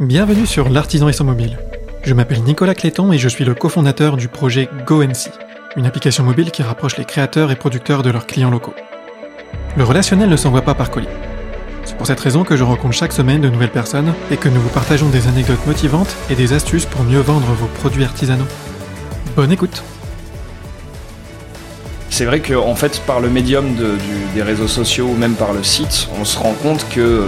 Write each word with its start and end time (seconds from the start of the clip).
Bienvenue 0.00 0.46
sur 0.46 0.70
l'artisan 0.70 1.10
et 1.10 1.12
son 1.12 1.24
mobile. 1.24 1.58
Je 2.04 2.14
m'appelle 2.14 2.42
Nicolas 2.42 2.74
Cléton 2.74 3.12
et 3.12 3.18
je 3.18 3.28
suis 3.28 3.44
le 3.44 3.54
cofondateur 3.54 4.16
du 4.16 4.28
projet 4.28 4.66
GoNC, 4.86 5.28
une 5.76 5.84
application 5.84 6.24
mobile 6.24 6.50
qui 6.50 6.62
rapproche 6.62 6.96
les 6.96 7.04
créateurs 7.04 7.50
et 7.50 7.56
producteurs 7.56 8.02
de 8.02 8.08
leurs 8.08 8.26
clients 8.26 8.50
locaux. 8.50 8.72
Le 9.76 9.84
relationnel 9.84 10.30
ne 10.30 10.36
s'envoie 10.38 10.62
pas 10.62 10.72
par 10.72 10.90
colis. 10.90 11.06
C'est 11.84 11.98
pour 11.98 12.06
cette 12.06 12.20
raison 12.20 12.44
que 12.44 12.56
je 12.56 12.64
rencontre 12.64 12.94
chaque 12.94 13.12
semaine 13.12 13.42
de 13.42 13.50
nouvelles 13.50 13.68
personnes 13.68 14.14
et 14.30 14.38
que 14.38 14.48
nous 14.48 14.62
vous 14.62 14.70
partageons 14.70 15.10
des 15.10 15.28
anecdotes 15.28 15.66
motivantes 15.66 16.16
et 16.30 16.34
des 16.34 16.54
astuces 16.54 16.86
pour 16.86 17.04
mieux 17.04 17.20
vendre 17.20 17.52
vos 17.52 17.66
produits 17.66 18.04
artisanaux. 18.04 18.48
Bonne 19.36 19.52
écoute 19.52 19.82
c'est 22.20 22.26
vrai 22.26 22.40
qu'en 22.40 22.74
fait, 22.74 23.00
par 23.06 23.20
le 23.20 23.30
médium 23.30 23.74
des 24.34 24.42
réseaux 24.42 24.68
sociaux 24.68 25.06
ou 25.06 25.16
même 25.16 25.36
par 25.36 25.54
le 25.54 25.62
site, 25.62 26.06
on 26.20 26.26
se 26.26 26.38
rend 26.38 26.52
compte 26.52 26.86
que 26.90 27.00
euh, 27.00 27.24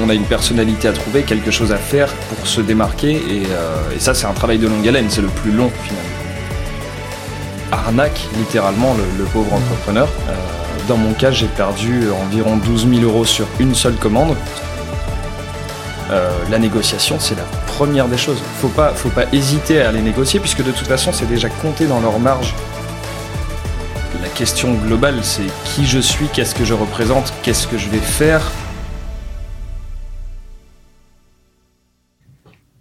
on 0.00 0.08
a 0.08 0.14
une 0.14 0.22
personnalité 0.22 0.86
à 0.86 0.92
trouver, 0.92 1.22
quelque 1.22 1.50
chose 1.50 1.72
à 1.72 1.76
faire 1.76 2.06
pour 2.28 2.46
se 2.46 2.60
démarquer, 2.60 3.14
et, 3.14 3.46
euh, 3.50 3.98
ça, 3.98 4.14
c'est 4.14 4.26
un 4.26 4.32
travail 4.32 4.58
de 4.58 4.68
longue 4.68 4.86
haleine, 4.86 5.06
c'est 5.08 5.20
le 5.20 5.26
plus 5.26 5.50
long 5.50 5.68
finalement. 5.82 6.10
Arnaque 7.72 8.20
littéralement 8.38 8.94
le, 9.18 9.24
pauvre 9.24 9.52
entrepreneur. 9.52 10.06
Euh, 10.28 10.32
dans 10.86 10.96
mon 10.96 11.12
cas, 11.12 11.32
j'ai 11.32 11.48
perdu 11.48 12.04
environ 12.24 12.56
12 12.56 12.86
000 12.88 13.02
euros 13.02 13.24
sur 13.24 13.48
une 13.58 13.74
seule 13.74 13.96
commande. 13.96 14.36
la 16.08 16.58
négociation, 16.60 17.16
c'est 17.18 17.36
la 17.36 17.48
première 17.66 18.06
des 18.06 18.16
choses. 18.16 18.40
Faut 18.60 18.68
pas, 18.68 18.90
faut 18.90 19.08
pas 19.08 19.24
hésiter 19.32 19.82
à 19.82 19.88
aller 19.88 20.02
négocier, 20.02 20.38
puisque 20.38 20.62
de 20.62 20.70
toute 20.70 20.86
façon, 20.86 21.12
c'est 21.12 21.28
déjà 21.28 21.48
compté 21.48 21.86
dans 21.86 21.98
leur 21.98 22.20
marge 22.20 22.54
question 24.34 24.74
globale, 24.74 25.22
c'est 25.22 25.46
qui 25.64 25.86
je 25.86 25.98
suis, 25.98 26.26
qu'est-ce 26.32 26.54
que 26.54 26.64
je 26.64 26.74
représente, 26.74 27.32
qu'est-ce 27.42 27.66
que 27.66 27.78
je 27.78 27.88
vais 27.88 27.98
faire. 27.98 28.50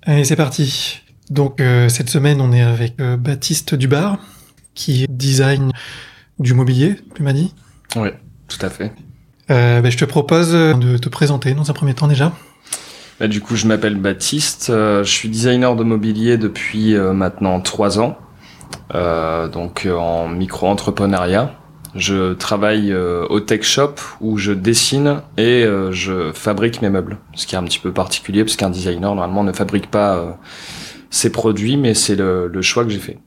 Allez, 0.04 0.24
c'est 0.24 0.36
parti. 0.36 1.02
Donc 1.30 1.62
euh, 1.62 1.90
cette 1.90 2.10
semaine, 2.10 2.42
on 2.42 2.52
est 2.52 2.62
avec 2.62 3.00
euh, 3.00 3.18
Baptiste 3.18 3.76
Dubar, 3.76 4.18
qui 4.74 5.06
design 5.10 5.72
du 6.40 6.54
mobilier, 6.54 6.96
tu 7.16 7.24
m'as 7.24 7.34
dit? 7.34 7.54
Oui, 7.96 8.10
tout 8.48 8.66
à 8.66 8.70
fait. 8.70 8.92
Euh, 9.52 9.82
ben, 9.82 9.92
je 9.92 9.98
te 9.98 10.06
propose 10.06 10.52
de 10.52 10.98
te 10.98 11.10
présenter 11.10 11.54
dans 11.54 11.70
un 11.70 11.74
premier 11.74 11.94
temps 11.94 12.08
déjà. 12.08 12.34
Bah, 13.20 13.28
du 13.28 13.42
coup, 13.42 13.56
je 13.56 13.68
m'appelle 13.68 13.98
Baptiste, 13.98 14.68
je 14.70 15.04
suis 15.04 15.30
designer 15.30 15.76
de 15.76 15.84
mobilier 15.84 16.38
depuis 16.38 16.96
maintenant 16.96 17.60
trois 17.62 18.00
ans. 18.00 18.18
Euh, 18.96 19.48
donc 19.48 19.86
euh, 19.86 19.96
en 19.96 20.28
micro-entrepreneuriat. 20.28 21.56
Je 21.96 22.34
travaille 22.34 22.92
euh, 22.92 23.26
au 23.30 23.40
tech 23.40 23.64
shop 23.64 23.96
où 24.22 24.38
je 24.38 24.52
dessine 24.52 25.22
et 25.38 25.66
je 25.92 26.32
fabrique 26.34 26.82
mes 26.82 26.90
meubles. 26.90 27.18
Ce 27.34 27.48
qui 27.48 27.56
est 27.56 27.58
un 27.58 27.64
petit 27.64 27.80
peu 27.80 27.92
particulier 27.92 28.44
parce 28.44 28.56
qu'un 28.56 28.70
designer 28.70 29.16
normalement 29.16 29.44
ne 29.44 29.52
fabrique 29.52 29.90
pas 29.90 30.38
ses 31.10 31.32
produits, 31.32 31.78
mais 31.78 31.96
c'est 31.96 32.16
le, 32.16 32.62
choix 32.62 32.84
que 32.84 32.92
j'ai 32.92 33.00
fait. 33.00 33.18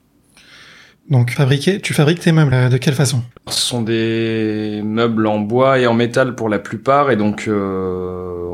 Donc 1.11 1.31
fabriquer, 1.31 1.81
tu 1.81 1.95
fabriques 1.95 2.21
tes 2.21 2.33
meubles 2.33 2.71
de 2.71 2.77
quelle 2.77 2.95
façon? 2.95 3.23
Ce 3.49 3.61
sont 3.61 3.83
des 3.83 4.81
meubles 4.85 5.27
en 5.27 5.41
bois 5.41 5.79
et 5.79 5.87
en 5.87 5.95
métal 5.95 6.35
pour 6.35 6.49
la 6.49 6.59
plupart 6.59 7.11
et 7.11 7.17
donc 7.17 7.49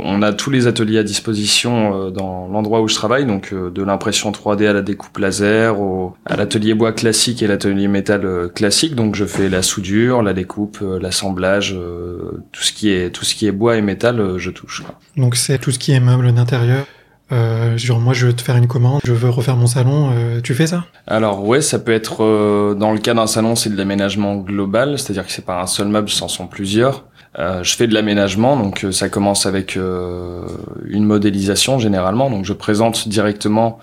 on 0.01 0.23
a 0.23 0.33
tous 0.33 0.51
les 0.51 0.67
ateliers 0.67 0.99
à 0.99 1.03
disposition 1.03 2.07
euh, 2.07 2.11
dans 2.11 2.49
l'endroit 2.49 2.81
où 2.81 2.89
je 2.89 2.95
travaille, 2.95 3.27
donc 3.27 3.53
euh, 3.53 3.71
de 3.71 3.83
l'impression 3.83 4.31
3D 4.31 4.67
à 4.67 4.73
la 4.73 4.83
découpe 4.83 5.19
laser, 5.19 5.81
au, 5.81 6.17
à 6.25 6.37
l'atelier 6.37 6.75
bois 6.75 6.93
classique 6.93 7.43
et 7.43 7.47
l'atelier 7.47 7.89
métal 7.89 8.25
euh, 8.25 8.49
classique. 8.49 8.95
Donc 8.95 9.15
je 9.15 9.25
fais 9.25 9.49
la 9.49 9.63
soudure, 9.63 10.23
la 10.23 10.33
découpe, 10.33 10.79
l'assemblage, 11.01 11.77
tout 12.53 12.63
ce 12.63 12.73
qui 12.73 12.91
est 12.91 13.11
tout 13.11 13.25
ce 13.25 13.35
qui 13.35 13.47
est 13.47 13.53
bois 13.53 13.77
et 13.77 13.83
métal, 13.83 14.39
je 14.39 14.51
touche. 14.51 14.83
Donc 15.17 15.37
c'est 15.37 15.59
tout 15.59 15.71
ce 15.71 15.79
qui 15.79 15.93
est 15.93 16.01
meuble 16.01 16.33
d'intérieur? 16.33 16.87
Euh, 17.31 17.77
genre 17.77 18.01
moi 18.01 18.15
je 18.15 18.27
veux 18.27 18.33
te 18.33 18.43
faire 18.43 18.57
une 18.57 18.67
commande, 18.67 19.01
je 19.05 19.13
veux 19.13 19.29
refaire 19.29 19.57
mon 19.57 19.67
salon, 19.67 20.13
tu 20.43 20.55
fais 20.55 20.67
ça? 20.67 20.85
Alors 21.07 21.45
ouais, 21.45 21.61
ça 21.61 21.79
peut 21.79 21.93
être 21.93 22.75
dans 22.75 22.93
le 22.93 22.99
cas 22.99 23.15
d'un 23.15 23.27
salon, 23.27 23.55
c'est 23.57 23.71
de 23.71 23.77
l'aménagement 23.77 24.37
global, 24.37 24.99
c'est-à-dire 24.99 25.27
que 25.27 25.33
c'est 25.33 25.45
pas 25.45 25.61
un 25.61 25.67
seul 25.67 25.89
meuble, 25.89 26.09
ce 26.09 26.27
sont 26.29 26.47
plusieurs. 26.47 27.05
Euh, 27.39 27.63
je 27.63 27.77
fais 27.77 27.87
de 27.87 27.95
l'aménagement, 27.95 28.57
donc 28.57 28.85
euh, 28.85 28.91
ça 28.91 29.09
commence 29.09 29.47
avec 29.47 29.77
euh, 29.77 30.43
une 30.89 31.05
modélisation 31.05 31.79
généralement. 31.79 32.31
Donc 32.31 32.45
je 32.45 32.53
présente 32.53 33.09
directement 33.09 33.79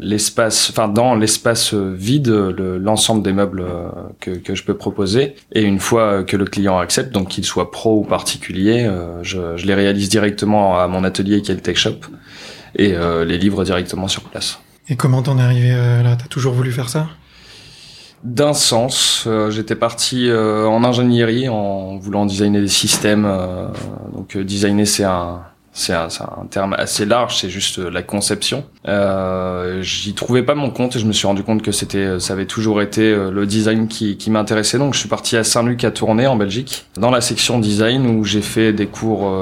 l'espace, 0.00 0.70
enfin 0.70 0.88
dans 0.88 1.14
l'espace 1.14 1.74
vide, 1.74 2.28
l'ensemble 2.28 3.22
des 3.22 3.32
meubles 3.32 3.64
que, 4.18 4.32
que, 4.32 4.56
je 4.56 4.64
peux 4.64 4.74
proposer. 4.74 5.36
Et 5.52 5.62
une 5.62 5.78
fois 5.78 6.24
que 6.24 6.36
le 6.36 6.44
client 6.44 6.78
accepte, 6.78 7.12
donc 7.12 7.28
qu'il 7.28 7.44
soit 7.44 7.70
pro 7.70 7.98
ou 7.98 8.02
particulier, 8.02 8.90
je, 9.22 9.56
je, 9.56 9.66
les 9.66 9.74
réalise 9.74 10.08
directement 10.08 10.76
à 10.76 10.88
mon 10.88 11.04
atelier 11.04 11.40
qui 11.40 11.52
est 11.52 11.54
le 11.54 11.60
Tech 11.60 11.76
Shop 11.76 12.00
et 12.76 12.94
les 13.24 13.38
livre 13.38 13.64
directement 13.64 14.08
sur 14.08 14.22
place. 14.22 14.60
Et 14.88 14.96
comment 14.96 15.22
t'en 15.22 15.38
es 15.38 15.42
arrivé 15.42 15.70
là? 15.70 16.16
T'as 16.16 16.26
toujours 16.26 16.54
voulu 16.54 16.72
faire 16.72 16.88
ça? 16.88 17.06
D'un 18.24 18.52
sens. 18.52 19.24
Euh, 19.26 19.50
j'étais 19.50 19.76
parti 19.76 20.28
euh, 20.28 20.66
en 20.66 20.84
ingénierie 20.84 21.48
en 21.48 21.96
voulant 21.96 22.26
designer 22.26 22.60
des 22.60 22.68
systèmes. 22.68 23.24
Euh, 23.24 23.68
donc 24.14 24.36
designer 24.36 24.86
c'est 24.86 25.04
un 25.04 25.42
c'est 25.72 25.94
un, 25.94 26.08
un, 26.36 26.46
terme 26.46 26.74
assez 26.76 27.06
large, 27.06 27.36
c'est 27.36 27.48
juste 27.48 27.78
la 27.78 28.02
conception. 28.02 28.64
J'y 29.82 30.14
trouvais 30.14 30.42
pas 30.42 30.56
mon 30.56 30.70
compte 30.70 30.96
et 30.96 30.98
je 30.98 31.06
me 31.06 31.12
suis 31.12 31.28
rendu 31.28 31.44
compte 31.44 31.62
que 31.62 31.70
c'était, 31.70 32.18
ça 32.18 32.32
avait 32.32 32.44
toujours 32.44 32.82
été 32.82 33.14
le 33.14 33.46
design 33.46 33.86
qui, 33.86 34.16
qui 34.16 34.32
m'intéressait. 34.32 34.78
Donc 34.78 34.94
je 34.94 34.98
suis 34.98 35.08
parti 35.08 35.36
à 35.36 35.44
Saint-Luc 35.44 35.84
à 35.84 35.92
Tournai 35.92 36.26
en 36.26 36.34
Belgique, 36.34 36.86
dans 36.96 37.12
la 37.12 37.20
section 37.20 37.60
design 37.60 38.04
où 38.08 38.24
j'ai 38.24 38.42
fait 38.42 38.72
des 38.72 38.88
cours 38.88 39.32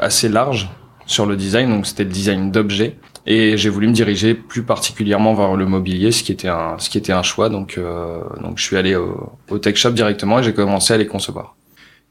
assez 0.00 0.28
larges 0.28 0.68
sur 1.06 1.26
le 1.26 1.36
design. 1.36 1.70
Donc 1.70 1.86
c'était 1.86 2.04
le 2.04 2.10
design 2.10 2.50
d'objets. 2.50 2.96
Et 3.24 3.56
j'ai 3.56 3.68
voulu 3.68 3.86
me 3.86 3.92
diriger 3.92 4.34
plus 4.34 4.64
particulièrement 4.64 5.34
vers 5.34 5.54
le 5.54 5.64
mobilier, 5.64 6.10
ce 6.10 6.24
qui 6.24 6.32
était 6.32 6.48
un, 6.48 6.76
ce 6.78 6.90
qui 6.90 6.98
était 6.98 7.12
un 7.12 7.22
choix. 7.22 7.48
Donc, 7.48 7.76
euh, 7.78 8.20
donc 8.40 8.58
je 8.58 8.64
suis 8.64 8.76
allé 8.76 8.96
au, 8.96 9.32
au, 9.48 9.58
tech 9.58 9.76
shop 9.76 9.92
directement 9.92 10.40
et 10.40 10.42
j'ai 10.42 10.52
commencé 10.52 10.92
à 10.92 10.96
les 10.96 11.06
concevoir. 11.06 11.54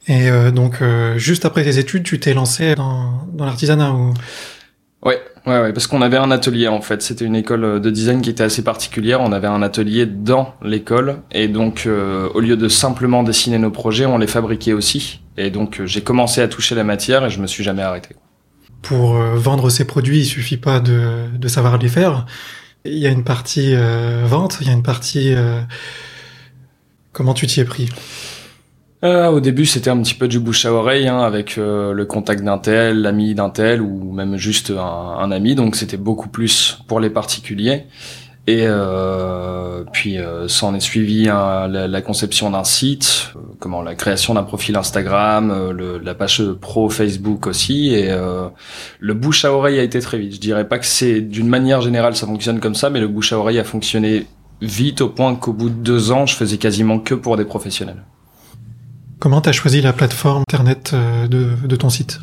Et 0.07 0.29
euh, 0.29 0.52
donc, 0.52 0.81
euh, 0.81 1.18
juste 1.18 1.46
après 1.46 1.63
tes 1.63 1.78
études, 1.78 2.03
tu 2.03 2.19
t'es 2.19 2.34
lancé 2.34 2.75
dans, 2.75 3.28
dans 3.34 3.46
l'artisanat 3.46 3.91
ou? 3.91 4.13
Ouais, 5.03 5.19
ouais, 5.47 5.59
ouais, 5.59 5.73
parce 5.73 5.88
qu'on 5.88 6.02
avait 6.02 6.18
un 6.18 6.29
atelier 6.29 6.68
en 6.68 6.81
fait. 6.81 7.02
C'était 7.02 7.25
une 7.25 7.35
école 7.35 7.81
de 7.81 7.90
design 7.90 8.22
qui 8.22 8.29
était 8.29 8.44
assez 8.44 8.63
particulière. 8.63 9.19
On 9.22 9.31
avait 9.31 9.47
un 9.47 9.63
atelier 9.63 10.06
dans 10.06 10.53
l'école 10.63 11.18
et 11.31 11.47
donc 11.47 11.84
euh, 11.88 12.29
au 12.35 12.40
lieu 12.40 12.56
de 12.56 12.68
simplement 12.68 13.23
dessiner 13.23 13.58
nos 13.58 13.72
projets, 13.72 14.06
on 14.06 14.19
les 14.19 14.28
fabriquait 14.28 14.73
aussi. 14.73 15.22
Et 15.38 15.50
donc 15.50 15.81
j'ai 15.85 16.02
commencé 16.02 16.41
à 16.41 16.47
toucher 16.47 16.75
la 16.75 16.84
matière 16.84 17.25
et 17.25 17.31
je 17.31 17.41
me 17.41 17.47
suis 17.47 17.63
jamais 17.63 17.81
arrêté 17.81 18.09
pour 18.81 19.16
euh, 19.16 19.36
vendre 19.36 19.69
ses 19.69 19.86
produits, 19.86 20.19
il 20.19 20.25
suffit 20.25 20.58
pas 20.58 20.80
de, 20.80 21.28
de 21.38 21.47
savoir 21.47 21.78
les 21.78 21.90
faire. 21.90 22.25
Il 22.84 22.97
y 22.97 23.06
a 23.06 23.09
une 23.09 23.24
partie 23.24 23.75
euh, 23.75 24.24
vente, 24.25 24.58
il 24.62 24.68
y 24.68 24.69
a 24.69 24.74
une 24.74 24.84
partie 24.84 25.34
euh, 25.34 25.62
comment 27.12 27.34
tu 27.34 27.46
t'y 27.46 27.59
es 27.59 27.66
pris? 27.66 27.90
Euh, 29.03 29.28
Au 29.28 29.40
début, 29.40 29.66
c'était 29.66 29.90
un 29.90 30.02
petit 30.02 30.14
peu 30.14 30.28
du 30.28 30.40
bouche 30.40 30.66
à 30.66 30.74
oreille, 30.74 31.08
hein, 31.08 31.20
avec 31.20 31.58
le 31.58 32.03
contact 32.06 32.44
d'un 32.44 32.59
tel, 32.59 33.02
l'ami 33.02 33.34
d'un 33.34 33.50
tel, 33.50 33.81
ou 33.81 34.12
même 34.14 34.38
juste 34.38 34.72
un, 34.72 35.18
un 35.20 35.31
ami. 35.31 35.56
Donc, 35.56 35.75
c'était 35.75 35.97
beaucoup 35.97 36.30
plus 36.30 36.80
pour 36.88 37.00
les 37.00 37.09
particuliers. 37.09 37.86
Et 38.47 38.63
euh, 38.66 39.84
puis 39.91 40.18
euh, 40.18 40.47
s'en 40.47 40.74
est 40.74 40.79
suivi 40.79 41.25
la, 41.25 41.68
la, 41.68 42.02
conception 42.02 42.50
d'un 42.50 42.63
site, 42.63 43.34
euh, 43.35 43.40
comment 43.59 43.84
la 43.84 43.94
création 43.94 44.34
d'un 44.34 44.41
profil 44.41 44.75
Instagram, 44.75 45.52
euh, 45.52 45.72
le, 45.72 46.00
la 46.00 46.16
page 46.16 46.44
pro 46.59 46.90
Facebook 46.90 47.46
aussi, 47.46 47.94
et 47.94 48.09
euh, 48.09 48.47
le 49.00 49.13
bouche 49.13 49.46
à 49.46 49.53
oreille 49.53 49.78
a 49.78 49.84
été 49.84 50.00
très 50.00 50.18
vite. 50.18 50.34
Je 50.34 50.40
dirais 50.40 50.68
pas 50.68 50.79
que 50.79 50.88
c'est 50.88 51.22
d'une 51.22 51.47
manière 51.47 51.81
générale 51.81 52.16
ça 52.16 52.25
fonctionne 52.25 52.59
comme 52.59 52.74
ça, 52.74 52.90
mais 52.90 53.00
le 53.00 53.07
bouche 53.07 53.31
à 53.31 53.38
oreille 53.38 53.59
a 53.59 53.63
fonctionné 53.63 54.25
vite 54.59 55.02
au 55.02 55.09
point 55.09 55.35
qu'au 55.35 55.53
bout 55.53 55.69
de 55.69 55.75
deux 55.75 56.12
ans, 56.12 56.25
je 56.25 56.35
faisais 56.35 56.58
quasiment 56.58 56.97
que 56.97 57.13
pour 57.13 57.38
des 57.38 57.46
professionnels. 57.46 58.03
Comment 59.19 59.41
t'as 59.41 59.52
choisi 59.52 59.81
la 59.81 59.94
plateforme 59.94 60.41
internet 60.50 60.96
de, 60.96 61.50
de 61.63 61.75
ton 61.75 61.90
site? 61.90 62.19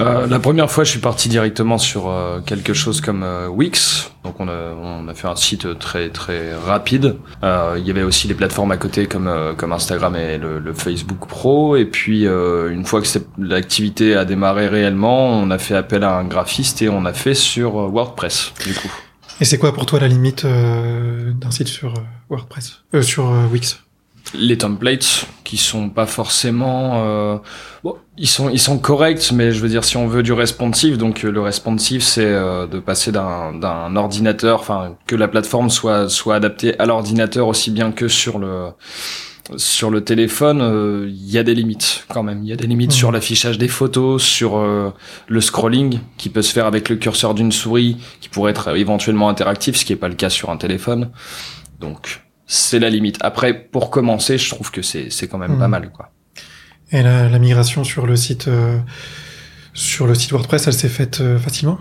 Euh, 0.00 0.26
la 0.26 0.38
première 0.38 0.70
fois, 0.70 0.84
je 0.84 0.90
suis 0.90 1.00
parti 1.00 1.28
directement 1.28 1.78
sur 1.78 2.08
euh, 2.08 2.40
quelque 2.40 2.74
chose 2.74 3.00
comme 3.00 3.22
euh, 3.22 3.48
Wix. 3.48 4.10
Donc 4.24 4.40
on 4.40 4.48
a, 4.48 4.72
on 4.82 5.08
a 5.08 5.14
fait 5.14 5.28
un 5.28 5.36
site 5.36 5.78
très 5.78 6.10
très 6.10 6.54
rapide. 6.54 7.16
Euh, 7.42 7.76
il 7.78 7.86
y 7.86 7.90
avait 7.90 8.02
aussi 8.02 8.28
les 8.28 8.34
plateformes 8.34 8.70
à 8.72 8.76
côté 8.76 9.06
comme 9.06 9.30
comme 9.56 9.72
Instagram 9.72 10.16
et 10.16 10.38
le, 10.38 10.58
le 10.58 10.74
Facebook 10.74 11.26
Pro. 11.28 11.76
Et 11.76 11.84
puis 11.84 12.24
une 12.24 12.84
fois 12.84 13.00
que 13.00 13.08
l'activité 13.38 14.14
a 14.14 14.24
démarré 14.24 14.68
réellement, 14.68 15.28
on 15.28 15.50
a 15.50 15.58
fait 15.58 15.74
appel 15.74 16.04
à 16.04 16.14
un 16.16 16.24
graphiste 16.24 16.82
et 16.82 16.88
on 16.88 17.04
a 17.04 17.12
fait 17.12 17.34
sur 17.34 17.72
WordPress 17.90 18.52
du 18.66 18.74
coup. 18.74 18.92
Et 19.40 19.44
c'est 19.44 19.58
quoi 19.58 19.72
pour 19.72 19.86
toi 19.86 20.00
la 20.00 20.08
limite 20.08 20.44
d'un 20.44 21.50
site 21.50 21.68
sur 21.68 21.94
WordPress, 22.28 22.82
sur 23.00 23.32
Wix? 23.50 23.80
Les 24.34 24.58
templates 24.58 25.26
qui 25.48 25.56
sont 25.56 25.88
pas 25.88 26.04
forcément 26.04 27.02
euh, 27.06 27.38
bon 27.82 27.96
ils 28.18 28.28
sont 28.28 28.50
ils 28.50 28.60
sont 28.60 28.78
corrects 28.78 29.32
mais 29.32 29.50
je 29.50 29.60
veux 29.60 29.70
dire 29.70 29.82
si 29.82 29.96
on 29.96 30.06
veut 30.06 30.22
du 30.22 30.34
responsive 30.34 30.98
donc 30.98 31.24
euh, 31.24 31.30
le 31.30 31.40
responsive 31.40 32.02
c'est 32.02 32.26
euh, 32.26 32.66
de 32.66 32.78
passer 32.78 33.12
d'un 33.12 33.54
d'un 33.54 33.96
ordinateur 33.96 34.60
enfin 34.60 34.96
que 35.06 35.16
la 35.16 35.26
plateforme 35.26 35.70
soit 35.70 36.10
soit 36.10 36.34
adaptée 36.34 36.78
à 36.78 36.84
l'ordinateur 36.84 37.48
aussi 37.48 37.70
bien 37.70 37.92
que 37.92 38.08
sur 38.08 38.38
le 38.38 38.72
sur 39.56 39.88
le 39.88 40.04
téléphone, 40.04 40.60
euh, 40.60 41.06
il 41.08 41.30
y 41.30 41.38
a 41.38 41.42
des 41.42 41.54
limites 41.54 42.04
quand 42.10 42.22
même. 42.22 42.42
Il 42.42 42.50
y 42.50 42.52
a 42.52 42.56
des 42.56 42.66
limites 42.66 42.92
sur 42.92 43.10
l'affichage 43.10 43.56
des 43.56 43.68
photos, 43.68 44.22
sur 44.22 44.58
le 44.58 45.40
scrolling 45.40 46.00
qui 46.18 46.28
peut 46.28 46.42
se 46.42 46.52
faire 46.52 46.66
avec 46.66 46.90
le 46.90 46.96
curseur 46.96 47.32
d'une 47.32 47.50
souris, 47.50 47.96
qui 48.20 48.28
pourrait 48.28 48.50
être 48.50 48.76
éventuellement 48.76 49.30
interactif, 49.30 49.74
ce 49.76 49.86
qui 49.86 49.92
n'est 49.94 49.98
pas 49.98 50.10
le 50.10 50.16
cas 50.16 50.28
sur 50.28 50.50
un 50.50 50.58
téléphone. 50.58 51.12
Donc 51.80 52.27
c'est 52.48 52.80
la 52.80 52.90
limite. 52.90 53.18
Après, 53.20 53.54
pour 53.54 53.90
commencer, 53.90 54.36
je 54.38 54.50
trouve 54.50 54.72
que 54.72 54.82
c'est 54.82 55.10
c'est 55.10 55.28
quand 55.28 55.38
même 55.38 55.58
pas 55.58 55.68
mal 55.68 55.92
quoi. 55.92 56.10
Et 56.90 57.02
la, 57.02 57.28
la, 57.28 57.38
migration 57.38 57.84
sur 57.84 58.06
le 58.06 58.16
site 58.16 58.50
sur 59.74 60.06
le 60.08 60.14
site 60.14 60.32
WordPress, 60.32 60.66
elle 60.66 60.72
s'est 60.72 60.88
faite 60.88 61.22
facilement? 61.38 61.78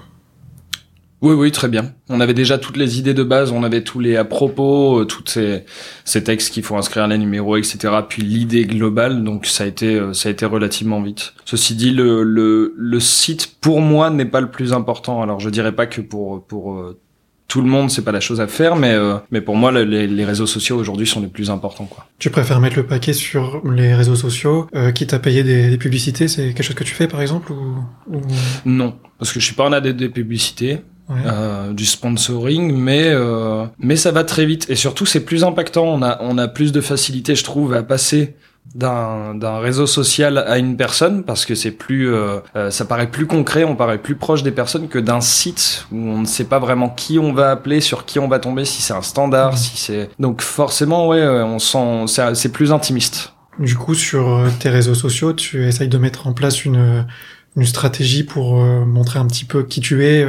Oui, 1.22 1.34
oui, 1.34 1.52
très 1.52 1.68
bien. 1.68 1.94
On 2.10 2.20
avait 2.22 2.36
déjà 2.36 2.60
toutes 2.60 2.78
les 2.78 3.00
idées 3.00 3.16
de 3.16 3.24
base, 3.24 3.52
on 3.52 3.64
avait 3.64 3.82
tous 3.82 4.00
les 4.00 4.18
à 4.18 4.24
propos, 4.24 5.00
euh, 5.00 5.06
tous 5.06 5.24
ces, 5.26 5.66
ces 6.06 6.24
textes 6.24 6.54
qu'il 6.54 6.62
faut 6.62 6.76
inscrire 6.76 7.08
les 7.08 7.18
numéros, 7.18 7.58
etc. 7.58 7.92
Puis 8.08 8.22
l'idée 8.22 8.66
globale, 8.66 9.24
donc 9.24 9.48
ça 9.48 9.64
a 9.64 9.68
été, 9.68 9.96
euh, 9.96 10.14
ça 10.14 10.30
a 10.30 10.32
été 10.32 10.46
relativement 10.46 11.02
vite. 11.02 11.34
Ceci 11.44 11.76
dit, 11.76 11.90
le, 11.90 12.22
le, 12.22 12.76
le 12.78 13.00
site 13.00 13.60
pour 13.62 13.82
moi 13.82 14.12
n'est 14.12 14.26
pas 14.26 14.42
le 14.42 14.52
plus 14.52 14.74
important. 14.74 15.24
Alors 15.24 15.40
je 15.40 15.50
dirais 15.50 15.72
pas 15.72 15.88
que 15.88 16.02
pour 16.02 16.46
pour 16.46 16.76
euh, 16.76 17.00
tout 17.48 17.62
le 17.62 17.68
monde, 17.68 17.90
c'est 17.90 18.04
pas 18.04 18.12
la 18.12 18.20
chose 18.20 18.42
à 18.42 18.48
faire, 18.48 18.76
mais 18.76 18.96
mais 19.32 19.42
pour 19.42 19.56
moi, 19.56 19.72
les, 19.72 20.08
les 20.08 20.26
réseaux 20.26 20.48
sociaux 20.48 20.78
aujourd'hui 20.78 21.08
sont 21.08 21.22
les 21.22 21.28
plus 21.28 21.50
importants, 21.50 21.86
quoi. 21.86 22.06
Tu 22.20 22.30
préfères 22.30 22.60
mettre 22.60 22.76
le 22.76 22.86
paquet 22.86 23.14
sur 23.14 23.62
les 23.66 23.94
réseaux 23.96 24.16
sociaux, 24.16 24.68
euh, 24.76 24.92
quitte 24.92 25.14
à 25.14 25.20
payer 25.20 25.44
des, 25.44 25.70
des 25.70 25.78
publicités, 25.78 26.28
c'est 26.28 26.54
quelque 26.54 26.64
chose 26.64 26.76
que 26.76 26.84
tu 26.84 26.94
fais, 26.94 27.08
par 27.08 27.22
exemple, 27.22 27.52
ou, 27.52 27.76
ou... 28.12 28.22
Non, 28.66 28.96
parce 29.18 29.32
que 29.32 29.40
je 29.40 29.46
suis 29.46 29.56
pas 29.56 29.68
un 29.68 29.74
adepte 29.74 29.98
des 29.98 30.10
publicités 30.10 30.82
euh, 31.10 31.72
du 31.72 31.86
sponsoring, 31.86 32.74
mais 32.74 33.06
euh, 33.06 33.66
mais 33.80 33.96
ça 33.96 34.12
va 34.12 34.26
très 34.26 34.46
vite 34.46 34.70
et 34.70 34.76
surtout 34.76 35.06
c'est 35.06 35.24
plus 35.24 35.46
impactant. 35.46 35.86
On 35.86 36.02
a 36.02 36.18
on 36.22 36.38
a 36.38 36.50
plus 36.50 36.74
de 36.74 36.82
facilité, 36.82 37.34
je 37.34 37.46
trouve, 37.46 37.74
à 37.74 37.82
passer 37.82 38.36
d'un 38.76 39.60
réseau 39.60 39.88
social 39.88 40.38
à 40.38 40.58
une 40.58 40.78
personne 40.78 41.24
parce 41.24 41.46
que 41.46 41.56
c'est 41.56 41.72
plus 41.72 42.14
euh, 42.14 42.40
euh, 42.56 42.72
ça 42.72 42.86
paraît 42.86 43.10
plus 43.10 43.26
concret, 43.26 43.64
on 43.64 43.76
paraît 43.76 43.98
plus 43.98 44.16
proche 44.16 44.44
des 44.44 44.52
personnes 44.52 44.88
que 44.88 45.00
d'un 45.00 45.22
site 45.22 45.88
où 45.92 45.98
on 45.98 46.20
ne 46.20 46.26
sait 46.26 46.44
pas 46.46 46.60
vraiment 46.60 46.90
qui 46.90 47.20
on 47.20 47.34
va 47.34 47.52
appeler, 47.52 47.82
sur 47.82 48.06
qui 48.06 48.20
on 48.20 48.28
va 48.28 48.40
tomber, 48.40 48.66
si 48.66 48.82
c'est 48.82 48.94
un 48.94 49.02
standard, 49.02 49.58
si 49.58 49.78
c'est 49.78 50.10
donc 50.20 50.42
forcément 50.42 51.08
ouais, 51.08 51.26
on 51.26 51.60
sent 51.60 52.06
c'est 52.34 52.52
plus 52.52 52.72
intimiste. 52.72 53.34
Du 53.60 53.76
coup, 53.76 53.96
sur 53.96 54.44
tes 54.60 54.70
réseaux 54.70 54.94
sociaux, 54.94 55.34
tu 55.34 55.66
essayes 55.66 55.88
de 55.88 55.98
mettre 55.98 56.28
en 56.28 56.34
place 56.34 56.64
une 56.66 57.08
une 57.56 57.66
stratégie 57.66 58.24
pour 58.24 58.58
montrer 58.58 59.18
un 59.18 59.26
petit 59.26 59.46
peu 59.46 59.64
qui 59.64 59.82
tu 59.82 60.06
es 60.06 60.24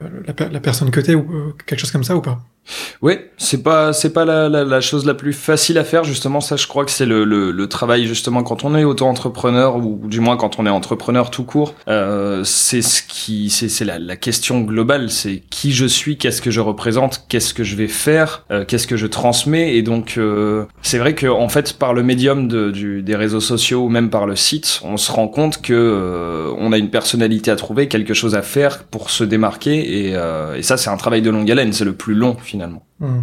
la, 0.00 0.48
la 0.48 0.60
personne 0.60 0.90
que 0.90 1.00
t'es 1.00 1.14
ou 1.14 1.26
euh, 1.32 1.54
quelque 1.66 1.80
chose 1.80 1.90
comme 1.90 2.04
ça 2.04 2.16
ou 2.16 2.20
pas? 2.20 2.40
Oui, 3.02 3.18
c'est 3.36 3.62
pas 3.62 3.92
c'est 3.92 4.12
pas 4.12 4.24
la, 4.24 4.48
la, 4.48 4.64
la, 4.64 4.80
chose 4.80 5.04
la 5.04 5.14
plus 5.14 5.32
facile 5.32 5.78
à 5.78 5.84
faire 5.84 6.04
justement. 6.04 6.40
Ça, 6.40 6.56
je 6.56 6.66
crois 6.66 6.84
que 6.84 6.90
c'est 6.90 7.06
le, 7.06 7.24
le, 7.24 7.50
le, 7.50 7.68
travail 7.68 8.06
justement 8.06 8.42
quand 8.42 8.64
on 8.64 8.74
est 8.74 8.84
auto-entrepreneur 8.84 9.76
ou 9.76 10.00
du 10.04 10.20
moins 10.20 10.36
quand 10.36 10.58
on 10.58 10.66
est 10.66 10.70
entrepreneur 10.70 11.30
tout 11.30 11.44
court. 11.44 11.74
Euh, 11.88 12.42
c'est 12.44 12.82
ce 12.82 13.02
qui 13.02 13.50
c'est 13.50 13.68
c'est 13.68 13.84
la, 13.84 13.98
la, 13.98 14.16
question 14.16 14.60
globale. 14.60 15.10
C'est 15.10 15.42
qui 15.50 15.72
je 15.72 15.86
suis, 15.86 16.16
qu'est-ce 16.16 16.40
que 16.40 16.50
je 16.50 16.60
représente, 16.60 17.26
qu'est-ce 17.28 17.54
que 17.54 17.64
je 17.64 17.76
vais 17.76 17.88
faire, 17.88 18.44
euh, 18.50 18.64
qu'est-ce 18.64 18.86
que 18.86 18.96
je 18.96 19.06
transmets. 19.06 19.76
Et 19.76 19.82
donc 19.82 20.14
euh, 20.16 20.64
c'est 20.82 20.98
vrai 20.98 21.14
que 21.14 21.26
en 21.26 21.48
fait 21.48 21.74
par 21.74 21.94
le 21.94 22.02
médium 22.02 22.48
de, 22.48 22.70
du, 22.70 23.02
des 23.02 23.16
réseaux 23.16 23.40
sociaux 23.40 23.84
ou 23.84 23.88
même 23.88 24.10
par 24.10 24.26
le 24.26 24.36
site, 24.36 24.80
on 24.84 24.96
se 24.96 25.12
rend 25.12 25.28
compte 25.28 25.60
que 25.60 25.72
euh, 25.72 26.54
on 26.58 26.72
a 26.72 26.78
une 26.78 26.90
personnalité 26.90 27.50
à 27.50 27.56
trouver, 27.56 27.88
quelque 27.88 28.14
chose 28.14 28.34
à 28.34 28.42
faire 28.42 28.84
pour 28.84 29.10
se 29.10 29.24
démarquer. 29.24 30.08
Et, 30.08 30.12
euh, 30.14 30.56
et 30.56 30.62
ça, 30.62 30.76
c'est 30.76 30.90
un 30.90 30.96
travail 30.96 31.22
de 31.22 31.30
longue 31.30 31.50
haleine. 31.50 31.72
C'est 31.72 31.84
le 31.84 31.94
plus 31.94 32.14
long 32.14 32.36
finalement. 32.42 32.53
Hmm. 33.00 33.22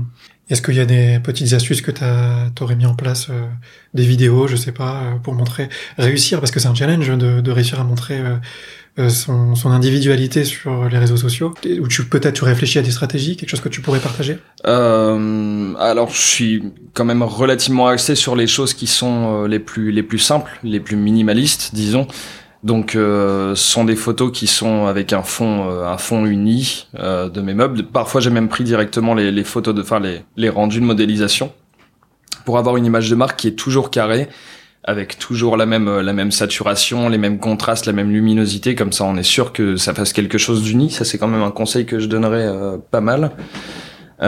Est-ce 0.51 0.61
qu'il 0.61 0.75
y 0.75 0.81
a 0.81 0.85
des 0.85 1.19
petites 1.23 1.53
astuces 1.53 1.81
que 1.81 1.91
tu 1.91 2.63
aurais 2.63 2.75
mis 2.75 2.85
en 2.85 2.93
place, 2.93 3.27
euh, 3.29 3.45
des 3.93 4.03
vidéos, 4.03 4.47
je 4.47 4.57
sais 4.57 4.73
pas, 4.73 5.01
euh, 5.01 5.15
pour 5.15 5.33
montrer, 5.33 5.69
réussir, 5.97 6.41
parce 6.41 6.51
que 6.51 6.59
c'est 6.59 6.67
un 6.67 6.75
challenge 6.75 7.07
de, 7.07 7.39
de, 7.39 7.51
réussir 7.51 7.79
à 7.79 7.85
montrer 7.85 8.21
euh, 8.99 9.07
son, 9.07 9.55
son, 9.55 9.71
individualité 9.71 10.43
sur 10.43 10.89
les 10.89 10.97
réseaux 10.97 11.15
sociaux, 11.15 11.53
ou 11.79 11.87
tu 11.87 12.03
peut-être 12.03 12.35
tu 12.35 12.43
réfléchis 12.43 12.79
à 12.79 12.81
des 12.81 12.91
stratégies, 12.91 13.37
quelque 13.37 13.49
chose 13.49 13.61
que 13.61 13.69
tu 13.69 13.79
pourrais 13.79 14.01
partager? 14.01 14.39
Alors 14.65 16.09
je 16.11 16.21
suis 16.21 16.63
quand 16.93 17.05
même 17.05 17.23
relativement 17.23 17.87
axé 17.87 18.15
sur 18.15 18.35
les 18.35 18.47
choses 18.47 18.73
qui 18.73 18.87
sont 18.87 19.45
les 19.45 19.59
plus 19.59 19.93
les 19.93 20.03
plus 20.03 20.19
simples, 20.19 20.51
les 20.63 20.81
plus 20.81 20.97
minimalistes, 20.97 21.73
disons. 21.73 22.07
Donc, 22.63 22.95
euh, 22.95 23.55
ce 23.55 23.71
sont 23.71 23.85
des 23.85 23.95
photos 23.95 24.31
qui 24.31 24.45
sont 24.45 24.85
avec 24.85 25.13
un 25.13 25.23
fond, 25.23 25.67
euh, 25.69 25.85
un 25.87 25.97
fond 25.97 26.25
uni 26.25 26.87
euh, 26.99 27.27
de 27.27 27.41
mes 27.41 27.55
meubles. 27.55 27.83
Parfois, 27.83 28.21
j'ai 28.21 28.29
même 28.29 28.49
pris 28.49 28.63
directement 28.63 29.15
les, 29.15 29.31
les 29.31 29.43
photos 29.43 29.73
de, 29.73 29.81
enfin 29.81 29.99
les, 29.99 30.21
les 30.37 30.49
rendus 30.49 30.79
de 30.79 30.85
modélisation 30.85 31.51
pour 32.45 32.59
avoir 32.59 32.77
une 32.77 32.85
image 32.85 33.09
de 33.09 33.15
marque 33.15 33.39
qui 33.39 33.47
est 33.47 33.55
toujours 33.55 33.89
carrée, 33.89 34.29
avec 34.83 35.17
toujours 35.17 35.57
la 35.57 35.65
même, 35.65 36.01
la 36.01 36.13
même 36.13 36.31
saturation, 36.31 37.09
les 37.09 37.17
mêmes 37.17 37.39
contrastes, 37.39 37.87
la 37.87 37.93
même 37.93 38.11
luminosité. 38.11 38.75
Comme 38.75 38.91
ça, 38.91 39.05
on 39.05 39.17
est 39.17 39.23
sûr 39.23 39.53
que 39.53 39.75
ça 39.75 39.95
fasse 39.95 40.13
quelque 40.13 40.37
chose 40.37 40.61
d'uni. 40.61 40.91
Ça, 40.91 41.03
c'est 41.03 41.17
quand 41.17 41.27
même 41.27 41.43
un 41.43 41.51
conseil 41.51 41.87
que 41.87 41.97
je 41.99 42.05
donnerais 42.05 42.47
pas 42.91 43.01
mal. 43.01 43.31
et 44.21 44.23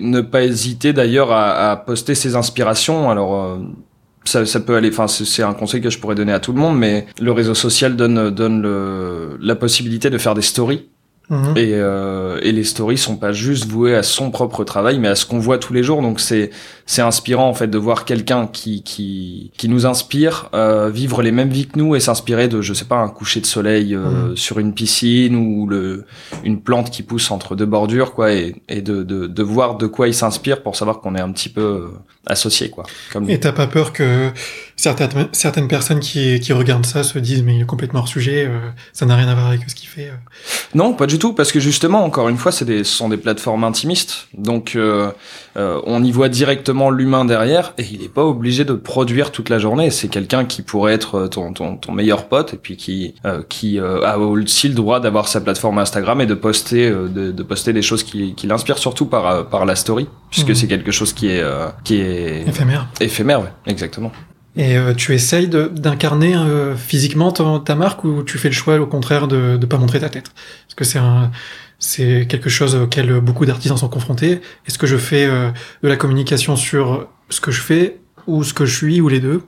ne 0.00 0.20
pas 0.20 0.44
hésiter 0.44 0.92
d'ailleurs 0.92 1.32
à, 1.32 1.70
à, 1.70 1.76
poster 1.76 2.14
ses 2.14 2.36
inspirations. 2.36 3.10
Alors 3.10 3.58
ça, 4.26 4.46
ça, 4.46 4.60
peut 4.60 4.76
aller. 4.76 4.88
Enfin, 4.88 5.08
c'est 5.08 5.42
un 5.42 5.54
conseil 5.54 5.80
que 5.80 5.90
je 5.90 5.98
pourrais 5.98 6.14
donner 6.14 6.32
à 6.32 6.40
tout 6.40 6.52
le 6.52 6.60
monde, 6.60 6.78
mais 6.78 7.06
le 7.20 7.32
réseau 7.32 7.54
social 7.54 7.96
donne 7.96 8.30
donne 8.30 8.62
le, 8.62 9.38
la 9.40 9.54
possibilité 9.54 10.10
de 10.10 10.18
faire 10.18 10.34
des 10.34 10.42
stories 10.42 10.86
Mhm. 11.28 11.56
Et, 11.56 11.72
euh, 11.74 12.38
et 12.42 12.52
les 12.52 12.62
stories 12.62 12.98
sont 12.98 13.16
pas 13.16 13.32
juste 13.32 13.66
vouées 13.66 13.96
à 13.96 14.04
son 14.04 14.30
propre 14.30 14.62
travail, 14.62 15.00
mais 15.00 15.08
à 15.08 15.16
ce 15.16 15.26
qu'on 15.26 15.40
voit 15.40 15.58
tous 15.58 15.72
les 15.72 15.82
jours. 15.82 16.00
Donc 16.00 16.20
c'est 16.20 16.50
c'est 16.86 17.02
inspirant 17.02 17.48
en 17.48 17.54
fait 17.54 17.66
de 17.66 17.78
voir 17.78 18.04
quelqu'un 18.04 18.46
qui 18.46 18.82
qui 18.84 19.50
qui 19.56 19.68
nous 19.68 19.86
inspire 19.86 20.48
euh, 20.54 20.88
vivre 20.88 21.22
les 21.22 21.32
mêmes 21.32 21.48
vies 21.48 21.66
que 21.66 21.78
nous 21.78 21.96
et 21.96 22.00
s'inspirer 22.00 22.46
de 22.46 22.60
je 22.62 22.72
sais 22.72 22.84
pas 22.84 22.98
un 22.98 23.08
coucher 23.08 23.40
de 23.40 23.46
soleil 23.46 23.94
euh, 23.94 24.28
mhm. 24.28 24.36
sur 24.36 24.60
une 24.60 24.72
piscine 24.72 25.34
ou 25.34 25.66
le 25.66 26.04
une 26.44 26.60
plante 26.60 26.90
qui 26.90 27.02
pousse 27.02 27.32
entre 27.32 27.56
deux 27.56 27.66
bordures 27.66 28.14
quoi 28.14 28.32
et, 28.32 28.54
et 28.68 28.80
de, 28.80 29.02
de 29.02 29.26
de 29.26 29.42
voir 29.42 29.78
de 29.78 29.88
quoi 29.88 30.06
il 30.06 30.14
s'inspire 30.14 30.62
pour 30.62 30.76
savoir 30.76 31.00
qu'on 31.00 31.16
est 31.16 31.20
un 31.20 31.32
petit 31.32 31.48
peu 31.48 31.60
euh, 31.60 31.88
associé 32.26 32.70
quoi. 32.70 32.84
Comme 33.12 33.28
et 33.30 33.38
t'as 33.40 33.52
pas 33.52 33.66
peur 33.66 33.92
que 33.92 34.30
certaines 34.76 35.28
certaines 35.32 35.68
personnes 35.68 36.00
qui 36.00 36.40
qui 36.40 36.52
regardent 36.52 36.86
ça 36.86 37.02
se 37.02 37.18
disent 37.18 37.42
mais 37.42 37.56
il 37.56 37.62
est 37.62 37.66
complètement 37.66 38.00
hors 38.00 38.08
sujet, 38.08 38.46
euh, 38.46 38.58
ça 38.92 39.06
n'a 39.06 39.16
rien 39.16 39.28
à 39.28 39.34
voir 39.34 39.46
avec 39.48 39.68
ce 39.68 39.74
qu'il 39.74 39.88
fait. 39.88 40.10
Non, 40.74 40.92
pas 40.92 41.06
du 41.06 41.18
tout, 41.18 41.32
parce 41.32 41.52
que 41.52 41.60
justement, 41.60 42.04
encore 42.04 42.28
une 42.28 42.36
fois, 42.36 42.52
c'est 42.52 42.64
des, 42.64 42.84
ce 42.84 42.96
sont 42.96 43.08
des 43.08 43.16
plateformes 43.16 43.64
intimistes, 43.64 44.28
donc 44.36 44.76
euh, 44.76 45.10
euh, 45.56 45.80
on 45.86 46.02
y 46.02 46.10
voit 46.10 46.28
directement 46.28 46.90
l'humain 46.90 47.24
derrière, 47.24 47.72
et 47.78 47.84
il 47.90 48.00
n'est 48.00 48.08
pas 48.08 48.24
obligé 48.24 48.64
de 48.64 48.74
produire 48.74 49.30
toute 49.32 49.48
la 49.48 49.58
journée. 49.58 49.90
C'est 49.90 50.08
quelqu'un 50.08 50.44
qui 50.44 50.62
pourrait 50.62 50.94
être 50.94 51.28
ton, 51.28 51.52
ton, 51.52 51.76
ton, 51.76 51.92
meilleur 51.92 52.28
pote, 52.28 52.54
et 52.54 52.56
puis 52.56 52.76
qui 52.76 53.14
euh, 53.24 53.42
qui 53.48 53.78
a 53.78 54.18
aussi 54.18 54.68
le 54.68 54.74
droit 54.74 55.00
d'avoir 55.00 55.28
sa 55.28 55.40
plateforme 55.40 55.78
Instagram 55.78 56.20
et 56.20 56.26
de 56.26 56.34
poster 56.34 56.90
de, 56.90 57.32
de 57.32 57.42
poster 57.42 57.72
des 57.72 57.82
choses 57.82 58.02
qui, 58.02 58.34
qui 58.34 58.46
l'inspirent, 58.46 58.78
surtout 58.78 59.06
par 59.06 59.48
par 59.48 59.64
la 59.64 59.76
story, 59.76 60.08
puisque 60.30 60.50
mmh. 60.50 60.54
c'est 60.54 60.66
quelque 60.66 60.90
chose 60.90 61.12
qui 61.12 61.28
est 61.28 61.42
qui 61.84 62.00
est 62.00 62.15
éphémère. 62.46 62.88
Éphémère, 63.00 63.40
ouais, 63.40 63.52
exactement. 63.66 64.12
Et 64.56 64.76
euh, 64.76 64.94
tu 64.94 65.14
essayes 65.14 65.48
d'incarner 65.48 66.34
euh, 66.34 66.74
physiquement 66.74 67.30
ta, 67.30 67.74
marque 67.74 68.04
ou 68.04 68.22
tu 68.22 68.38
fais 68.38 68.48
le 68.48 68.54
choix 68.54 68.78
au 68.78 68.86
contraire 68.86 69.28
de 69.28 69.58
ne 69.60 69.66
pas 69.66 69.76
montrer 69.76 70.00
ta 70.00 70.08
tête? 70.08 70.30
Parce 70.66 70.74
que 70.74 70.84
c'est 70.84 70.98
un 70.98 71.30
c'est 71.78 72.26
quelque 72.26 72.48
chose 72.48 72.74
auquel 72.74 73.20
beaucoup 73.20 73.44
d'artisans 73.44 73.76
sont 73.76 73.90
confrontés. 73.90 74.40
Est-ce 74.66 74.78
que 74.78 74.86
je 74.86 74.96
fais 74.96 75.26
euh, 75.26 75.50
de 75.82 75.88
la 75.88 75.96
communication 75.96 76.56
sur 76.56 77.06
ce 77.28 77.40
que 77.42 77.50
je 77.50 77.60
fais 77.60 77.98
ou 78.26 78.44
ce 78.44 78.54
que 78.54 78.64
je 78.64 78.74
suis 78.74 79.00
ou 79.02 79.08
les 79.08 79.20
deux? 79.20 79.42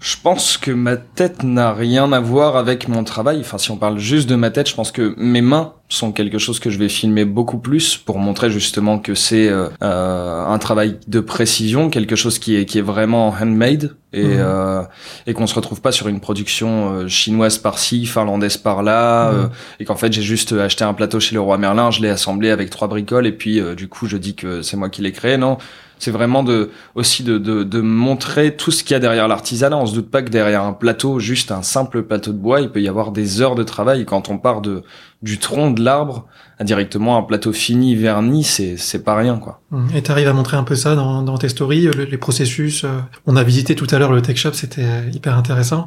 Je 0.00 0.16
pense 0.20 0.58
que 0.58 0.72
ma 0.72 0.96
tête 0.96 1.44
n'a 1.44 1.72
rien 1.72 2.12
à 2.12 2.18
voir 2.18 2.56
avec 2.56 2.88
mon 2.88 3.04
travail. 3.04 3.38
Enfin, 3.40 3.58
si 3.58 3.70
on 3.70 3.76
parle 3.76 4.00
juste 4.00 4.28
de 4.28 4.34
ma 4.34 4.50
tête, 4.50 4.68
je 4.68 4.74
pense 4.74 4.90
que 4.90 5.14
mes 5.16 5.42
mains 5.42 5.74
sont 5.92 6.12
quelque 6.12 6.38
chose 6.38 6.58
que 6.58 6.70
je 6.70 6.78
vais 6.78 6.88
filmer 6.88 7.24
beaucoup 7.24 7.58
plus 7.58 7.96
pour 7.96 8.18
montrer 8.18 8.50
justement 8.50 8.98
que 8.98 9.14
c'est 9.14 9.48
euh, 9.48 9.68
euh 9.82 10.44
un 10.46 10.58
travail 10.58 10.98
de 11.06 11.20
précision, 11.20 11.90
quelque 11.90 12.16
chose 12.16 12.38
qui 12.38 12.56
est 12.56 12.64
qui 12.64 12.78
est 12.78 12.82
vraiment 12.82 13.28
handmade 13.28 13.94
et 14.12 14.22
mmh. 14.24 14.40
euh, 14.40 14.82
et 15.26 15.34
qu'on 15.34 15.46
se 15.46 15.54
retrouve 15.54 15.80
pas 15.80 15.92
sur 15.92 16.08
une 16.08 16.20
production 16.20 16.92
euh, 16.92 17.08
chinoise 17.08 17.58
par-ci, 17.58 18.06
finlandaise 18.06 18.56
par-là, 18.56 19.30
mmh. 19.30 19.34
euh, 19.34 19.46
et 19.80 19.84
qu'en 19.84 19.96
fait 19.96 20.12
j'ai 20.12 20.22
juste 20.22 20.52
acheté 20.52 20.84
un 20.84 20.94
plateau 20.94 21.20
chez 21.20 21.34
le 21.34 21.40
roi 21.40 21.58
Merlin, 21.58 21.90
je 21.90 22.00
l'ai 22.00 22.10
assemblé 22.10 22.50
avec 22.50 22.70
trois 22.70 22.88
bricoles 22.88 23.26
et 23.26 23.32
puis 23.32 23.60
du 23.76 23.88
coup 23.88 24.06
je 24.06 24.16
dis 24.16 24.34
que 24.34 24.62
c'est 24.62 24.76
moi 24.76 24.88
qui 24.88 25.02
l'ai 25.02 25.12
créé. 25.12 25.36
Non, 25.36 25.58
c'est 25.98 26.10
vraiment 26.10 26.42
de 26.42 26.70
aussi 26.96 27.22
de, 27.22 27.38
de, 27.38 27.62
de 27.62 27.80
montrer 27.80 28.56
tout 28.56 28.72
ce 28.72 28.82
qu'il 28.82 28.92
y 28.92 28.96
a 28.96 28.98
derrière 28.98 29.28
l'artisanat. 29.28 29.76
On 29.76 29.86
se 29.86 29.94
doute 29.94 30.10
pas 30.10 30.22
que 30.22 30.30
derrière 30.30 30.64
un 30.64 30.72
plateau, 30.72 31.20
juste 31.20 31.52
un 31.52 31.62
simple 31.62 32.02
plateau 32.02 32.32
de 32.32 32.38
bois, 32.38 32.60
il 32.60 32.70
peut 32.70 32.82
y 32.82 32.88
avoir 32.88 33.12
des 33.12 33.40
heures 33.40 33.54
de 33.54 33.62
travail. 33.62 34.04
Quand 34.04 34.28
on 34.28 34.36
part 34.36 34.62
de 34.62 34.82
du 35.22 35.38
tronc 35.38 35.70
de 35.70 35.82
l'arbre 35.82 36.26
à 36.58 36.64
directement 36.64 37.16
un 37.16 37.22
plateau 37.22 37.52
fini 37.52 37.94
verni, 37.94 38.44
c'est 38.44 38.76
c'est 38.76 39.02
pas 39.02 39.16
rien 39.16 39.38
quoi. 39.38 39.60
Mmh. 39.70 39.86
Et 39.94 40.02
t'arrives 40.02 40.28
à 40.28 40.32
montrer 40.32 40.56
un 40.56 40.64
peu 40.64 40.74
ça 40.74 40.94
dans, 40.94 41.22
dans 41.22 41.38
tes 41.38 41.48
stories, 41.48 41.88
les 42.10 42.18
processus. 42.18 42.84
Euh, 42.84 42.88
on 43.26 43.36
a 43.36 43.42
visité 43.42 43.74
tout 43.74 43.86
à 43.90 43.98
l'heure 43.98 44.12
le 44.12 44.22
tech 44.22 44.36
shop, 44.36 44.52
c'était 44.52 45.08
hyper 45.12 45.36
intéressant. 45.36 45.86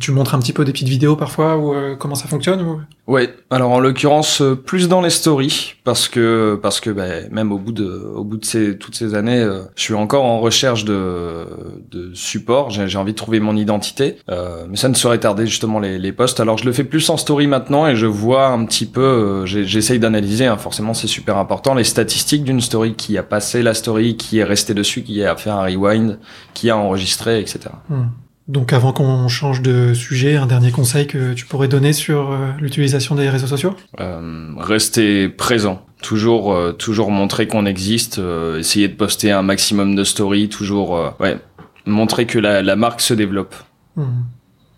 Tu 0.00 0.12
montres 0.12 0.34
un 0.34 0.38
petit 0.38 0.52
peu 0.52 0.64
des 0.64 0.72
petites 0.72 0.88
vidéos 0.88 1.16
parfois 1.16 1.56
ou 1.58 1.96
comment 1.96 2.14
ça 2.14 2.28
fonctionne 2.28 2.62
ou... 2.62 2.80
Ouais, 3.06 3.34
alors 3.50 3.72
en 3.72 3.80
l'occurrence 3.80 4.42
plus 4.64 4.88
dans 4.88 5.00
les 5.00 5.10
stories 5.10 5.74
parce 5.84 6.08
que 6.08 6.58
parce 6.62 6.78
que 6.80 6.90
bah, 6.90 7.28
même 7.30 7.50
au 7.50 7.58
bout 7.58 7.72
de 7.72 7.84
au 8.14 8.22
bout 8.22 8.36
de 8.36 8.44
ces 8.44 8.78
toutes 8.78 8.94
ces 8.94 9.14
années, 9.14 9.44
je 9.74 9.82
suis 9.82 9.94
encore 9.94 10.24
en 10.24 10.38
recherche 10.38 10.84
de 10.84 11.46
de 11.90 12.14
support. 12.14 12.70
J'ai 12.70 12.98
envie 12.98 13.12
de 13.12 13.16
trouver 13.16 13.40
mon 13.40 13.56
identité, 13.56 14.18
mais 14.28 14.76
ça 14.76 14.88
ne 14.88 14.94
saurait 14.94 15.18
tarder 15.18 15.46
justement 15.46 15.80
les 15.80 15.98
les 15.98 16.12
posts. 16.12 16.38
Alors 16.38 16.58
je 16.58 16.64
le 16.64 16.72
fais 16.72 16.84
plus 16.84 17.08
en 17.10 17.16
story 17.16 17.48
maintenant 17.48 17.86
et 17.86 17.96
je 17.96 18.06
vois 18.06 18.46
un 18.46 18.64
petit 18.64 18.86
peu, 18.86 19.44
j'essaye 19.46 19.98
d'analyser. 19.98 20.46
Hein, 20.46 20.56
forcément, 20.56 20.94
c'est 20.94 21.08
super 21.08 21.38
important 21.38 21.74
les 21.74 21.84
statistiques 21.84 22.44
d'une 22.44 22.60
story 22.60 22.94
qui 22.94 23.18
a 23.18 23.22
passé 23.22 23.62
la 23.62 23.74
story, 23.74 24.16
qui 24.16 24.38
est 24.38 24.44
resté 24.44 24.74
dessus, 24.74 25.02
qui 25.02 25.22
a 25.24 25.36
fait 25.36 25.50
un 25.50 25.62
rewind, 25.62 26.18
qui 26.54 26.70
a 26.70 26.76
enregistré, 26.76 27.40
etc. 27.40 27.70
Hmm. 27.88 28.04
Donc 28.48 28.72
avant 28.72 28.92
qu'on 28.92 29.28
change 29.28 29.62
de 29.62 29.94
sujet, 29.94 30.36
un 30.36 30.46
dernier 30.46 30.72
conseil 30.72 31.06
que 31.06 31.32
tu 31.32 31.46
pourrais 31.46 31.68
donner 31.68 31.92
sur 31.92 32.32
euh, 32.32 32.50
l'utilisation 32.58 33.14
des 33.14 33.28
réseaux 33.28 33.46
sociaux? 33.46 33.74
Euh, 34.00 34.48
Rester 34.58 35.28
présent. 35.28 35.86
Toujours, 36.02 36.52
euh, 36.52 36.72
toujours 36.72 37.12
montrer 37.12 37.46
qu'on 37.46 37.66
existe. 37.66 38.18
Euh, 38.18 38.58
essayer 38.58 38.88
de 38.88 38.94
poster 38.94 39.30
un 39.30 39.42
maximum 39.42 39.94
de 39.94 40.02
stories. 40.02 40.48
Toujours, 40.48 41.14
ouais, 41.20 41.38
montrer 41.86 42.26
que 42.26 42.38
la, 42.38 42.62
la 42.62 42.74
marque 42.74 43.00
se 43.00 43.14
développe. 43.14 43.54
Hmm. 43.94 44.22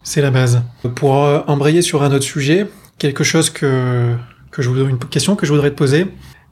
C'est 0.02 0.20
la 0.20 0.30
base. 0.30 0.62
Pour 0.94 1.14
embrayer 1.46 1.80
sur 1.80 2.02
un 2.02 2.12
autre 2.12 2.24
sujet, 2.24 2.68
quelque 2.98 3.24
chose 3.24 3.48
que 3.48 4.14
que 4.50 4.62
je 4.62 4.68
voudrais, 4.68 4.88
une 4.90 4.98
question 4.98 5.34
que 5.34 5.46
je 5.46 5.52
voudrais 5.52 5.70
te 5.70 5.76
poser. 5.76 6.06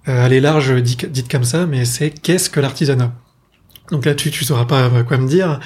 elle 0.07 0.33
est 0.33 0.41
large, 0.41 0.75
dite 0.83 1.31
comme 1.31 1.45
ça, 1.45 1.67
mais 1.67 1.85
c'est 1.85 2.11
qu'est-ce 2.11 2.51
que 2.51 2.59
l'artisanat? 2.59 3.13
Donc 3.93 4.07
là-dessus, 4.07 4.31
tu 4.31 4.45
sauras 4.45 4.65
pas 4.65 4.89
quoi 5.05 5.19
me 5.19 5.29
dire. 5.29 5.61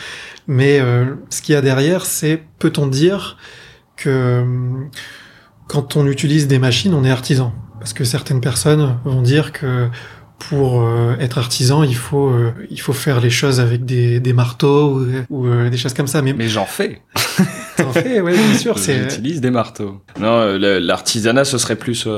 Mais 0.48 0.80
euh, 0.80 1.14
ce 1.30 1.40
qu'il 1.40 1.54
y 1.54 1.56
a 1.56 1.62
derrière, 1.62 2.04
c'est 2.04 2.42
peut-on 2.58 2.88
dire 2.88 3.38
que 3.96 4.10
euh, 4.10 4.44
quand 5.68 5.96
on 5.96 6.06
utilise 6.06 6.48
des 6.48 6.58
machines, 6.58 6.92
on 6.92 7.04
est 7.04 7.10
artisan? 7.10 7.54
Parce 7.78 7.92
que 7.92 8.04
certaines 8.04 8.40
personnes 8.40 8.98
vont 9.04 9.22
dire 9.22 9.52
que 9.52 9.88
pour 10.38 10.82
euh, 10.82 11.14
être 11.20 11.38
artisan, 11.38 11.84
il 11.84 11.94
faut 11.94 12.32
il 12.68 12.80
faut 12.80 12.92
faire 12.92 13.20
les 13.20 13.30
choses 13.30 13.60
avec 13.60 13.84
des, 13.84 14.18
des 14.18 14.32
marteaux 14.32 15.06
ou, 15.30 15.48
des 15.70 15.76
choses 15.76 15.94
comme 15.94 16.08
ça. 16.08 16.20
Mais, 16.20 16.32
mais 16.32 16.48
j'en 16.48 16.66
fais. 16.66 17.02
T'en 17.76 17.92
fais, 17.92 18.20
oui, 18.20 18.32
bien 18.32 18.58
sûr. 18.58 18.76
J'utilise 18.86 19.40
des 19.40 19.50
marteaux. 19.50 20.02
Non, 20.20 20.58
l'artisanat, 20.58 21.44
ce 21.44 21.58
serait 21.58 21.76
plus 21.76 22.08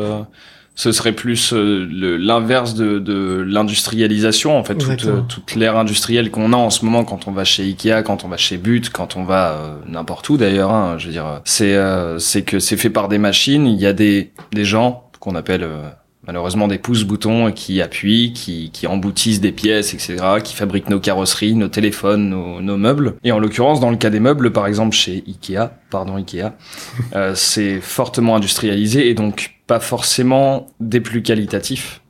ce 0.78 0.92
serait 0.92 1.12
plus 1.12 1.52
euh, 1.52 1.88
l'inverse 2.20 2.74
de, 2.74 3.00
de 3.00 3.44
l'industrialisation 3.44 4.56
en 4.56 4.62
fait 4.62 4.76
toute, 4.76 5.06
euh, 5.06 5.22
toute 5.28 5.56
l'ère 5.56 5.76
industrielle 5.76 6.30
qu'on 6.30 6.52
a 6.52 6.56
en 6.56 6.70
ce 6.70 6.84
moment 6.84 7.02
quand 7.04 7.26
on 7.26 7.32
va 7.32 7.42
chez 7.42 7.64
Ikea 7.64 8.04
quand 8.04 8.24
on 8.24 8.28
va 8.28 8.36
chez 8.36 8.58
But 8.58 8.88
quand 8.88 9.16
on 9.16 9.24
va 9.24 9.50
euh, 9.50 9.74
n'importe 9.88 10.28
où 10.30 10.36
d'ailleurs 10.36 10.72
hein, 10.72 10.94
je 10.96 11.06
veux 11.06 11.12
dire 11.12 11.40
c'est 11.44 11.76
c'est 12.18 12.42
que 12.42 12.60
c'est 12.60 12.76
fait 12.76 12.90
par 12.90 13.08
des 13.08 13.18
machines 13.18 13.66
il 13.66 13.78
y 13.80 13.86
a 13.86 13.92
des 13.92 14.30
des 14.52 14.64
gens 14.64 15.10
qu'on 15.18 15.34
appelle 15.34 15.68
malheureusement 16.24 16.68
des 16.68 16.78
pouces-boutons 16.78 17.50
qui 17.52 17.82
appuient, 17.82 18.32
qui, 18.34 18.70
qui 18.70 18.86
emboutissent 18.86 19.40
des 19.40 19.50
pièces, 19.50 19.94
etc., 19.94 20.18
qui 20.44 20.54
fabriquent 20.54 20.90
nos 20.90 21.00
carrosseries, 21.00 21.54
nos 21.54 21.68
téléphones, 21.68 22.28
nos, 22.28 22.60
nos 22.60 22.76
meubles. 22.76 23.14
Et 23.24 23.32
en 23.32 23.38
l'occurrence, 23.38 23.80
dans 23.80 23.90
le 23.90 23.96
cas 23.96 24.10
des 24.10 24.20
meubles, 24.20 24.52
par 24.52 24.66
exemple 24.66 24.94
chez 24.94 25.24
Ikea, 25.26 25.70
pardon 25.90 26.16
Ikea, 26.16 26.52
euh, 27.16 27.32
c'est 27.34 27.80
fortement 27.80 28.36
industrialisé 28.36 29.08
et 29.08 29.14
donc 29.14 29.57
pas 29.68 29.78
forcément 29.78 30.66
des 30.80 31.00
plus 31.00 31.22
qualitatifs. 31.22 32.02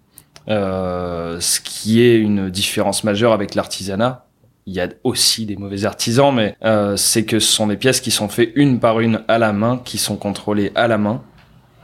Euh, 0.48 1.38
ce 1.40 1.60
qui 1.60 2.00
est 2.00 2.16
une 2.16 2.48
différence 2.48 3.04
majeure 3.04 3.34
avec 3.34 3.54
l'artisanat. 3.54 4.24
Il 4.64 4.72
y 4.72 4.80
a 4.80 4.88
aussi 5.04 5.44
des 5.44 5.56
mauvais 5.56 5.84
artisans, 5.84 6.34
mais 6.34 6.56
euh, 6.64 6.96
c'est 6.96 7.24
que 7.24 7.38
ce 7.38 7.52
sont 7.52 7.66
des 7.66 7.76
pièces 7.76 8.00
qui 8.00 8.10
sont 8.10 8.28
faites 8.28 8.52
une 8.54 8.80
par 8.80 9.00
une 9.00 9.22
à 9.28 9.36
la 9.36 9.52
main, 9.52 9.80
qui 9.84 9.98
sont 9.98 10.16
contrôlées 10.16 10.72
à 10.74 10.88
la 10.88 10.96
main, 10.96 11.22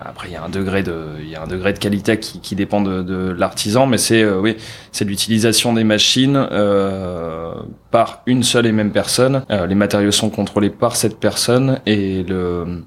après, 0.00 0.28
il 0.28 0.32
y 0.32 0.36
a 0.36 0.42
un 0.42 0.48
degré 0.48 0.82
de, 0.82 1.02
il 1.20 1.28
y 1.28 1.36
a 1.36 1.42
un 1.42 1.46
degré 1.46 1.72
de 1.72 1.78
qualité 1.78 2.18
qui, 2.18 2.40
qui 2.40 2.56
dépend 2.56 2.80
de, 2.80 3.02
de 3.02 3.30
l'artisan, 3.30 3.86
mais 3.86 3.96
c'est, 3.96 4.22
euh, 4.22 4.40
oui, 4.40 4.56
c'est 4.90 5.04
l'utilisation 5.04 5.72
des 5.72 5.84
machines 5.84 6.36
euh, 6.36 7.54
par 7.90 8.22
une 8.26 8.42
seule 8.42 8.66
et 8.66 8.72
même 8.72 8.90
personne. 8.90 9.44
Euh, 9.50 9.66
les 9.66 9.76
matériaux 9.76 10.10
sont 10.10 10.30
contrôlés 10.30 10.70
par 10.70 10.96
cette 10.96 11.20
personne 11.20 11.80
et 11.86 12.24
le, 12.24 12.82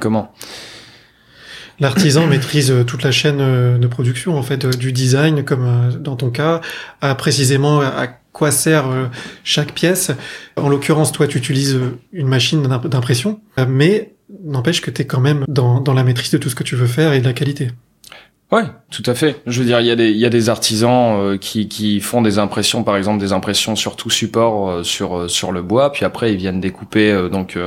comment? 0.00 0.32
L'artisan 1.80 2.26
maîtrise 2.26 2.70
euh, 2.70 2.84
toute 2.84 3.02
la 3.02 3.10
chaîne 3.10 3.78
de 3.78 3.86
production, 3.86 4.36
en 4.36 4.42
fait, 4.42 4.66
du 4.66 4.92
design, 4.92 5.44
comme 5.44 5.92
dans 6.00 6.16
ton 6.16 6.30
cas, 6.30 6.60
à 7.00 7.14
précisément 7.14 7.80
à 7.80 8.06
quoi 8.32 8.50
sert 8.50 8.86
chaque 9.44 9.72
pièce. 9.72 10.10
En 10.56 10.68
l'occurrence, 10.68 11.12
toi, 11.12 11.26
tu 11.26 11.38
utilises 11.38 11.78
une 12.12 12.26
machine 12.26 12.62
d'impression, 12.62 13.40
mais 13.68 14.14
n'empêche 14.44 14.80
que 14.80 14.90
tu 14.90 15.02
es 15.02 15.04
quand 15.06 15.20
même 15.20 15.44
dans 15.46 15.94
la 15.94 16.02
maîtrise 16.02 16.32
de 16.32 16.38
tout 16.38 16.50
ce 16.50 16.56
que 16.56 16.64
tu 16.64 16.74
veux 16.74 16.88
faire 16.88 17.12
et 17.12 17.20
de 17.20 17.24
la 17.24 17.32
qualité. 17.32 17.70
Ouais, 18.52 18.64
tout 18.90 19.02
à 19.06 19.14
fait. 19.14 19.42
Je 19.46 19.58
veux 19.58 19.66
dire, 19.66 19.80
il 19.80 19.86
y 19.86 19.90
a 19.90 19.96
des, 19.96 20.10
il 20.10 20.18
y 20.18 20.26
a 20.26 20.30
des 20.30 20.48
artisans 20.48 21.18
euh, 21.18 21.38
qui, 21.38 21.66
qui 21.66 22.00
font 22.00 22.22
des 22.22 22.38
impressions, 22.38 22.84
par 22.84 22.96
exemple 22.96 23.18
des 23.18 23.32
impressions 23.32 23.74
sur 23.74 23.96
tout 23.96 24.10
support 24.10 24.70
euh, 24.70 24.82
sur 24.84 25.16
euh, 25.16 25.28
sur 25.28 25.50
le 25.50 25.62
bois, 25.62 25.90
puis 25.90 26.04
après 26.04 26.32
ils 26.32 26.36
viennent 26.36 26.60
découper 26.60 27.28
donc 27.30 27.58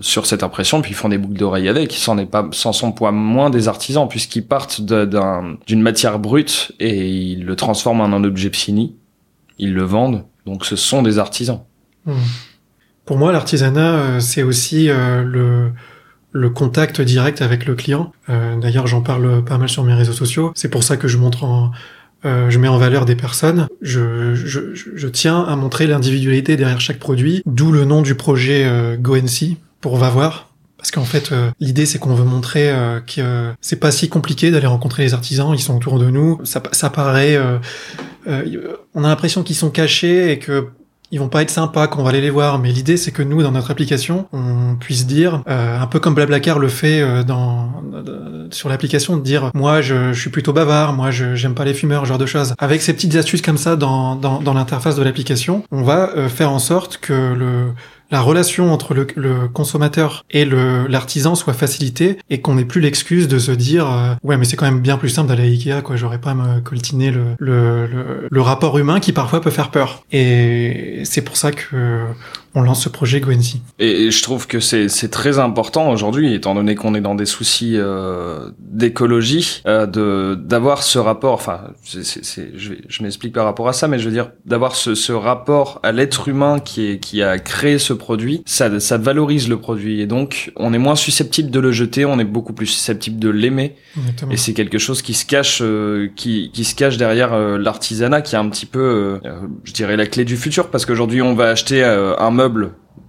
sur 0.00 0.26
cette 0.26 0.42
impression, 0.42 0.82
puis 0.82 0.92
ils 0.92 0.96
font 0.96 1.08
des 1.08 1.18
boucles 1.18 1.38
d'oreilles 1.38 1.68
avec. 1.68 1.94
Ils 1.94 2.00
s'en 2.00 2.18
est 2.18 2.26
pas, 2.26 2.48
sans 2.52 2.72
son 2.72 2.92
poids 2.92 3.12
moins 3.12 3.50
des 3.50 3.68
artisans 3.68 4.08
puisqu'ils 4.08 4.46
partent 4.46 4.80
d'un, 4.80 5.56
d'une 5.66 5.82
matière 5.82 6.18
brute 6.18 6.72
et 6.80 7.08
ils 7.08 7.44
le 7.44 7.54
transforment 7.54 8.00
en 8.00 8.12
un 8.12 8.24
objet 8.24 8.50
fini. 8.52 8.96
Ils 9.58 9.74
le 9.74 9.84
vendent, 9.84 10.24
donc 10.46 10.64
ce 10.64 10.74
sont 10.74 11.02
des 11.02 11.18
artisans. 11.18 11.60
Mmh. 12.06 12.12
Pour 13.04 13.18
moi, 13.18 13.32
l'artisanat, 13.32 13.94
euh, 13.94 14.20
c'est 14.20 14.42
aussi 14.42 14.88
euh, 14.88 15.22
le, 15.24 15.72
le 16.32 16.50
contact 16.50 17.00
direct 17.00 17.42
avec 17.42 17.66
le 17.66 17.74
client. 17.74 18.12
Euh, 18.28 18.56
d'ailleurs, 18.56 18.86
j'en 18.86 19.02
parle 19.02 19.44
pas 19.44 19.58
mal 19.58 19.68
sur 19.68 19.84
mes 19.84 19.94
réseaux 19.94 20.12
sociaux. 20.12 20.52
C'est 20.54 20.68
pour 20.68 20.82
ça 20.82 20.96
que 20.96 21.08
je 21.08 21.18
montre 21.18 21.44
en, 21.44 21.70
je 22.24 22.58
mets 22.58 22.68
en 22.68 22.78
valeur 22.78 23.04
des 23.04 23.16
personnes. 23.16 23.68
Je, 23.80 24.34
je, 24.34 24.74
je 24.74 25.08
tiens 25.08 25.42
à 25.42 25.56
montrer 25.56 25.86
l'individualité 25.86 26.56
derrière 26.56 26.80
chaque 26.80 26.98
produit, 26.98 27.42
d'où 27.46 27.72
le 27.72 27.84
nom 27.84 28.02
du 28.02 28.14
projet 28.14 28.64
euh, 28.64 28.96
GoNC 28.96 29.56
pour 29.80 29.96
va 29.96 30.10
voir. 30.10 30.48
Parce 30.78 30.90
qu'en 30.90 31.04
fait, 31.04 31.32
l'idée 31.60 31.86
c'est 31.86 32.00
qu'on 32.00 32.12
veut 32.14 32.24
montrer 32.24 32.74
que 33.06 33.52
c'est 33.60 33.78
pas 33.78 33.92
si 33.92 34.08
compliqué 34.08 34.50
d'aller 34.50 34.66
rencontrer 34.66 35.04
les 35.04 35.14
artisans, 35.14 35.54
ils 35.54 35.60
sont 35.60 35.76
autour 35.76 36.00
de 36.00 36.10
nous. 36.10 36.40
Ça, 36.42 36.60
ça 36.72 36.90
paraît, 36.90 37.38
on 38.26 39.04
a 39.04 39.08
l'impression 39.08 39.44
qu'ils 39.44 39.54
sont 39.54 39.70
cachés 39.70 40.32
et 40.32 40.40
que 40.40 40.70
ils 41.12 41.20
vont 41.20 41.28
pas 41.28 41.42
être 41.42 41.50
sympas 41.50 41.86
qu'on 41.86 42.02
va 42.02 42.08
aller 42.08 42.22
les 42.22 42.30
voir, 42.30 42.58
mais 42.58 42.72
l'idée 42.72 42.96
c'est 42.96 43.12
que 43.12 43.22
nous 43.22 43.42
dans 43.42 43.52
notre 43.52 43.70
application, 43.70 44.26
on 44.32 44.76
puisse 44.80 45.06
dire 45.06 45.42
euh, 45.46 45.78
un 45.78 45.86
peu 45.86 46.00
comme 46.00 46.14
Blablacar 46.14 46.58
le 46.58 46.68
fait 46.68 47.02
euh, 47.02 47.22
dans 47.22 47.70
sur 48.50 48.70
l'application 48.70 49.16
de 49.18 49.22
dire 49.22 49.50
moi 49.54 49.82
je, 49.82 50.14
je, 50.14 50.20
suis 50.20 50.30
plutôt 50.30 50.54
bavard, 50.54 50.94
moi 50.94 51.10
je 51.10 51.34
j'aime 51.34 51.54
pas 51.54 51.66
les 51.66 51.74
fumeurs, 51.74 52.06
genre 52.06 52.18
de 52.18 52.26
choses. 52.26 52.54
Avec 52.58 52.80
ces 52.80 52.94
petites 52.94 53.14
astuces 53.14 53.42
comme 53.42 53.58
ça 53.58 53.76
dans 53.76 54.16
dans, 54.16 54.40
dans 54.40 54.54
l'interface 54.54 54.96
de 54.96 55.02
l'application, 55.02 55.64
on 55.70 55.82
va 55.82 56.10
euh, 56.16 56.30
faire 56.30 56.50
en 56.50 56.58
sorte 56.58 56.96
que 56.96 57.12
le 57.34 57.72
la 58.12 58.20
relation 58.20 58.72
entre 58.72 58.94
le, 58.94 59.48
consommateur 59.48 60.24
et 60.30 60.44
l'artisan 60.44 61.34
soit 61.34 61.54
facilitée 61.54 62.18
et 62.30 62.40
qu'on 62.40 62.54
n'ait 62.54 62.64
plus 62.64 62.80
l'excuse 62.80 63.26
de 63.26 63.38
se 63.38 63.50
dire 63.50 63.90
euh, 63.90 64.14
ouais 64.22 64.36
mais 64.36 64.44
c'est 64.44 64.56
quand 64.56 64.66
même 64.66 64.80
bien 64.80 64.98
plus 64.98 65.08
simple 65.08 65.28
d'aller 65.28 65.42
à 65.42 65.46
Ikea 65.46 65.82
quoi. 65.82 65.96
J'aurais 65.96 66.20
pas 66.20 66.30
à 66.30 66.34
me 66.34 66.60
coltiner 66.60 67.10
le, 67.10 67.34
le, 67.38 68.28
le 68.30 68.40
rapport 68.40 68.78
humain 68.78 69.00
qui 69.00 69.12
parfois 69.12 69.40
peut 69.40 69.50
faire 69.50 69.70
peur. 69.70 70.04
Et 70.12 71.02
c'est 71.04 71.22
pour 71.22 71.36
ça 71.36 71.50
que 71.52 72.04
on 72.54 72.62
lance 72.62 72.84
ce 72.84 72.88
projet 72.88 73.20
Gwency. 73.20 73.62
Et 73.78 74.10
je 74.10 74.22
trouve 74.22 74.46
que 74.46 74.60
c'est 74.60 75.10
très 75.10 75.38
important 75.38 75.90
aujourd'hui, 75.90 76.34
étant 76.34 76.54
donné 76.54 76.74
qu'on 76.74 76.94
est 76.94 77.00
dans 77.00 77.14
des 77.14 77.26
soucis 77.26 77.76
euh, 77.76 78.50
d'écologie, 78.58 79.62
euh, 79.66 79.86
de 79.86 80.34
d'avoir 80.34 80.82
ce 80.82 80.98
rapport. 80.98 81.34
Enfin, 81.34 81.60
je, 81.84 82.00
je 82.88 83.02
m'explique 83.02 83.32
par 83.32 83.44
rapport 83.44 83.68
à 83.68 83.72
ça, 83.72 83.88
mais 83.88 83.98
je 83.98 84.04
veux 84.04 84.12
dire 84.12 84.30
d'avoir 84.44 84.76
ce, 84.76 84.94
ce 84.94 85.12
rapport 85.12 85.80
à 85.82 85.92
l'être 85.92 86.28
humain 86.28 86.58
qui 86.58 86.86
est 86.86 86.98
qui 86.98 87.22
a 87.22 87.38
créé 87.38 87.78
ce 87.78 87.92
produit. 87.92 88.42
Ça 88.46 88.80
ça 88.80 88.98
valorise 88.98 89.48
le 89.48 89.58
produit 89.58 90.00
et 90.00 90.06
donc 90.06 90.52
on 90.56 90.72
est 90.72 90.78
moins 90.78 90.96
susceptible 90.96 91.50
de 91.50 91.60
le 91.60 91.72
jeter, 91.72 92.04
on 92.04 92.18
est 92.18 92.24
beaucoup 92.24 92.52
plus 92.52 92.66
susceptible 92.66 93.18
de 93.18 93.28
l'aimer. 93.28 93.76
Et 94.30 94.36
c'est 94.36 94.54
quelque 94.54 94.78
chose 94.78 95.02
qui 95.02 95.14
se 95.14 95.24
cache 95.24 95.60
euh, 95.62 96.08
qui 96.16 96.50
qui 96.52 96.64
se 96.64 96.74
cache 96.74 96.96
derrière 96.96 97.32
euh, 97.32 97.58
l'artisanat, 97.58 98.22
qui 98.22 98.34
est 98.34 98.38
un 98.38 98.48
petit 98.48 98.66
peu, 98.66 99.20
euh, 99.24 99.34
je 99.64 99.72
dirais 99.72 99.96
la 99.96 100.06
clé 100.06 100.24
du 100.24 100.36
futur, 100.36 100.68
parce 100.68 100.86
qu'aujourd'hui 100.86 101.22
on 101.22 101.34
va 101.34 101.48
acheter 101.48 101.82
un 101.82 102.30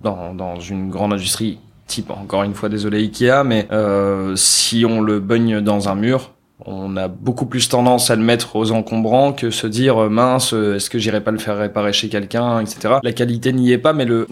dans, 0.01 0.59
une 0.59 0.89
grande 0.89 1.13
industrie 1.13 1.59
type 1.87 2.11
encore 2.11 2.43
une 2.43 2.53
fois 2.53 2.69
désolé 2.69 2.99
Ikea 2.99 3.43
mais 3.45 3.67
euh, 3.71 4.35
si 4.35 4.85
on 4.85 5.01
le 5.01 5.19
baigne 5.19 5.61
dans 5.61 5.89
un 5.89 5.95
mur 5.95 6.32
on 6.65 6.95
a 6.97 7.07
beaucoup 7.07 7.45
plus 7.45 7.67
tendance 7.67 8.09
à 8.09 8.15
le 8.15 8.21
mettre 8.21 8.55
aux 8.55 8.71
encombrants 8.71 9.33
que 9.33 9.49
se 9.49 9.67
dire 9.67 10.03
euh, 10.03 10.09
mince, 10.09 10.53
euh, 10.53 10.75
est-ce 10.75 10.89
que 10.89 10.99
j'irai 10.99 11.21
pas 11.21 11.31
le 11.31 11.37
faire 11.37 11.57
réparer 11.57 11.93
chez 11.93 12.09
quelqu'un, 12.09 12.59
etc. 12.61 12.95
La 13.03 13.11
qualité 13.11 13.53
n'y 13.53 13.71
est 13.71 13.77
pas, 13.77 13.93
mais 13.93 14.05
le 14.05 14.27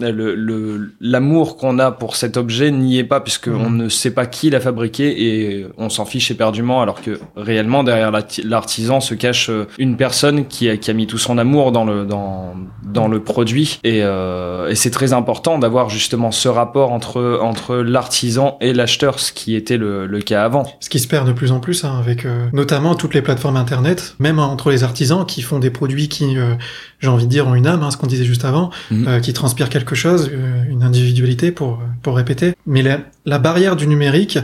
l'amour 1.00 1.56
qu'on 1.56 1.78
a 1.78 1.90
pour 1.90 2.16
cet 2.16 2.36
objet 2.36 2.70
n'y 2.70 2.98
est 2.98 3.04
pas 3.04 3.20
puisque 3.20 3.48
mmh. 3.48 3.60
on 3.60 3.70
ne 3.70 3.88
sait 3.88 4.12
pas 4.12 4.26
qui 4.26 4.50
l'a 4.50 4.60
fabriqué 4.60 5.24
et 5.26 5.66
on 5.78 5.88
s'en 5.88 6.04
fiche 6.04 6.30
éperdument 6.30 6.80
alors 6.80 7.02
que 7.02 7.18
réellement 7.36 7.84
derrière 7.84 8.10
l'artisan 8.44 9.00
se 9.00 9.14
cache 9.14 9.50
euh, 9.50 9.66
une 9.78 9.96
personne 9.96 10.46
qui 10.46 10.68
a, 10.68 10.76
qui 10.76 10.90
a 10.90 10.94
mis 10.94 11.06
tout 11.06 11.18
son 11.18 11.38
amour 11.38 11.72
dans 11.72 11.84
le 11.84 12.04
dans 12.04 12.54
dans 12.84 13.08
le 13.08 13.22
produit 13.22 13.80
et, 13.84 13.98
et 13.98 14.74
c'est 14.74 14.90
très 14.90 15.12
important 15.12 15.58
d'avoir 15.58 15.88
justement 15.88 16.30
ce 16.30 16.48
rapport 16.48 16.92
entre 16.92 17.40
entre 17.42 17.76
l'artisan 17.76 18.56
et 18.60 18.72
l'acheteur, 18.72 19.18
ce 19.18 19.32
qui 19.32 19.54
était 19.54 19.76
le, 19.76 20.06
le 20.06 20.20
cas 20.20 20.44
avant. 20.44 20.64
Ce 20.80 20.88
qui 20.88 20.98
se 20.98 21.08
perd 21.08 21.26
de 21.26 21.32
plus 21.32 21.52
en 21.52 21.60
plus 21.60 21.84
hein, 21.84 21.98
avec 21.98 22.11
notamment 22.52 22.94
toutes 22.94 23.14
les 23.14 23.22
plateformes 23.22 23.56
internet, 23.56 24.14
même 24.18 24.38
entre 24.38 24.70
les 24.70 24.84
artisans 24.84 25.24
qui 25.26 25.42
font 25.42 25.58
des 25.58 25.70
produits 25.70 26.08
qui, 26.08 26.36
euh, 26.36 26.54
j'ai 27.00 27.08
envie 27.08 27.26
de 27.26 27.30
dire, 27.30 27.46
ont 27.46 27.54
une 27.54 27.66
âme, 27.66 27.82
hein, 27.82 27.90
ce 27.90 27.96
qu'on 27.96 28.06
disait 28.06 28.24
juste 28.24 28.44
avant, 28.44 28.70
mhm. 28.90 29.08
euh, 29.08 29.20
qui 29.20 29.32
transpirent 29.32 29.68
quelque 29.68 29.94
chose, 29.94 30.30
euh, 30.32 30.64
une 30.68 30.82
individualité 30.82 31.52
pour 31.52 31.80
pour 32.02 32.16
répéter. 32.16 32.54
Mais 32.66 32.82
la, 32.82 33.38
barrière 33.38 33.76
du 33.76 33.86
numérique, 33.86 34.38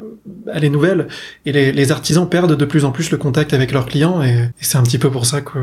elle 0.53 0.65
est 0.65 0.71
nouvelle 0.71 1.09
et 1.47 1.53
les, 1.53 1.93
artisans 1.93 2.29
perdent 2.29 2.57
de 2.57 2.65
plus 2.65 2.85
en 2.85 2.91
plus 2.91 3.11
le 3.11 3.17
contact 3.17 3.53
avec 3.53 3.73
leurs 3.73 3.87
clients 3.87 4.23
et, 4.23 4.29
et 4.29 4.65
c'est 4.65 4.79
un 4.79 4.83
petit 4.83 4.99
peu 4.99 5.11
pour 5.11 5.27
ça 5.27 5.41
que 5.41 5.59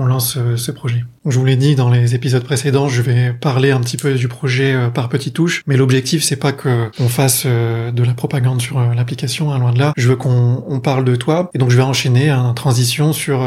on 0.00 0.06
lance 0.06 0.36
euh, 0.38 0.56
ce 0.56 0.72
projet. 0.72 1.04
Je 1.26 1.38
vous 1.38 1.44
l'ai 1.44 1.56
dit 1.56 1.74
dans 1.74 1.90
les 1.90 2.14
épisodes 2.14 2.42
précédents, 2.42 2.88
je 2.88 3.02
vais 3.02 3.34
parler 3.34 3.70
un 3.70 3.80
petit 3.80 3.98
peu 3.98 4.14
du 4.14 4.28
projet 4.28 4.72
euh, 4.72 4.88
par 4.88 5.10
petites 5.10 5.34
touches, 5.34 5.62
mais 5.66 5.76
l'objectif 5.76 6.24
c'est 6.24 6.36
pas 6.36 6.52
que 6.52 6.90
on 6.98 7.08
fasse 7.08 7.42
euh, 7.44 7.90
de 7.92 8.02
la 8.02 8.14
propagande 8.14 8.62
sur 8.62 8.80
l'application, 8.80 9.52
hein, 9.52 9.58
loin 9.58 9.72
de 9.72 9.78
là. 9.78 9.92
Je 9.98 10.08
veux 10.08 10.16
qu'on 10.16 10.80
parle 10.82 11.04
de 11.04 11.16
toi, 11.16 11.50
et 11.52 11.58
donc 11.58 11.70
je 11.70 11.76
vais 11.76 11.82
enchaîner 11.82 12.32
en 12.32 12.54
transition 12.54 13.12
sur 13.12 13.42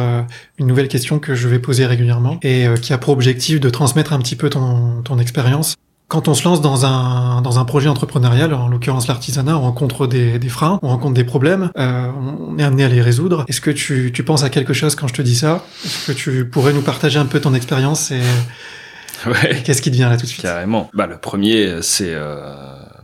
une 0.60 0.68
nouvelle 0.68 0.88
question 0.88 1.18
que 1.18 1.34
je 1.34 1.48
vais 1.48 1.60
poser 1.60 1.86
régulièrement 1.86 2.38
et 2.44 2.68
qui 2.82 2.94
a 2.94 2.98
pour 2.98 3.14
objectif 3.14 3.60
de 3.60 3.70
transmettre 3.70 4.14
un 4.14 4.20
petit 4.20 4.36
peu 4.36 4.50
ton 4.50 5.20
expérience 5.20 5.76
quand 6.08 6.28
on 6.28 6.34
se 6.34 6.44
lance 6.44 6.62
dans 6.62 6.86
un, 6.86 7.42
dans 7.42 7.60
un 7.60 7.66
projet 7.66 7.90
entrepreneurial, 7.90 8.54
en 8.54 8.68
l'occurrence 8.68 9.08
l'artisanat, 9.08 9.58
on 9.58 9.62
rencontre 9.62 10.06
des, 10.08 10.38
des, 10.38 10.50
freins, 10.50 10.80
on 10.84 10.90
rencontre 10.90 11.14
des 11.14 11.24
problèmes, 11.24 11.72
euh, 11.78 12.08
on 12.40 12.58
est 12.60 12.64
amené 12.64 12.84
à 12.84 12.90
les 12.90 13.02
résoudre. 13.02 13.46
Est-ce 13.48 13.62
que 13.62 13.72
tu, 13.72 14.12
tu 14.14 14.24
penses 14.24 14.44
à 14.44 14.50
quelque 14.50 14.74
chose 14.74 14.96
quand 14.96 15.08
je 15.08 15.14
te 15.14 15.22
dis 15.22 15.36
ça? 15.36 15.64
Est-ce 15.84 16.12
que 16.12 16.18
tu 16.18 16.46
pourrais 16.48 16.74
nous 16.74 16.82
partager 16.82 17.18
un 17.18 17.26
peu 17.26 17.40
ton 17.40 17.54
expérience 17.54 18.12
et, 18.12 18.22
ouais. 19.26 19.62
qu'est-ce 19.64 19.82
qui 19.82 19.92
te 19.92 19.96
vient 19.96 20.10
là 20.10 20.18
tout 20.18 20.24
de 20.24 20.28
suite? 20.28 20.44
Carrément. 20.44 20.90
Bah, 20.94 21.08
le 21.08 21.18
premier, 21.18 21.82
c'est 21.82 22.14
euh, 22.14 22.54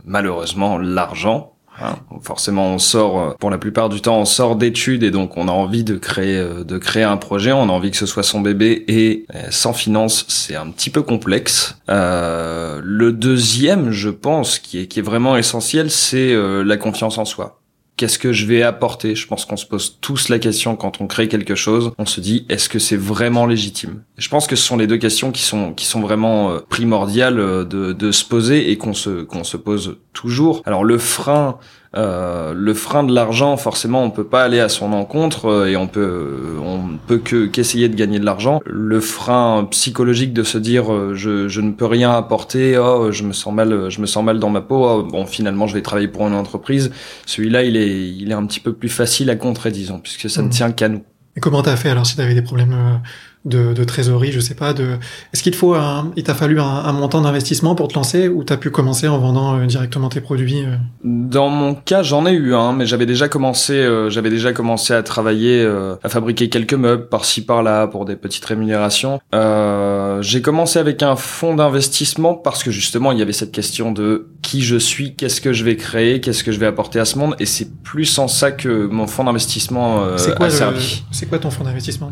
malheureusement 0.04 0.78
l'argent. 0.78 1.52
Hein. 1.82 1.96
Forcément, 2.22 2.74
on 2.74 2.78
sort, 2.78 3.20
euh, 3.20 3.30
pour 3.38 3.50
la 3.50 3.58
plupart 3.58 3.88
du 3.88 4.00
temps, 4.00 4.18
on 4.18 4.24
sort 4.24 4.56
d'études 4.56 5.02
et 5.02 5.10
donc 5.10 5.36
on 5.36 5.48
a 5.48 5.52
envie 5.52 5.84
de 5.84 5.96
créer, 5.96 6.36
euh, 6.36 6.64
de 6.64 6.78
créer 6.78 7.02
un 7.02 7.16
projet. 7.16 7.52
On 7.52 7.64
a 7.64 7.72
envie 7.72 7.90
que 7.90 7.96
ce 7.96 8.06
soit 8.06 8.22
son 8.22 8.40
bébé 8.40 8.84
et 8.88 9.26
euh, 9.34 9.46
sans 9.50 9.72
finance, 9.72 10.24
c'est 10.28 10.56
un 10.56 10.70
petit 10.70 10.90
peu 10.90 11.02
complexe. 11.02 11.76
Le 11.88 13.10
deuxième, 13.10 13.90
je 13.90 14.10
pense, 14.10 14.58
qui 14.58 14.78
est 14.80 15.02
vraiment 15.02 15.36
essentiel, 15.36 15.90
c'est 15.90 16.34
la 16.64 16.76
confiance 16.76 17.18
en 17.18 17.24
soi 17.24 17.59
qu'est-ce 18.00 18.18
que 18.18 18.32
je 18.32 18.46
vais 18.46 18.62
apporter? 18.62 19.14
Je 19.14 19.26
pense 19.26 19.44
qu'on 19.44 19.58
se 19.58 19.66
pose 19.66 19.98
tous 20.00 20.30
la 20.30 20.38
question 20.38 20.74
quand 20.74 21.02
on 21.02 21.06
crée 21.06 21.28
quelque 21.28 21.54
chose. 21.54 21.92
On 21.98 22.06
se 22.06 22.22
dit 22.22 22.46
est-ce 22.48 22.70
que 22.70 22.78
c'est 22.78 22.96
vraiment 22.96 23.44
légitime? 23.44 24.04
Je 24.16 24.30
pense 24.30 24.46
que 24.46 24.56
ce 24.56 24.64
sont 24.64 24.78
les 24.78 24.86
deux 24.86 24.96
questions 24.96 25.32
qui 25.32 25.42
sont 25.42 25.74
qui 25.74 25.84
sont 25.84 26.00
vraiment 26.00 26.56
primordiales 26.70 27.36
de, 27.36 27.92
de 27.92 28.10
se 28.10 28.24
poser 28.24 28.70
et 28.70 28.78
qu'on 28.78 28.94
se 28.94 29.24
qu'on 29.24 29.44
se 29.44 29.58
pose 29.58 29.98
toujours. 30.14 30.62
Alors 30.64 30.82
le 30.82 30.96
frein 30.96 31.58
euh, 31.96 32.54
le 32.54 32.72
frein 32.72 33.02
de 33.02 33.12
l'argent, 33.12 33.56
forcément, 33.56 34.04
on 34.04 34.10
peut 34.10 34.24
pas 34.24 34.44
aller 34.44 34.60
à 34.60 34.68
son 34.68 34.92
encontre 34.92 35.46
euh, 35.46 35.66
et 35.66 35.76
on 35.76 35.88
peut, 35.88 36.00
euh, 36.00 36.58
on 36.62 36.96
peut 37.04 37.18
que 37.18 37.46
qu'essayer 37.46 37.88
de 37.88 37.96
gagner 37.96 38.20
de 38.20 38.24
l'argent. 38.24 38.60
Le 38.64 39.00
frein 39.00 39.66
psychologique 39.70 40.32
de 40.32 40.44
se 40.44 40.56
dire 40.56 41.14
je, 41.14 41.48
je 41.48 41.60
ne 41.60 41.72
peux 41.72 41.86
rien 41.86 42.12
apporter, 42.12 42.78
oh 42.78 43.10
je 43.10 43.24
me 43.24 43.32
sens 43.32 43.52
mal, 43.52 43.90
je 43.90 44.00
me 44.00 44.06
sens 44.06 44.22
mal 44.22 44.38
dans 44.38 44.50
ma 44.50 44.60
peau. 44.60 44.86
Oh, 44.86 45.02
bon, 45.02 45.26
finalement, 45.26 45.66
je 45.66 45.74
vais 45.74 45.82
travailler 45.82 46.08
pour 46.08 46.26
une 46.28 46.34
entreprise. 46.34 46.92
Celui-là, 47.26 47.64
il 47.64 47.76
est, 47.76 48.08
il 48.08 48.30
est 48.30 48.34
un 48.34 48.46
petit 48.46 48.60
peu 48.60 48.72
plus 48.72 48.88
facile 48.88 49.28
à 49.28 49.36
contrer, 49.36 49.72
disons, 49.72 49.98
puisque 49.98 50.30
ça 50.30 50.42
ne 50.42 50.46
mmh. 50.46 50.50
tient 50.50 50.70
qu'à 50.70 50.88
nous. 50.88 51.02
Et 51.36 51.40
comment 51.40 51.62
t'as 51.62 51.76
fait 51.76 51.90
alors 51.90 52.06
si 52.06 52.16
t'avais 52.16 52.34
des 52.34 52.42
problèmes 52.42 53.00
de, 53.44 53.72
de, 53.72 53.84
trésorerie, 53.84 54.32
je 54.32 54.40
sais 54.40 54.54
pas. 54.54 54.74
De... 54.74 54.98
Est-ce 55.32 55.42
qu'il 55.42 55.52
te 55.52 55.56
faut 55.56 55.74
un, 55.74 56.12
il 56.16 56.24
t'a 56.24 56.34
fallu 56.34 56.60
un, 56.60 56.92
montant 56.92 57.22
d'investissement 57.22 57.74
pour 57.74 57.88
te 57.88 57.94
lancer 57.94 58.28
ou 58.28 58.44
t'as 58.44 58.58
pu 58.58 58.70
commencer 58.70 59.08
en 59.08 59.18
vendant 59.18 59.56
euh, 59.56 59.66
directement 59.66 60.10
tes 60.10 60.20
produits 60.20 60.64
euh? 60.64 60.76
Dans 61.04 61.48
mon 61.48 61.74
cas, 61.74 62.02
j'en 62.02 62.26
ai 62.26 62.32
eu 62.32 62.54
un, 62.54 62.72
mais 62.72 62.84
j'avais 62.84 63.06
déjà 63.06 63.28
commencé, 63.28 63.72
euh, 63.72 64.10
j'avais 64.10 64.28
déjà 64.28 64.52
commencé 64.52 64.92
à 64.92 65.02
travailler, 65.02 65.66
à 66.02 66.08
fabriquer 66.08 66.48
quelques 66.48 66.74
meubles 66.74 67.08
par-ci 67.08 67.44
par-là 67.44 67.86
pour 67.86 68.04
des 68.04 68.16
petites 68.16 68.44
rémunérations. 68.44 69.20
j'ai 69.32 70.42
commencé 70.42 70.78
avec 70.78 71.02
un 71.02 71.16
fonds 71.16 71.54
d'investissement 71.54 72.34
parce 72.34 72.62
que 72.62 72.70
justement 72.70 73.12
il 73.12 73.18
y 73.18 73.22
avait 73.22 73.32
cette 73.32 73.52
question 73.52 73.92
de 73.92 74.28
qui 74.42 74.62
je 74.62 74.76
suis, 74.76 75.14
qu'est-ce 75.14 75.40
que 75.40 75.52
je 75.52 75.64
vais 75.64 75.76
créer, 75.76 76.20
qu'est-ce 76.20 76.44
que 76.44 76.52
je 76.52 76.58
vais 76.58 76.66
apporter 76.66 76.98
à 76.98 77.04
ce 77.04 77.18
monde, 77.18 77.36
et 77.38 77.46
c'est 77.46 77.70
plus 77.82 78.18
en 78.18 78.28
ça 78.28 78.52
que 78.52 78.86
mon 78.86 79.06
fonds 79.06 79.24
d'investissement 79.24 80.04
a 80.04 80.50
servi. 80.50 81.04
C'est 81.10 81.26
quoi 81.26 81.38
ton 81.38 81.50
fonds 81.50 81.64
d'investissement 81.64 82.10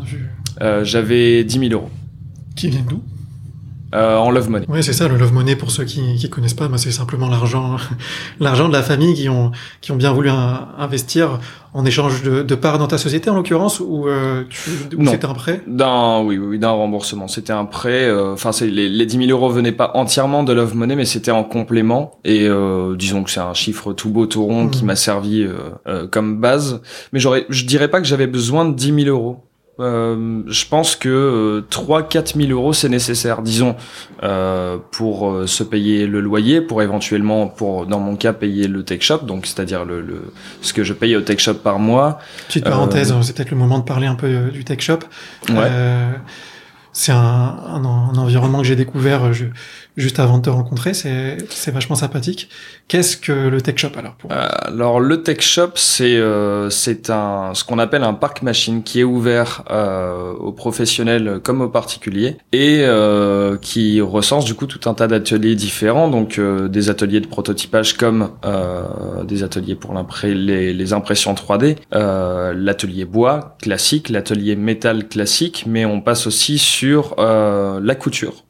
J'avais 0.83 1.43
10 1.43 1.59
000 1.59 1.73
euros. 1.73 1.89
Qui 2.55 2.69
vient 2.69 2.85
d'où? 2.87 3.01
Euh, 3.95 4.17
en 4.17 4.29
love 4.29 4.49
money. 4.51 4.65
Oui, 4.69 4.83
c'est 4.83 4.93
ça, 4.93 5.07
le 5.07 5.17
love 5.17 5.33
money 5.33 5.55
pour 5.55 5.71
ceux 5.71 5.83
qui 5.83 6.15
qui 6.15 6.29
connaissent 6.29 6.53
pas, 6.53 6.67
bah, 6.67 6.77
c'est 6.77 6.91
simplement 6.91 7.27
l'argent 7.27 7.77
l'argent 8.39 8.67
de 8.67 8.73
la 8.73 8.83
famille 8.83 9.15
qui 9.15 9.29
ont 9.29 9.51
qui 9.81 9.91
ont 9.91 9.95
bien 9.95 10.13
voulu 10.13 10.29
investir 10.29 11.39
en 11.73 11.85
échange 11.85 12.21
de, 12.21 12.43
de 12.43 12.55
parts 12.55 12.77
dans 12.77 12.85
ta 12.85 12.99
société 12.99 13.31
en 13.31 13.35
l'occurrence 13.35 13.79
ou, 13.79 14.07
euh, 14.07 14.43
c'était 14.51 15.25
un 15.25 15.33
prêt? 15.33 15.61
D'un 15.65 16.21
oui 16.21 16.37
oui 16.37 16.59
d'un 16.59 16.69
remboursement. 16.69 17.27
C'était 17.27 17.53
un 17.53 17.65
prêt. 17.65 18.05
Euh, 18.05 18.33
enfin, 18.33 18.51
c'est 18.51 18.67
les, 18.67 18.89
les 18.89 19.05
10 19.07 19.25
000 19.25 19.29
euros 19.31 19.49
venaient 19.49 19.71
pas 19.71 19.91
entièrement 19.95 20.43
de 20.43 20.53
love 20.53 20.75
money, 20.75 20.95
mais 20.95 21.05
c'était 21.05 21.31
en 21.31 21.43
complément. 21.43 22.19
Et 22.25 22.47
euh, 22.47 22.95
disons 22.95 23.23
que 23.23 23.31
c'est 23.31 23.39
un 23.39 23.55
chiffre 23.55 23.93
tout 23.93 24.11
beau 24.11 24.27
tout 24.27 24.45
rond 24.45 24.67
qui 24.67 24.83
mmh. 24.83 24.87
m'a 24.87 24.95
servi 24.95 25.47
euh, 25.87 26.07
comme 26.07 26.39
base. 26.39 26.81
Mais 27.11 27.19
j'aurais, 27.19 27.47
je 27.49 27.65
dirais 27.65 27.87
pas 27.87 28.01
que 28.01 28.07
j'avais 28.07 28.27
besoin 28.27 28.65
de 28.65 28.75
10 28.75 29.03
000 29.05 29.07
euros. 29.07 29.48
Euh, 29.79 30.41
je 30.47 30.65
pense 30.65 30.95
que 30.95 31.09
euh, 31.09 31.67
3-4 31.69 32.35
000 32.35 32.51
euros 32.51 32.73
c'est 32.73 32.89
nécessaire, 32.89 33.41
disons, 33.41 33.75
euh, 34.23 34.77
pour 34.91 35.31
euh, 35.31 35.47
se 35.47 35.63
payer 35.63 36.05
le 36.05 36.19
loyer, 36.19 36.59
pour 36.59 36.81
éventuellement, 36.81 37.47
pour 37.47 37.85
dans 37.85 37.99
mon 37.99 38.15
cas, 38.15 38.33
payer 38.33 38.67
le 38.67 38.83
tech 38.83 39.01
shop, 39.01 39.19
donc 39.19 39.45
c'est-à-dire 39.45 39.85
le, 39.85 40.01
le, 40.01 40.33
ce 40.61 40.73
que 40.73 40.83
je 40.83 40.93
paye 40.93 41.15
au 41.15 41.21
tech 41.21 41.39
shop 41.39 41.55
par 41.55 41.79
mois. 41.79 42.19
Petite 42.47 42.65
parenthèse, 42.65 43.13
c'est 43.21 43.35
peut-être 43.35 43.51
le 43.51 43.57
moment 43.57 43.79
de 43.79 43.85
parler 43.85 44.07
un 44.07 44.15
peu 44.15 44.49
du 44.51 44.65
tech 44.65 44.81
shop. 44.81 44.99
Ouais. 45.49 45.71
c'est 46.91 47.13
un, 47.13 47.17
un, 47.17 47.85
un, 47.85 48.17
environnement 48.17 48.59
que 48.59 48.67
j'ai 48.67 48.75
découvert. 48.75 49.31
Je, 49.31 49.45
juste 49.99 50.19
avant 50.19 50.37
de 50.37 50.43
te 50.43 50.49
rencontrer. 50.49 50.93
C'est, 50.93 51.37
vachement 51.71 51.95
sympathique. 51.95 52.49
Qu'est-ce 52.87 53.17
que 53.17 53.31
le 53.31 53.61
Tech 53.61 53.77
Shop 53.77 53.91
alors 53.97 54.15
euh, 54.31 54.47
Alors 54.63 54.99
le 54.99 55.21
Tech 55.21 55.41
Shop, 55.41 55.71
c'est 55.75 56.15
euh, 56.15 56.69
c'est 56.69 57.09
un 57.09 57.51
ce 57.53 57.63
qu'on 57.63 57.77
appelle 57.77 58.03
un 58.03 58.13
parc 58.13 58.41
machine 58.41 58.81
qui 58.81 59.01
est 59.01 59.03
ouvert 59.03 59.63
euh, 59.69 60.33
aux 60.33 60.51
professionnels 60.51 61.39
comme 61.43 61.61
aux 61.61 61.69
particuliers 61.69 62.37
et 62.51 62.85
qui 63.61 64.01
recense 64.01 64.45
du 64.45 64.55
coup 64.55 64.65
tout 64.65 64.89
un 64.89 64.93
tas 64.93 65.07
d'ateliers 65.07 65.55
différents. 65.55 66.07
Donc 66.07 66.39
des 66.39 66.89
ateliers 66.89 67.19
de 67.19 67.27
prototypage 67.27 67.93
comme 67.93 68.31
des 69.25 69.43
ateliers 69.43 69.75
pour 69.75 69.93
les, 70.23 70.73
les 70.73 70.93
impressions 70.93 71.33
3D, 71.33 71.75
l'atelier 71.91 73.05
bois 73.05 73.57
classique, 73.61 74.09
l'atelier 74.09 74.55
métal 74.55 75.07
classique, 75.07 75.65
mais 75.67 75.85
on 75.85 76.01
passe 76.01 76.25
aussi 76.25 76.57
sur 76.57 77.15
la 77.17 77.95
couture 77.95 78.45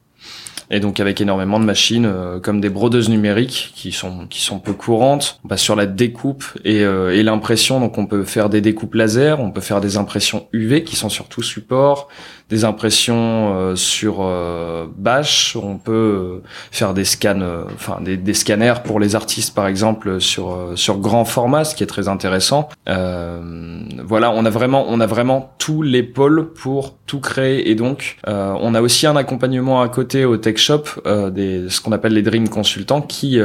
et 0.70 0.80
donc 0.80 1.00
avec 1.00 1.20
énormément 1.20 1.58
de 1.58 1.64
machines 1.64 2.06
euh, 2.06 2.38
comme 2.38 2.60
des 2.60 2.68
brodeuses 2.68 3.08
numériques 3.08 3.72
qui 3.74 3.92
sont 3.92 4.26
qui 4.28 4.40
sont 4.40 4.58
peu 4.58 4.72
courantes. 4.72 5.40
On 5.44 5.48
passe 5.48 5.62
sur 5.62 5.76
la 5.76 5.86
découpe 5.86 6.44
et, 6.64 6.82
euh, 6.84 7.14
et 7.14 7.22
l'impression. 7.22 7.80
Donc 7.80 7.98
on 7.98 8.06
peut 8.06 8.24
faire 8.24 8.48
des 8.48 8.60
découpes 8.60 8.94
laser, 8.94 9.40
on 9.40 9.50
peut 9.50 9.60
faire 9.60 9.80
des 9.80 9.96
impressions 9.96 10.46
UV 10.52 10.84
qui 10.84 10.96
sont 10.96 11.08
surtout 11.08 11.42
support, 11.42 12.08
des 12.50 12.64
impressions 12.64 13.54
euh, 13.54 13.76
sur 13.76 14.18
euh, 14.20 14.86
Bash, 14.96 15.56
on 15.56 15.78
peut 15.78 15.92
euh, 15.92 16.42
faire 16.72 16.94
des 16.94 17.04
scans, 17.04 17.40
enfin 17.74 18.00
des, 18.02 18.16
des, 18.16 18.34
scanners 18.34 18.82
pour 18.84 18.98
les 18.98 19.14
artistes 19.14 19.54
par 19.54 19.68
exemple 19.68 20.20
sur 20.20 20.72
sur 20.74 20.98
grand 20.98 21.24
format, 21.24 21.64
ce 21.64 21.74
qui 21.74 21.84
est 21.84 21.86
très 21.86 22.08
intéressant. 22.08 22.68
voilà, 22.86 24.32
on 24.32 24.44
a 24.44 24.50
vraiment 24.50 24.86
on 24.88 25.00
a 25.00 25.06
vraiment 25.06 25.54
tous 25.58 25.82
les 25.82 26.02
pôles 26.02 26.52
pour 26.52 26.96
tout 27.06 27.20
créer 27.20 27.70
et 27.70 27.74
donc 27.76 28.16
on 28.26 28.74
a 28.74 28.80
aussi 28.80 29.06
un 29.06 29.16
accompagnement 29.16 29.80
à 29.80 29.88
côté 29.88 30.24
au 30.24 30.36
Tech 30.60 30.66
Shop, 30.66 30.84
des 31.30 31.68
ce 31.68 31.80
qu'on 31.80 31.92
appelle 31.92 32.12
les 32.12 32.22
Dream 32.22 32.48
Consultants 32.48 33.00
qui 33.00 33.40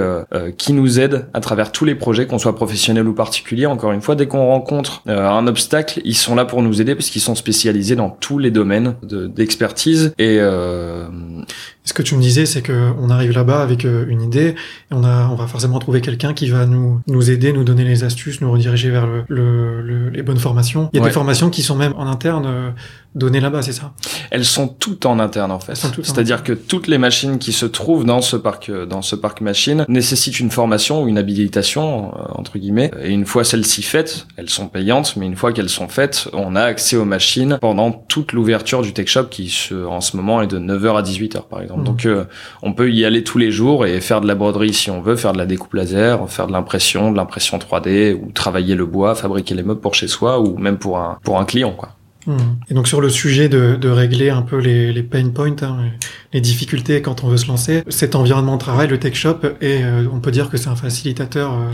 qui 0.58 0.73
nous 0.73 0.99
aident 0.99 1.28
à 1.34 1.39
travers 1.39 1.71
tous 1.71 1.86
les 1.86 1.95
projets, 1.95 2.28
qu'on 2.28 2.39
soit 2.39 2.56
professionnels 2.56 3.08
ou 3.08 3.13
particuliers. 3.13 3.65
Encore 3.65 3.91
une 3.91 4.01
fois, 4.01 4.15
dès 4.15 4.28
qu'on 4.28 4.45
rencontre 4.47 5.01
un 5.08 5.47
obstacle, 5.47 6.01
ils 6.04 6.15
sont 6.15 6.36
là 6.36 6.45
pour 6.45 6.62
nous 6.62 6.82
aider 6.82 6.95
parce 6.95 7.10
qu'ils 7.10 7.21
sont 7.21 7.36
spécialisés 7.36 7.95
dans 7.95 8.10
tous 8.10 8.38
les 8.38 8.51
domaines 8.51 8.95
d'expertise 9.04 10.13
et 10.17 10.38
euh... 10.39 11.08
Ce 11.85 11.93
que 11.93 12.01
tu 12.01 12.15
me 12.15 12.21
disais, 12.21 12.45
c'est 12.47 12.63
que 12.63 12.91
on 12.99 13.11
arrive 13.11 13.31
là-bas 13.31 13.61
avec 13.61 13.85
euh, 13.85 14.05
une 14.07 14.21
idée, 14.21 14.49
et 14.49 14.55
on 14.93 15.03
a, 15.03 15.29
on 15.31 15.35
va 15.35 15.45
forcément 15.45 15.77
trouver 15.77 16.01
quelqu'un 16.01 16.33
qui 16.33 16.49
va 16.49 16.65
nous 16.65 16.99
nous 17.07 17.29
aider, 17.29 17.53
nous 17.53 17.63
donner 17.63 17.83
les 17.83 18.03
astuces, 18.03 18.41
nous 18.41 18.51
rediriger 18.51 18.89
vers 18.89 19.05
le, 19.05 19.23
le, 19.81 20.09
les 20.09 20.23
bonnes 20.23 20.39
formations. 20.39 20.89
Il 20.93 20.99
y 20.99 21.01
a 21.01 21.05
des 21.05 21.11
formations 21.11 21.51
qui 21.51 21.61
sont 21.61 21.75
même 21.75 21.93
en 21.95 22.07
interne 22.07 22.45
euh, 22.47 22.69
données 23.13 23.39
là-bas, 23.39 23.61
c'est 23.61 23.71
ça? 23.71 23.93
Elles 24.31 24.45
sont 24.45 24.67
toutes 24.67 25.05
en 25.05 25.19
interne 25.19 25.51
en 25.51 25.59
fait. 25.59 25.75
C'est-à-dire 25.75 26.43
que 26.43 26.53
toutes 26.53 26.87
les 26.87 26.97
machines 26.97 27.37
qui 27.37 27.53
se 27.53 27.65
trouvent 27.65 28.03
dans 28.03 28.21
ce 28.21 28.35
parc 28.35 28.71
dans 28.71 29.01
ce 29.01 29.15
parc 29.15 29.41
machine 29.41 29.85
nécessitent 29.87 30.39
une 30.39 30.51
formation 30.51 31.03
ou 31.03 31.07
une 31.07 31.17
habilitation 31.17 32.11
entre 32.37 32.57
guillemets. 32.57 32.91
Et 33.01 33.11
une 33.11 33.25
fois 33.25 33.43
celles-ci 33.43 33.83
faites, 33.83 34.27
elles 34.35 34.49
sont 34.49 34.67
payantes, 34.67 35.15
mais 35.15 35.25
une 35.27 35.35
fois 35.35 35.53
qu'elles 35.53 35.69
sont 35.69 35.87
faites, 35.87 36.27
on 36.33 36.55
a 36.55 36.61
accès 36.61 36.97
aux 36.97 37.05
machines 37.05 37.57
pendant 37.61 37.91
toute 37.91 38.33
l'ouverture 38.33 38.81
du 38.81 38.91
tech 38.91 39.07
shop 39.07 39.25
qui 39.25 39.69
en 39.87 40.01
ce 40.01 40.17
moment 40.17 40.41
est 40.41 40.47
de 40.47 40.59
9h 40.59 40.97
à 40.97 41.01
18h 41.01 41.47
par 41.47 41.61
exemple. 41.61 41.74
Mmh. 41.77 41.83
Donc 41.83 42.05
euh, 42.05 42.25
on 42.61 42.73
peut 42.73 42.91
y 42.91 43.05
aller 43.05 43.23
tous 43.23 43.38
les 43.38 43.51
jours 43.51 43.85
et 43.85 44.01
faire 44.01 44.21
de 44.21 44.27
la 44.27 44.35
broderie 44.35 44.73
si 44.73 44.89
on 44.91 45.01
veut, 45.01 45.15
faire 45.15 45.33
de 45.33 45.38
la 45.38 45.45
découpe 45.45 45.73
laser, 45.73 46.29
faire 46.29 46.47
de 46.47 46.51
l'impression, 46.51 47.11
de 47.11 47.17
l'impression 47.17 47.57
3D 47.57 48.13
ou 48.13 48.31
travailler 48.31 48.75
le 48.75 48.85
bois, 48.85 49.15
fabriquer 49.15 49.55
les 49.55 49.63
meubles 49.63 49.81
pour 49.81 49.95
chez 49.95 50.07
soi 50.07 50.39
ou 50.39 50.57
même 50.57 50.77
pour 50.77 50.97
un 50.97 51.17
pour 51.23 51.39
un 51.39 51.45
client 51.45 51.73
quoi. 51.73 51.95
Mmh. 52.27 52.38
Et 52.69 52.73
donc 52.73 52.88
sur 52.88 53.01
le 53.01 53.09
sujet 53.09 53.49
de, 53.49 53.75
de 53.75 53.89
régler 53.89 54.29
un 54.29 54.41
peu 54.41 54.57
les, 54.57 54.91
les 54.91 55.03
pain 55.03 55.29
points, 55.29 55.55
hein, 55.61 55.77
les 56.33 56.41
difficultés 56.41 57.01
quand 57.01 57.23
on 57.23 57.27
veut 57.27 57.38
se 57.38 57.47
lancer, 57.47 57.83
cet 57.88 58.15
environnement 58.15 58.55
de 58.55 58.61
travail, 58.61 58.88
le 58.88 58.99
tech 58.99 59.13
shop, 59.13 59.39
et 59.61 59.83
euh, 59.83 60.07
on 60.11 60.19
peut 60.19 60.31
dire 60.31 60.49
que 60.49 60.57
c'est 60.57 60.69
un 60.69 60.75
facilitateur 60.75 61.53
euh, 61.53 61.73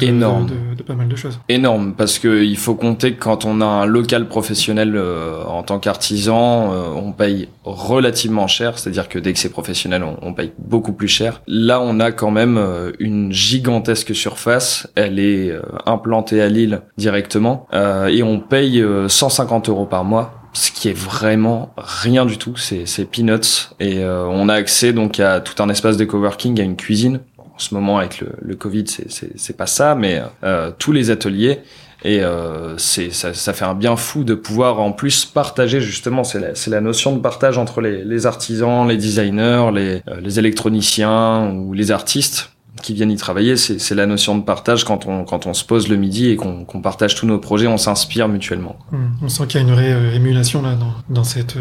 énorme. 0.00 0.46
De, 0.76 0.82
pas 0.82 0.94
mal 0.94 1.08
de 1.08 1.16
choses. 1.16 1.38
Énorme, 1.48 1.94
parce 1.96 2.18
que 2.18 2.44
il 2.44 2.56
faut 2.56 2.74
compter 2.74 3.14
que 3.14 3.22
quand 3.22 3.44
on 3.44 3.60
a 3.60 3.66
un 3.66 3.86
local 3.86 4.28
professionnel 4.28 4.94
euh, 4.96 5.42
en 5.44 5.62
tant 5.62 5.78
qu'artisan, 5.78 6.72
euh, 6.72 6.88
on 6.94 7.12
paye 7.12 7.48
relativement 7.64 8.46
cher, 8.46 8.78
c'est-à-dire 8.78 9.08
que 9.08 9.18
dès 9.18 9.32
que 9.32 9.38
c'est 9.38 9.50
professionnel, 9.50 10.04
on, 10.22 10.34
paye 10.34 10.52
beaucoup 10.58 10.92
plus 10.92 11.08
cher. 11.08 11.40
Là, 11.46 11.80
on 11.80 11.98
a 12.00 12.12
quand 12.12 12.30
même 12.30 12.58
euh, 12.58 12.92
une 12.98 13.32
gigantesque 13.32 14.14
surface, 14.14 14.88
elle 14.94 15.18
est 15.18 15.52
implantée 15.86 16.40
à 16.40 16.48
Lille 16.48 16.82
directement, 16.96 17.66
et 17.72 18.22
on 18.22 18.40
paye 18.40 18.84
150 19.08 19.68
euros 19.68 19.86
par 19.86 20.04
mois 20.04 20.42
ce 20.52 20.70
qui 20.70 20.88
est 20.88 20.96
vraiment 20.96 21.74
rien 21.76 22.24
du 22.24 22.38
tout, 22.38 22.56
c'est 22.56 23.04
peanuts 23.10 23.74
et 23.78 24.02
on 24.04 24.48
a 24.48 24.54
accès 24.54 24.94
donc 24.94 25.20
à 25.20 25.40
tout 25.40 25.62
un 25.62 25.68
espace 25.68 25.98
de 25.98 26.04
coworking, 26.06 26.58
à 26.60 26.62
une 26.62 26.76
cuisine 26.76 27.20
en 27.56 27.58
ce 27.58 27.74
moment 27.74 27.98
avec 27.98 28.20
le, 28.20 28.28
le 28.40 28.54
Covid, 28.54 28.84
c'est 28.86 29.56
pas 29.56 29.66
ça, 29.66 29.94
mais 29.94 30.22
euh, 30.44 30.70
tous 30.78 30.92
les 30.92 31.10
ateliers 31.10 31.60
et 32.04 32.20
euh, 32.22 32.76
ça, 32.78 33.52
fait 33.52 33.64
un 33.64 33.74
bien 33.74 33.96
fou 33.96 34.22
de 34.22 34.34
pouvoir 34.34 34.80
en 34.80 34.92
plus 34.92 35.24
partager 35.24 35.80
justement 35.80 36.24
c'est 36.24 36.68
la, 36.68 36.80
notion 36.80 37.16
de 37.16 37.20
partage 37.20 37.56
entre 37.58 37.80
les, 37.80 38.26
artisans 38.26 38.86
les 38.86 38.96
designers 38.96 39.70
les, 39.74 40.02
euh, 40.08 40.20
les 40.20 40.38
électroniciens 40.38 41.50
ou 41.52 41.72
les 41.72 41.90
artistes 41.90 42.52
qui 42.82 42.92
viennent 42.92 43.10
y 43.10 43.16
travailler 43.16 43.56
c'est 43.56 43.94
la 43.94 44.04
notion 44.04 44.36
de 44.36 44.44
partage 44.44 44.84
quand 44.84 45.06
on 45.06 45.24
quand 45.24 45.46
on 45.46 45.54
se 45.54 45.64
pose 45.64 45.88
le 45.88 45.96
midi 45.96 46.28
et 46.28 46.36
qu'on 46.36 46.64
partage 46.82 47.14
tous 47.14 47.26
nos 47.26 47.38
projets 47.38 47.66
on 47.66 47.78
s'inspire 47.78 48.28
mutuellement 48.28 48.76
mmh. 48.92 48.96
on 49.22 49.28
sent 49.28 49.46
qu'il 49.46 49.60
y 49.60 49.64
a 49.64 49.66
une 49.66 49.72
vraie 49.72 49.92
euh, 49.92 50.14
émulation 50.14 50.60
là 50.60 50.74
dans, 50.74 50.92
dans 51.08 51.24
cet 51.24 51.56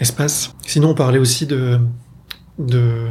espace 0.00 0.54
sinon 0.66 0.90
on 0.90 0.94
parlait 0.94 1.18
aussi 1.18 1.46
de 1.46 1.78
de 2.58 3.06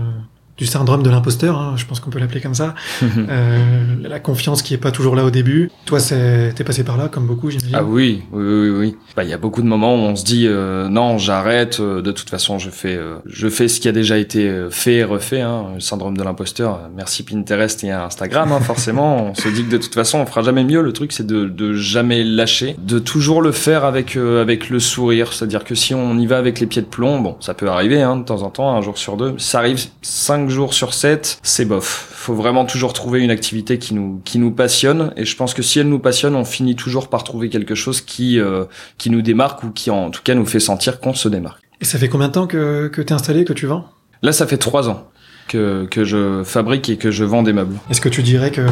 du 0.58 0.66
syndrome 0.66 1.04
de 1.04 1.10
l'imposteur, 1.10 1.58
hein, 1.58 1.74
je 1.78 1.86
pense 1.86 2.00
qu'on 2.00 2.10
peut 2.10 2.20
l'appeler 2.20 2.42
comme 2.42 2.56
ça. 2.56 2.74
euh, 3.04 3.96
la 4.02 4.20
confiance 4.20 4.62
qui 4.64 4.74
est 4.74 4.80
pas 4.80 4.92
toujours 4.92 5.16
là 5.16 5.24
au 5.24 5.30
début. 5.30 5.70
Toi, 5.86 6.00
t'es 6.02 6.64
passé 6.66 6.84
par 6.84 6.98
là, 6.98 7.10
comme 7.10 7.28
beaucoup, 7.28 7.52
j'imagine. 7.52 7.76
Ah 7.76 7.84
oui, 7.84 8.24
oui, 8.32 8.44
oui, 8.44 8.70
oui. 8.70 8.96
Bah, 9.16 9.24
il 9.24 9.30
y 9.30 9.34
a 9.34 9.38
beaucoup 9.38 9.62
de 9.62 9.68
moments 9.68 9.94
où 9.94 10.00
on 10.00 10.16
se 10.16 10.26
dit 10.26 10.48
euh, 10.48 10.90
non, 10.90 11.20
j'arrête. 11.20 11.80
Euh, 11.80 12.02
de 12.02 12.12
toute 12.12 12.30
façon, 12.30 12.58
je 12.58 12.72
fais, 12.72 12.96
euh, 12.96 13.18
je 13.28 13.48
fais 13.50 13.68
ce 13.68 13.80
qui 13.80 13.88
a 13.88 13.92
déjà 13.92 14.18
été 14.18 14.52
fait 14.72 14.96
et 14.96 15.04
refait. 15.04 15.42
Hein, 15.42 15.66
le 15.76 15.80
syndrome 15.80 16.18
de 16.18 16.24
l'imposteur. 16.24 16.90
Merci 16.96 17.24
Pinterest 17.24 17.84
et 17.84 17.92
Instagram, 17.92 18.52
hein, 18.52 18.60
forcément. 18.60 19.28
on 19.32 19.36
se 19.36 19.48
dit 19.50 19.64
que 19.64 19.72
de 19.72 19.78
toute 19.78 19.94
façon, 19.94 20.20
on 20.20 20.26
fera 20.26 20.42
jamais 20.42 20.64
mieux. 20.64 20.82
Le 20.82 20.94
truc, 20.94 21.12
c'est 21.12 21.28
de, 21.28 21.46
de 21.46 21.74
jamais 21.74 22.24
lâcher, 22.24 22.76
de 22.80 22.98
toujours 22.98 23.42
le 23.44 23.52
faire 23.52 23.86
avec 23.86 24.16
avec 24.18 24.70
le 24.70 24.80
sourire. 24.80 25.34
C'est-à-dire 25.34 25.64
que 25.64 25.76
si 25.76 25.94
on 25.94 26.18
y 26.18 26.26
va 26.26 26.38
avec 26.38 26.60
les 26.60 26.66
pieds 26.66 26.82
de 26.82 26.88
plomb, 26.88 27.20
bon, 27.20 27.36
ça 27.42 27.54
peut 27.54 27.70
arriver 27.70 28.02
hein, 28.02 28.16
de 28.18 28.24
temps 28.24 28.42
en 28.42 28.50
temps, 28.50 28.76
un 28.76 28.82
jour 28.82 28.98
sur 28.98 29.18
deux. 29.18 29.36
Ça 29.38 29.60
arrive 29.60 29.80
cinq 30.02 30.47
jours 30.50 30.74
sur 30.74 30.94
7, 30.94 31.40
c'est 31.44 31.66
bof. 31.66 32.10
Faut 32.12 32.34
vraiment 32.34 32.66
toujours 32.66 32.94
trouver 32.94 33.22
une 33.22 33.32
activité 33.32 33.80
qui 33.80 33.94
nous 33.94 34.22
qui 34.26 34.40
nous 34.40 34.52
passionne 34.52 35.14
et 35.16 35.26
je 35.26 35.36
pense 35.36 35.54
que 35.54 35.62
si 35.62 35.80
elle 35.80 35.90
nous 35.90 36.00
passionne, 36.00 36.36
on 36.36 36.46
finit 36.46 36.76
toujours 36.76 37.10
par 37.10 37.24
trouver 37.24 37.50
quelque 37.50 37.76
chose 37.76 38.02
qui 38.02 38.40
euh, 38.40 38.66
qui 38.98 39.10
nous 39.10 39.22
démarque 39.22 39.64
ou 39.64 39.72
qui 39.72 39.90
en 39.92 40.10
tout 40.10 40.22
cas 40.24 40.36
nous 40.36 40.46
fait 40.46 40.60
sentir 40.60 41.00
qu'on 41.00 41.14
se 41.14 41.30
démarque. 41.30 41.62
Et 41.82 41.86
ça 41.86 41.98
fait 41.98 42.10
combien 42.10 42.28
de 42.28 42.34
temps 42.34 42.48
que 42.48 42.88
que 42.88 43.02
t'es 43.02 43.14
installé, 43.14 43.46
que 43.46 43.54
tu 43.54 43.66
vends? 43.66 43.86
Là, 44.24 44.32
ça 44.32 44.48
fait 44.48 44.58
trois 44.58 44.90
ans 44.90 45.08
que 45.48 45.88
que 45.90 46.04
je 46.04 46.44
fabrique 46.44 46.90
et 46.90 46.98
que 46.98 47.12
je 47.12 47.24
vends 47.24 47.44
des 47.44 47.54
meubles. 47.54 47.76
Est-ce 47.90 48.02
que 48.02 48.10
tu 48.10 48.24
dirais 48.24 48.52
que 48.52 48.66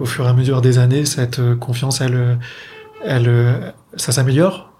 au 0.00 0.06
fur 0.06 0.24
et 0.24 0.28
à 0.28 0.32
mesure 0.32 0.60
des 0.60 0.78
années, 0.78 1.04
cette 1.04 1.40
confiance, 1.58 2.00
elle 2.00 2.38
elle 3.04 3.74
ça 3.96 4.12
s'améliore? 4.12 4.72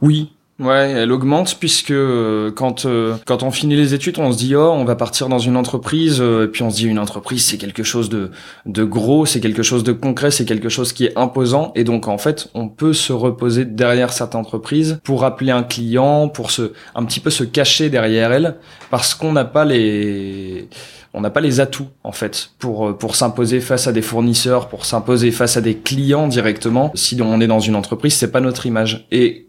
Oui, 0.00 0.32
Ouais, 0.60 0.90
elle 0.90 1.12
augmente 1.12 1.56
puisque 1.60 1.92
euh, 1.92 2.50
quand 2.50 2.84
euh, 2.84 3.14
quand 3.26 3.44
on 3.44 3.52
finit 3.52 3.76
les 3.76 3.94
études, 3.94 4.18
on 4.18 4.32
se 4.32 4.38
dit 4.38 4.56
oh, 4.56 4.72
on 4.72 4.84
va 4.84 4.96
partir 4.96 5.28
dans 5.28 5.38
une 5.38 5.56
entreprise 5.56 6.18
euh, 6.20 6.46
et 6.46 6.48
puis 6.48 6.64
on 6.64 6.70
se 6.70 6.78
dit 6.78 6.86
une 6.86 6.98
entreprise 6.98 7.44
c'est 7.44 7.58
quelque 7.58 7.84
chose 7.84 8.08
de 8.08 8.32
de 8.66 8.82
gros, 8.82 9.24
c'est 9.24 9.38
quelque 9.38 9.62
chose 9.62 9.84
de 9.84 9.92
concret, 9.92 10.32
c'est 10.32 10.46
quelque 10.46 10.68
chose 10.68 10.92
qui 10.92 11.04
est 11.04 11.16
imposant 11.16 11.70
et 11.76 11.84
donc 11.84 12.08
en 12.08 12.18
fait, 12.18 12.48
on 12.54 12.68
peut 12.68 12.92
se 12.92 13.12
reposer 13.12 13.66
derrière 13.66 14.12
cette 14.12 14.34
entreprise 14.34 14.98
pour 15.04 15.22
appeler 15.22 15.52
un 15.52 15.62
client, 15.62 16.28
pour 16.28 16.50
se 16.50 16.72
un 16.96 17.04
petit 17.04 17.20
peu 17.20 17.30
se 17.30 17.44
cacher 17.44 17.88
derrière 17.88 18.32
elle 18.32 18.56
parce 18.90 19.14
qu'on 19.14 19.30
n'a 19.30 19.44
pas 19.44 19.64
les 19.64 20.68
on 21.14 21.20
n'a 21.20 21.30
pas 21.30 21.40
les 21.40 21.60
atouts 21.60 21.88
en 22.02 22.12
fait 22.12 22.50
pour 22.58 22.98
pour 22.98 23.14
s'imposer 23.14 23.60
face 23.60 23.86
à 23.86 23.92
des 23.92 24.02
fournisseurs, 24.02 24.68
pour 24.68 24.86
s'imposer 24.86 25.30
face 25.30 25.56
à 25.56 25.60
des 25.60 25.76
clients 25.76 26.26
directement. 26.26 26.90
Si 26.96 27.16
on 27.22 27.40
est 27.40 27.46
dans 27.46 27.60
une 27.60 27.76
entreprise, 27.76 28.14
c'est 28.14 28.32
pas 28.32 28.40
notre 28.40 28.66
image. 28.66 29.06
Et 29.12 29.47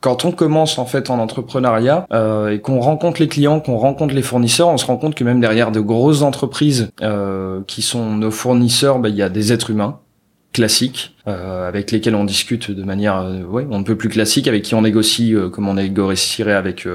quand 0.00 0.24
on 0.24 0.32
commence 0.32 0.78
en 0.78 0.86
fait 0.86 1.10
en 1.10 1.18
entrepreneuriat 1.18 2.06
euh, 2.12 2.50
et 2.50 2.60
qu'on 2.60 2.80
rencontre 2.80 3.20
les 3.20 3.28
clients, 3.28 3.60
qu'on 3.60 3.76
rencontre 3.76 4.14
les 4.14 4.22
fournisseurs, 4.22 4.68
on 4.68 4.76
se 4.76 4.86
rend 4.86 4.96
compte 4.96 5.14
que 5.14 5.24
même 5.24 5.40
derrière 5.40 5.72
de 5.72 5.80
grosses 5.80 6.22
entreprises 6.22 6.90
euh, 7.02 7.60
qui 7.66 7.82
sont 7.82 8.12
nos 8.12 8.30
fournisseurs, 8.30 8.98
bah, 8.98 9.08
il 9.08 9.16
y 9.16 9.22
a 9.22 9.28
des 9.28 9.52
êtres 9.52 9.70
humains 9.70 9.98
classiques 10.52 11.14
euh, 11.28 11.68
avec 11.68 11.90
lesquels 11.90 12.14
on 12.14 12.24
discute 12.24 12.70
de 12.70 12.82
manière 12.82 13.18
euh, 13.18 13.66
on 13.70 13.78
ne 13.78 13.84
peut 13.84 13.96
plus 13.96 14.08
classique 14.08 14.48
avec 14.48 14.62
qui 14.62 14.74
on 14.74 14.82
négocie 14.82 15.34
comme 15.52 15.68
on 15.68 15.74
négocierait 15.74 16.54
avec 16.54 16.86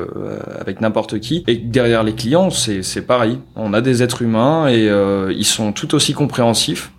avec 0.59 0.81
n'importe 0.81 1.19
qui. 1.19 1.43
Et 1.47 1.57
derrière 1.57 2.03
les 2.03 2.13
clients 2.13 2.49
c'est 2.49 2.81
c'est 2.81 3.03
pareil. 3.03 3.39
On 3.55 3.73
a 3.73 3.81
des 3.81 4.03
êtres 4.03 4.21
humains 4.21 4.67
et 4.69 4.89
ils 5.35 5.45
sont 5.45 5.73
tout 5.73 5.93
aussi 5.95 6.13
compréhensifs 6.13 6.91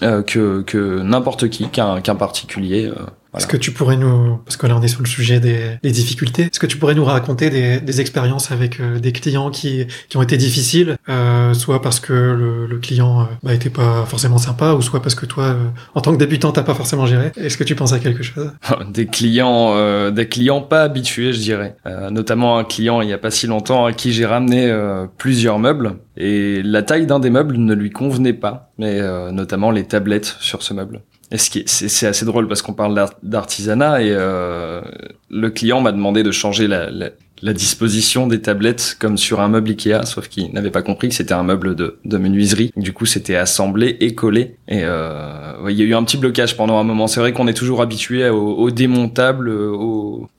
que 0.00 0.62
que 0.62 1.00
n'importe 1.02 1.48
qui 1.48 1.68
qu'un 1.68 2.00
qu'un 2.00 2.14
particulier 2.14 2.92
est-ce 3.36 3.46
que 3.46 3.56
tu 3.56 3.72
pourrais 3.72 3.96
nous, 3.96 4.38
parce 4.44 4.56
que 4.56 4.66
là 4.66 4.76
on 4.76 4.82
est 4.82 4.88
sur 4.88 5.00
le 5.00 5.08
sujet 5.08 5.40
des, 5.40 5.78
des 5.82 5.90
difficultés, 5.90 6.42
est-ce 6.42 6.60
que 6.60 6.66
tu 6.66 6.76
pourrais 6.76 6.94
nous 6.94 7.04
raconter 7.04 7.50
des, 7.50 7.80
des 7.80 8.00
expériences 8.00 8.50
avec 8.50 8.80
euh, 8.80 8.98
des 8.98 9.12
clients 9.12 9.50
qui, 9.50 9.86
qui 10.08 10.16
ont 10.16 10.22
été 10.22 10.36
difficiles, 10.36 10.96
euh, 11.08 11.54
soit 11.54 11.82
parce 11.82 12.00
que 12.00 12.12
le, 12.12 12.66
le 12.66 12.78
client 12.78 13.22
euh, 13.22 13.24
bah, 13.42 13.54
était 13.54 13.70
pas 13.70 14.04
forcément 14.06 14.38
sympa, 14.38 14.72
ou 14.72 14.82
soit 14.82 15.02
parce 15.02 15.14
que 15.14 15.26
toi, 15.26 15.44
euh, 15.44 15.68
en 15.94 16.00
tant 16.00 16.12
que 16.12 16.18
débutant, 16.18 16.52
t'as 16.52 16.62
pas 16.62 16.74
forcément 16.74 17.06
géré? 17.06 17.32
Est-ce 17.36 17.56
que 17.56 17.64
tu 17.64 17.74
penses 17.74 17.92
à 17.92 17.98
quelque 17.98 18.22
chose? 18.22 18.52
Des 18.88 19.06
clients, 19.06 20.10
des 20.10 20.28
clients 20.28 20.60
pas 20.60 20.82
habitués, 20.82 21.32
je 21.32 21.40
dirais. 21.40 21.76
notamment 22.10 22.58
un 22.58 22.64
client 22.64 23.00
il 23.00 23.08
y 23.08 23.12
a 23.12 23.18
pas 23.18 23.30
si 23.30 23.46
longtemps 23.46 23.86
à 23.86 23.92
qui 23.92 24.12
j'ai 24.12 24.26
ramené 24.26 24.72
plusieurs 25.18 25.58
meubles 25.58 25.96
et 26.16 26.62
la 26.62 26.82
taille 26.82 27.06
d'un 27.06 27.18
des 27.18 27.30
meubles 27.30 27.56
ne 27.56 27.74
lui 27.74 27.90
convenait 27.90 28.32
pas, 28.32 28.70
mais 28.78 29.00
notamment 29.32 29.70
les 29.70 29.84
tablettes 29.84 30.36
sur 30.40 30.62
ce 30.62 30.74
meuble. 30.74 31.02
Et 31.32 31.38
c'est 31.38 32.06
assez 32.06 32.24
drôle 32.24 32.48
parce 32.48 32.62
qu'on 32.62 32.74
parle 32.74 33.08
d'artisanat 33.22 34.02
et 34.02 34.10
euh, 34.10 34.82
le 35.30 35.50
client 35.50 35.80
m'a 35.80 35.92
demandé 35.92 36.22
de 36.22 36.30
changer 36.30 36.68
la, 36.68 36.90
la, 36.90 37.10
la, 37.42 37.52
disposition 37.52 38.26
des 38.26 38.40
tablettes 38.40 38.96
comme 39.00 39.16
sur 39.16 39.40
un 39.40 39.48
meuble 39.48 39.70
Ikea, 39.70 40.04
sauf 40.04 40.28
qu'il 40.28 40.52
n'avait 40.52 40.70
pas 40.70 40.82
compris 40.82 41.08
que 41.08 41.14
c'était 41.14 41.32
un 41.34 41.42
meuble 41.42 41.74
de, 41.74 41.98
de 42.04 42.18
menuiserie. 42.18 42.72
Du 42.76 42.92
coup, 42.92 43.06
c'était 43.06 43.36
assemblé 43.36 43.96
et 44.00 44.14
collé. 44.14 44.56
Et 44.68 44.82
euh, 44.82 45.54
il 45.68 45.76
y 45.76 45.82
a 45.82 45.84
eu 45.84 45.94
un 45.94 46.04
petit 46.04 46.18
blocage 46.18 46.56
pendant 46.56 46.78
un 46.78 46.84
moment. 46.84 47.06
C'est 47.06 47.20
vrai 47.20 47.32
qu'on 47.32 47.48
est 47.48 47.54
toujours 47.54 47.80
habitué 47.80 48.28
au, 48.28 48.68
au 48.68 48.70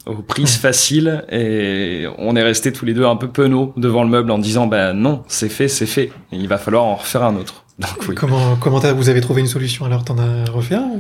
aux, 0.08 0.22
prises 0.28 0.58
faciles, 0.58 1.26
et 1.32 2.06
on 2.20 2.36
est 2.36 2.44
resté 2.44 2.72
tous 2.72 2.86
les 2.86 2.94
deux 2.94 3.06
un 3.06 3.16
peu 3.16 3.28
penauds 3.28 3.74
devant 3.76 4.04
le 4.04 4.10
meuble 4.10 4.30
en 4.32 4.38
disant, 4.38 4.68
ben 4.68 4.94
non, 4.94 5.24
c'est 5.28 5.50
fait, 5.50 5.68
c'est 5.68 5.88
fait. 5.88 6.12
Et 6.32 6.38
il 6.38 6.48
va 6.48 6.58
falloir 6.58 6.84
en 6.84 6.96
refaire 6.96 7.24
un 7.24 7.36
autre. 7.36 7.65
Comment, 8.16 8.56
comment 8.56 8.80
vous 8.80 9.10
avez 9.10 9.22
trouvé 9.22 9.42
une 9.42 9.48
solution? 9.48 9.86
Alors 9.86 10.06
T'en 10.06 10.18
as 10.18 10.50
refait 10.50 10.76
un 10.76 10.92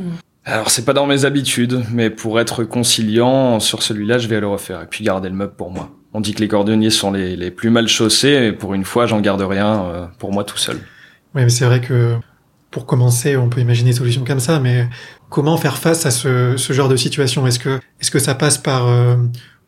Alors 0.43 0.69
c'est 0.69 0.83
pas 0.83 0.93
dans 0.93 1.07
mes 1.07 1.23
habitudes, 1.23 1.83
mais 1.91 2.09
pour 2.09 2.39
être 2.39 2.63
conciliant 2.63 3.59
sur 3.59 3.81
celui-là, 3.81 4.17
je 4.17 4.27
vais 4.27 4.39
le 4.39 4.47
refaire 4.47 4.81
et 4.81 4.85
puis 4.85 5.03
garder 5.03 5.29
le 5.29 5.35
meuble 5.35 5.53
pour 5.55 5.71
moi. 5.71 5.91
On 6.13 6.21
dit 6.21 6.33
que 6.33 6.41
les 6.41 6.47
cordonniers 6.47 6.89
sont 6.89 7.11
les, 7.11 7.35
les 7.35 7.51
plus 7.51 7.69
mal 7.69 7.87
chaussés, 7.87 8.47
et 8.47 8.51
pour 8.51 8.73
une 8.73 8.85
fois, 8.85 9.05
j'en 9.05 9.19
garde 9.21 9.41
rien 9.41 9.83
euh, 9.85 10.05
pour 10.17 10.31
moi 10.31 10.43
tout 10.43 10.57
seul. 10.57 10.77
Oui, 11.33 11.43
mais 11.43 11.49
c'est 11.49 11.65
vrai 11.65 11.81
que 11.81 12.15
pour 12.71 12.85
commencer, 12.85 13.37
on 13.37 13.49
peut 13.49 13.61
imaginer 13.61 13.91
des 13.91 13.97
solutions 13.97 14.23
comme 14.25 14.39
ça, 14.39 14.59
mais 14.59 14.87
comment 15.29 15.57
faire 15.57 15.77
face 15.77 16.05
à 16.05 16.11
ce, 16.11 16.55
ce 16.57 16.73
genre 16.73 16.89
de 16.89 16.95
situation? 16.95 17.45
Est-ce 17.47 17.59
que, 17.59 17.79
est-ce 17.99 18.11
que 18.11 18.19
ça 18.19 18.35
passe 18.35 18.57
par 18.57 18.87
euh, 18.87 19.15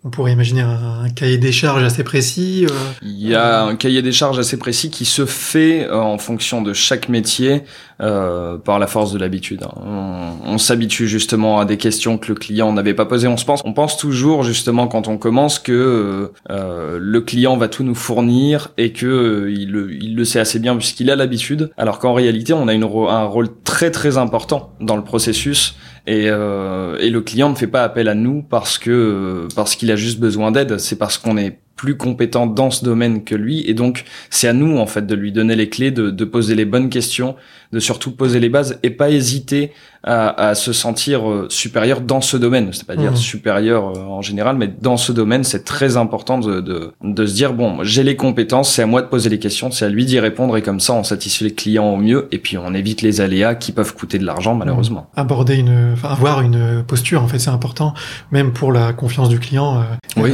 on 0.08 0.10
pourrait 0.10 0.32
imaginer 0.32 0.62
un, 0.62 1.10
cahier 1.14 1.38
des 1.38 1.52
charges 1.52 1.84
assez 1.84 2.04
précis. 2.04 2.66
Euh, 2.66 2.74
Il 3.02 3.28
y 3.28 3.36
a 3.36 3.64
un 3.64 3.76
cahier 3.76 4.02
des 4.02 4.14
charges 4.14 4.40
assez 4.40 4.58
précis 4.58 4.90
qui 4.90 5.04
se 5.04 5.26
fait 5.26 5.86
euh, 5.86 6.00
en 6.00 6.18
fonction 6.18 6.62
de 6.62 6.72
chaque 6.72 7.10
métier 7.10 7.64
euh, 8.02 8.58
par 8.58 8.80
la 8.80 8.88
force 8.88 9.12
de 9.12 9.20
l'habitude. 9.20 9.64
Hein. 9.64 10.34
On, 10.46 10.58
s'habitue 10.58 11.08
justement 11.08 11.60
à 11.60 11.66
des 11.66 11.78
questions 11.78 12.18
que 12.18 12.30
le 12.30 12.36
client 12.36 12.72
n'avait 12.74 12.94
pas 12.94 13.06
posées. 13.06 13.28
On 13.28 13.38
se 13.38 13.46
pense, 13.46 13.62
on 13.66 13.74
pense 13.74 13.98
toujours 13.98 14.44
justement 14.44 14.88
quand 14.88 15.08
on 15.08 15.18
commence 15.18 15.60
que 15.60 16.32
le 16.50 17.22
client 17.22 17.58
va 17.58 17.68
tout 17.68 17.84
nous 17.84 17.96
fournir 17.96 18.70
et 18.78 18.92
que 18.92 19.50
il, 19.56 19.72
le, 19.72 19.94
il, 19.94 20.16
le, 20.16 20.26
sait 20.26 20.40
assez 20.40 20.60
bien 20.60 20.76
puisqu'il 20.76 21.12
a 21.12 21.16
l'habitude. 21.16 21.72
Alors 21.78 22.00
qu'en 22.00 22.14
réalité, 22.14 22.54
on 22.54 22.68
a 22.68 22.74
une, 22.74 22.84
un 22.84 23.24
rôle 23.24 23.50
très 23.64 23.92
très 23.92 24.18
important 24.18 24.74
dans 24.82 24.96
le 24.96 25.04
processus 25.04 25.76
et, 26.08 26.30
euh, 26.30 26.98
et, 27.00 27.10
le 27.10 27.20
client 27.20 27.50
ne 27.50 27.56
fait 27.56 27.68
pas 27.68 27.84
appel 27.84 28.08
à 28.08 28.16
nous 28.16 28.42
parce 28.42 28.78
que 28.78 29.48
parce 29.56 29.76
qu'il 29.76 29.92
a 29.92 29.98
juste 29.98 30.20
besoin 30.20 30.52
d'aide. 30.52 30.78
C'est 30.78 30.96
parce 30.96 31.18
qu'on 31.18 31.38
est 31.38 31.60
plus 31.78 31.96
compétent 31.96 32.48
dans 32.48 32.72
ce 32.72 32.84
domaine 32.84 33.24
que 33.24 33.36
lui 33.36 33.64
et 33.70 33.74
donc 33.74 34.04
c'est 34.30 34.48
à 34.48 34.54
nous 34.54 34.78
en 34.78 34.88
fait 34.88 35.06
de 35.06 35.16
lui 35.16 35.32
donner 35.32 35.56
les 35.56 35.70
clés 35.70 35.92
de, 35.92 36.10
de, 36.10 36.26
poser 36.26 36.56
les 36.56 36.66
bonnes 36.66 36.90
questions 36.90 37.36
de 37.72 37.80
surtout 37.80 38.12
poser 38.12 38.40
les 38.40 38.50
bases 38.50 38.80
et 38.82 38.90
pas 38.90 39.12
hésiter 39.12 39.72
à, 40.04 40.50
à 40.50 40.56
se 40.56 40.74
sentir 40.74 41.30
euh, 41.30 41.48
supérieur 41.50 42.02
dans 42.02 42.20
ce 42.20 42.36
domaine 42.36 42.70
c'est 42.74 42.88
pas 42.88 42.96
dire 42.96 43.12
mmh. 43.12 43.18
supérieur 43.18 43.96
euh, 43.96 44.02
en 44.02 44.24
général 44.24 44.58
mais 44.58 44.68
dans 44.68 44.98
ce 44.98 45.12
domaine 45.12 45.44
c'est 45.44 45.64
très 45.64 45.98
important 45.98 46.40
de, 46.40 46.62
de, 46.62 46.92
de 47.04 47.26
se 47.26 47.34
dire 47.36 47.54
bon 47.54 47.84
j'ai 47.84 48.04
les 48.04 48.16
compétences 48.16 48.74
c'est 48.74 48.82
à 48.82 48.88
moi 48.88 49.04
de 49.04 49.08
poser 49.08 49.30
les 49.30 49.40
questions 49.40 49.70
c'est 49.70 49.86
à 49.86 49.90
lui 49.90 50.06
d'y 50.06 50.20
répondre 50.20 50.58
et 50.58 50.64
comme 50.64 50.80
ça 50.80 50.94
on 50.94 51.04
satisfait 51.04 51.46
les 51.46 51.54
clients 51.54 51.94
au 51.94 51.98
mieux 51.98 52.28
et 52.32 52.40
puis 52.40 52.58
on 52.58 52.74
évite 52.74 53.04
les 53.04 53.22
aléas 53.22 53.54
qui 53.54 53.72
peuvent 53.72 53.94
coûter 53.94 54.18
de 54.18 54.26
l'argent 54.26 54.56
malheureusement 54.56 55.12
mmh. 55.16 55.20
aborder 55.20 55.56
une 55.58 55.92
enfin 55.94 56.10
avoir 56.10 56.42
une 56.42 56.84
posture 56.88 57.22
en 57.22 57.28
fait 57.28 57.38
c'est 57.38 57.52
important 57.52 57.94
même 58.32 58.52
pour 58.52 58.72
la 58.72 58.94
confiance 58.94 59.30
du 59.30 59.40
client 59.40 59.82
euh, 59.82 59.84
oui 60.18 60.32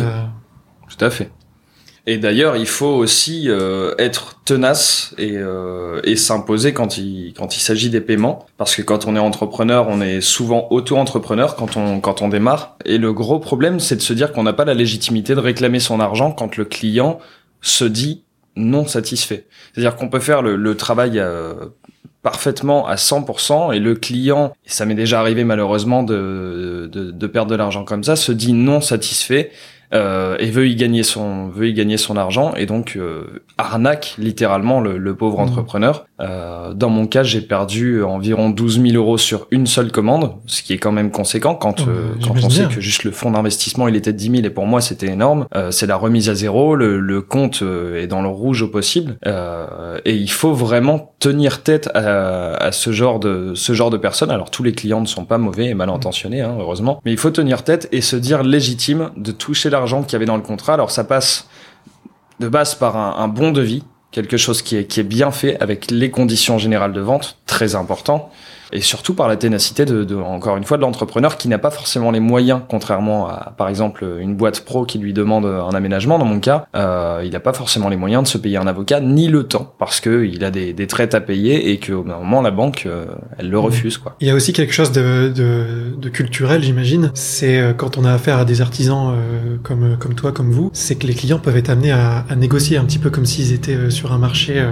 tout 0.95 1.03
à 1.03 1.09
fait. 1.09 1.29
Et 2.05 2.17
d'ailleurs, 2.17 2.57
il 2.57 2.67
faut 2.67 2.85
aussi 2.85 3.45
euh, 3.47 3.95
être 3.97 4.41
tenace 4.43 5.15
et, 5.17 5.37
euh, 5.37 6.01
et 6.03 6.17
s'imposer 6.17 6.73
quand 6.73 6.97
il 6.97 7.33
quand 7.33 7.55
il 7.55 7.61
s'agit 7.61 7.89
des 7.89 8.01
paiements, 8.01 8.45
parce 8.57 8.75
que 8.75 8.81
quand 8.81 9.07
on 9.07 9.15
est 9.15 9.19
entrepreneur, 9.19 9.87
on 9.87 10.01
est 10.01 10.19
souvent 10.19 10.67
auto-entrepreneur 10.69 11.55
quand 11.55 11.77
on 11.77 12.01
quand 12.01 12.21
on 12.21 12.27
démarre. 12.27 12.77
Et 12.83 12.97
le 12.97 13.13
gros 13.13 13.39
problème, 13.39 13.79
c'est 13.79 13.95
de 13.95 14.01
se 14.01 14.11
dire 14.11 14.33
qu'on 14.33 14.43
n'a 14.43 14.51
pas 14.51 14.65
la 14.65 14.73
légitimité 14.73 15.33
de 15.33 15.39
réclamer 15.39 15.79
son 15.79 16.01
argent 16.01 16.31
quand 16.31 16.57
le 16.57 16.65
client 16.65 17.19
se 17.61 17.85
dit 17.85 18.23
non 18.57 18.85
satisfait. 18.85 19.45
C'est-à-dire 19.73 19.95
qu'on 19.95 20.09
peut 20.09 20.19
faire 20.19 20.41
le, 20.41 20.75
travail 20.75 21.19
euh, 21.19 21.53
parfaitement 22.21 22.85
à 22.85 22.95
100% 22.95 23.73
et 23.73 23.79
le 23.79 23.95
client, 23.95 24.53
et 24.65 24.69
ça 24.69 24.85
m'est 24.85 24.93
déjà 24.93 25.21
arrivé 25.21 25.45
malheureusement 25.45 26.03
de, 26.03 26.89
de 26.91 27.27
perdre 27.27 27.49
de 27.49 27.55
l'argent 27.55 27.85
comme 27.85 28.03
ça, 28.03 28.15
se 28.15 28.31
dit 28.33 28.53
non 28.53 28.81
satisfait 28.81 29.51
euh, 29.93 30.37
et 30.39 30.49
veut 30.49 30.67
y 30.67 30.75
gagner 30.75 31.03
son 31.03 31.49
veut 31.49 31.69
y 31.69 31.73
gagner 31.73 31.97
son 31.97 32.17
argent 32.17 32.53
et 32.55 32.65
donc 32.65 32.95
euh, 32.95 33.43
arnaque 33.57 34.15
littéralement 34.17 34.81
le, 34.81 34.97
le 34.97 35.15
pauvre 35.15 35.39
mmh. 35.39 35.43
entrepreneur. 35.49 36.05
Euh, 36.19 36.73
dans 36.73 36.89
mon 36.89 37.07
cas, 37.07 37.23
j'ai 37.23 37.41
perdu 37.41 38.03
environ 38.03 38.49
12 38.51 38.81
000 38.81 38.95
euros 38.95 39.17
sur 39.17 39.47
une 39.49 39.65
seule 39.65 39.91
commande, 39.91 40.35
ce 40.45 40.61
qui 40.61 40.73
est 40.73 40.77
quand 40.77 40.91
même 40.91 41.09
conséquent 41.09 41.55
quand 41.55 41.87
euh, 41.87 42.13
quand 42.23 42.35
on 42.43 42.49
sait 42.49 42.65
que 42.65 42.79
juste 42.79 43.03
le 43.03 43.11
fonds 43.11 43.31
d'investissement 43.31 43.87
il 43.87 43.95
était 43.95 44.13
de 44.13 44.17
10 44.17 44.29
000 44.29 44.35
et 44.45 44.49
pour 44.51 44.67
moi 44.67 44.79
c'était 44.79 45.07
énorme. 45.07 45.47
Euh, 45.55 45.71
c'est 45.71 45.87
la 45.87 45.95
remise 45.95 46.29
à 46.29 46.35
zéro, 46.35 46.75
le, 46.75 46.99
le 46.99 47.21
compte 47.21 47.63
est 47.95 48.07
dans 48.07 48.21
le 48.21 48.29
rouge 48.29 48.61
au 48.61 48.67
possible 48.67 49.17
et 50.05 50.13
il 50.15 50.31
faut 50.31 50.53
vraiment 50.53 51.13
tenir 51.19 51.63
tête 51.63 51.89
à, 51.95 52.53
à, 52.55 52.71
ce 52.71 52.91
genre 52.91 53.19
de 53.19 53.53
ce 53.55 53.73
genre 53.73 53.89
de 53.89 53.97
personnes. 53.97 54.31
Alors 54.31 54.51
tous 54.51 54.63
les 54.63 54.73
clients 54.73 55.01
ne 55.01 55.07
sont 55.07 55.25
pas 55.25 55.37
mauvais 55.37 55.65
et 55.65 55.73
mal 55.73 55.89
intentionnés, 55.89 56.41
hein, 56.41 56.55
heureusement, 56.59 57.01
mais 57.05 57.11
il 57.11 57.17
faut 57.17 57.31
tenir 57.31 57.63
tête 57.63 57.89
et 57.91 58.01
se 58.01 58.15
dire 58.15 58.43
légitime 58.43 59.09
de 59.17 59.31
toucher 59.31 59.69
l'argent 59.69 60.03
qu'il 60.03 60.13
y 60.13 60.15
avait 60.17 60.25
dans 60.25 60.37
le 60.37 60.43
contrat. 60.43 60.73
Alors 60.75 60.91
ça 60.91 61.03
passe 61.03 61.47
de 62.39 62.47
base 62.47 62.75
par 62.75 62.97
un, 62.97 63.15
un 63.23 63.27
bon 63.27 63.51
devis, 63.51 63.83
quelque 64.13 64.37
chose 64.37 64.61
qui 64.61 64.77
est, 64.77 64.85
qui 64.85 65.01
est 65.01 65.03
bien 65.03 65.31
fait 65.31 65.59
avec 65.59 65.91
les 65.91 66.09
conditions 66.09 66.57
générales 66.57 66.93
de 66.93 67.01
vente, 67.01 67.37
très 67.45 67.75
important 67.75 68.31
et 68.73 68.81
surtout 68.81 69.13
par 69.13 69.27
la 69.27 69.37
ténacité 69.37 69.85
de, 69.85 70.03
de 70.03 70.15
encore 70.15 70.57
une 70.57 70.63
fois 70.63 70.77
de 70.77 70.81
l'entrepreneur 70.81 71.37
qui 71.37 71.47
n'a 71.47 71.59
pas 71.59 71.69
forcément 71.69 72.11
les 72.11 72.19
moyens, 72.19 72.61
contrairement 72.67 73.27
à 73.27 73.53
par 73.57 73.69
exemple 73.69 74.05
une 74.19 74.35
boîte 74.35 74.61
pro 74.61 74.85
qui 74.85 74.97
lui 74.97 75.13
demande 75.13 75.45
un 75.45 75.73
aménagement. 75.75 76.17
Dans 76.17 76.25
mon 76.25 76.39
cas, 76.39 76.65
euh, 76.75 77.21
il 77.23 77.31
n'a 77.31 77.39
pas 77.39 77.53
forcément 77.53 77.89
les 77.89 77.95
moyens 77.95 78.23
de 78.23 78.27
se 78.27 78.37
payer 78.37 78.57
un 78.57 78.67
avocat 78.67 78.99
ni 78.99 79.27
le 79.27 79.43
temps 79.43 79.73
parce 79.77 79.99
que 79.99 80.25
il 80.25 80.43
a 80.43 80.51
des, 80.51 80.73
des 80.73 80.87
traites 80.87 81.13
à 81.13 81.21
payer 81.21 81.71
et 81.71 81.79
qu'au 81.79 82.03
moment 82.03 82.41
la 82.41 82.51
banque 82.51 82.83
euh, 82.85 83.05
elle 83.37 83.49
le 83.49 83.57
mmh. 83.57 83.61
refuse 83.61 83.97
quoi. 83.97 84.15
Il 84.19 84.27
y 84.27 84.31
a 84.31 84.35
aussi 84.35 84.53
quelque 84.53 84.73
chose 84.73 84.91
de, 84.91 85.31
de, 85.33 85.95
de 85.95 86.09
culturel, 86.09 86.63
j'imagine. 86.63 87.11
C'est 87.13 87.59
euh, 87.59 87.73
quand 87.73 87.97
on 87.97 88.05
a 88.05 88.11
affaire 88.11 88.39
à 88.39 88.45
des 88.45 88.61
artisans 88.61 89.13
euh, 89.13 89.57
comme 89.61 89.97
comme 89.99 90.15
toi, 90.15 90.31
comme 90.31 90.51
vous, 90.51 90.71
c'est 90.73 90.95
que 90.95 91.05
les 91.05 91.13
clients 91.13 91.39
peuvent 91.39 91.57
être 91.57 91.69
amenés 91.69 91.91
à, 91.91 92.25
à 92.29 92.35
négocier 92.35 92.77
un 92.77 92.85
petit 92.85 92.99
peu 92.99 93.09
comme 93.09 93.25
s'ils 93.25 93.53
étaient 93.53 93.89
sur 93.89 94.11
un 94.13 94.17
marché. 94.17 94.63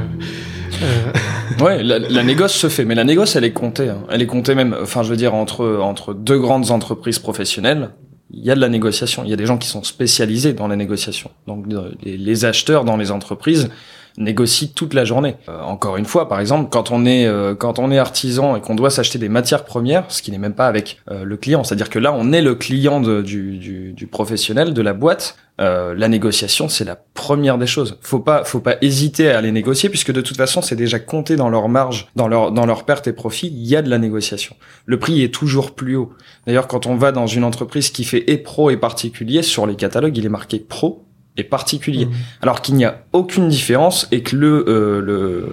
Ouais, 1.59 1.83
la, 1.83 1.99
la, 1.99 2.23
négoce 2.23 2.53
se 2.53 2.69
fait, 2.69 2.85
mais 2.85 2.95
la 2.95 3.03
négoce, 3.03 3.35
elle 3.35 3.43
est 3.43 3.51
comptée. 3.51 3.89
Hein. 3.89 4.03
Elle 4.09 4.21
est 4.21 4.27
comptée 4.27 4.55
même, 4.55 4.75
enfin, 4.81 5.03
je 5.03 5.09
veux 5.09 5.17
dire, 5.17 5.35
entre 5.35 5.79
entre 5.81 6.13
deux 6.13 6.39
grandes 6.39 6.71
entreprises 6.71 7.19
professionnelles, 7.19 7.91
il 8.31 8.43
y 8.43 8.49
a 8.49 8.55
de 8.55 8.61
la 8.61 8.69
négociation. 8.69 9.23
Il 9.23 9.29
y 9.29 9.33
a 9.33 9.35
des 9.35 9.45
gens 9.45 9.57
qui 9.57 9.67
sont 9.67 9.83
spécialisés 9.83 10.53
dans 10.53 10.67
la 10.67 10.75
négociation. 10.75 11.29
Donc, 11.47 11.65
les, 12.01 12.17
les 12.17 12.45
acheteurs 12.45 12.85
dans 12.85 12.97
les 12.97 13.11
entreprises 13.11 13.69
négocient 14.17 14.69
toute 14.75 14.93
la 14.93 15.05
journée. 15.05 15.35
Euh, 15.49 15.61
encore 15.61 15.97
une 15.97 16.05
fois, 16.05 16.27
par 16.27 16.39
exemple, 16.39 16.69
quand 16.71 16.91
on 16.91 17.05
est 17.05 17.25
euh, 17.25 17.55
quand 17.55 17.79
on 17.79 17.91
est 17.91 17.97
artisan 17.97 18.55
et 18.55 18.61
qu'on 18.61 18.75
doit 18.75 18.89
s'acheter 18.89 19.19
des 19.19 19.29
matières 19.29 19.65
premières, 19.65 20.05
ce 20.09 20.21
qui 20.21 20.31
n'est 20.31 20.37
même 20.37 20.53
pas 20.53 20.67
avec 20.67 21.01
euh, 21.09 21.23
le 21.23 21.37
client, 21.37 21.63
c'est-à-dire 21.63 21.89
que 21.89 21.99
là, 21.99 22.13
on 22.13 22.31
est 22.33 22.41
le 22.41 22.55
client 22.55 23.01
de, 23.01 23.21
du, 23.21 23.57
du, 23.57 23.93
du, 23.93 24.07
professionnel 24.07 24.73
de 24.73 24.81
la 24.81 24.93
boîte. 24.93 25.35
Euh, 25.59 25.93
la 25.95 26.07
négociation, 26.07 26.69
c'est 26.69 26.85
la 26.85 26.95
première 26.95 27.59
des 27.59 27.67
choses. 27.67 27.99
Faut 28.01 28.19
pas, 28.19 28.43
faut 28.43 28.61
pas 28.61 28.77
hésiter 28.81 29.29
à 29.29 29.41
les 29.41 29.51
négocier 29.51 29.89
puisque 29.89 30.11
de 30.11 30.21
toute 30.21 30.37
façon, 30.37 30.61
c'est 30.61 30.75
déjà 30.75 30.97
compté 30.97 31.35
dans 31.35 31.49
leur 31.49 31.69
marge, 31.69 32.07
dans 32.15 32.27
leur, 32.27 32.51
dans 32.51 32.65
leur 32.65 32.83
perte 32.83 33.07
et 33.07 33.13
profit. 33.13 33.47
Il 33.47 33.67
y 33.67 33.75
a 33.75 33.83
de 33.83 33.89
la 33.89 33.99
négociation. 33.99 34.55
Le 34.85 34.97
prix 34.97 35.21
est 35.23 35.33
toujours 35.33 35.71
plus 35.71 35.95
haut. 35.95 36.13
D'ailleurs, 36.47 36.67
quand 36.67 36.87
on 36.87 36.95
va 36.95 37.11
dans 37.11 37.27
une 37.27 37.43
entreprise 37.43 37.91
qui 37.91 38.05
fait 38.05 38.23
et 38.31 38.37
pro 38.37 38.71
et 38.71 38.77
particulier, 38.77 39.43
sur 39.43 39.67
les 39.67 39.75
catalogues, 39.75 40.17
il 40.17 40.25
est 40.25 40.29
marqué 40.29 40.57
pro 40.59 41.05
et 41.37 41.43
particulier. 41.43 42.05
Mmh. 42.05 42.13
Alors 42.41 42.61
qu'il 42.61 42.75
n'y 42.75 42.85
a 42.85 43.03
aucune 43.13 43.47
différence 43.47 44.07
et 44.11 44.21
que 44.21 44.35
le, 44.35 44.65
euh, 44.67 45.01
le, 45.01 45.47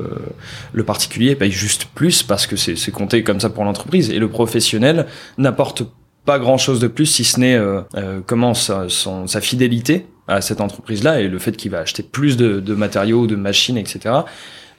le 0.72 0.84
particulier 0.84 1.36
paye 1.36 1.52
juste 1.52 1.86
plus 1.94 2.22
parce 2.22 2.46
que 2.46 2.56
c'est 2.56 2.90
compté 2.90 3.22
comme 3.22 3.40
ça 3.40 3.50
pour 3.50 3.64
l'entreprise 3.64 4.10
et 4.10 4.18
le 4.18 4.28
professionnel 4.28 5.06
n'apporte 5.36 5.84
pas 6.24 6.38
grand 6.38 6.58
chose 6.58 6.80
de 6.80 6.88
plus 6.88 7.06
si 7.06 7.24
ce 7.24 7.40
n'est 7.40 7.54
euh, 7.54 7.80
euh, 7.96 8.20
comment 8.26 8.54
sa, 8.54 8.88
son, 8.88 9.26
sa 9.26 9.40
fidélité 9.40 10.06
à 10.26 10.40
cette 10.40 10.60
entreprise-là 10.60 11.20
et 11.20 11.28
le 11.28 11.38
fait 11.38 11.56
qu'il 11.56 11.70
va 11.70 11.78
acheter 11.78 12.02
plus 12.02 12.36
de, 12.36 12.60
de 12.60 12.74
matériaux, 12.74 13.26
de 13.26 13.34
machines, 13.36 13.78
etc. 13.78 14.14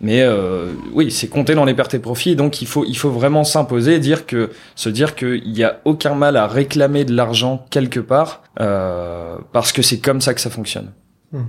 Mais 0.02 0.22
euh, 0.22 0.72
oui, 0.94 1.12
c'est 1.12 1.28
compté 1.28 1.56
dans 1.56 1.66
les 1.66 1.74
pertes 1.74 1.94
et 1.94 2.00
profits, 2.00 2.36
donc 2.36 2.62
il 2.62 2.68
faut 2.68 2.86
il 2.86 2.98
faut 2.98 3.10
vraiment 3.10 3.44
s'imposer, 3.44 4.00
dire 4.00 4.26
que 4.26 4.50
se 4.76 4.90
dire 4.90 5.16
qu'il 5.16 5.52
n'y 5.52 5.64
a 5.64 5.82
aucun 5.84 6.16
mal 6.16 6.38
à 6.38 6.48
réclamer 6.48 7.04
de 7.04 7.14
l'argent 7.14 7.66
quelque 7.70 8.00
part, 8.00 8.44
euh, 8.62 9.36
parce 9.52 9.72
que 9.74 9.82
c'est 9.82 10.00
comme 10.00 10.22
ça 10.22 10.34
que 10.34 10.42
ça 10.42 10.50
fonctionne. 10.50 10.92
Mmh. 11.34 11.40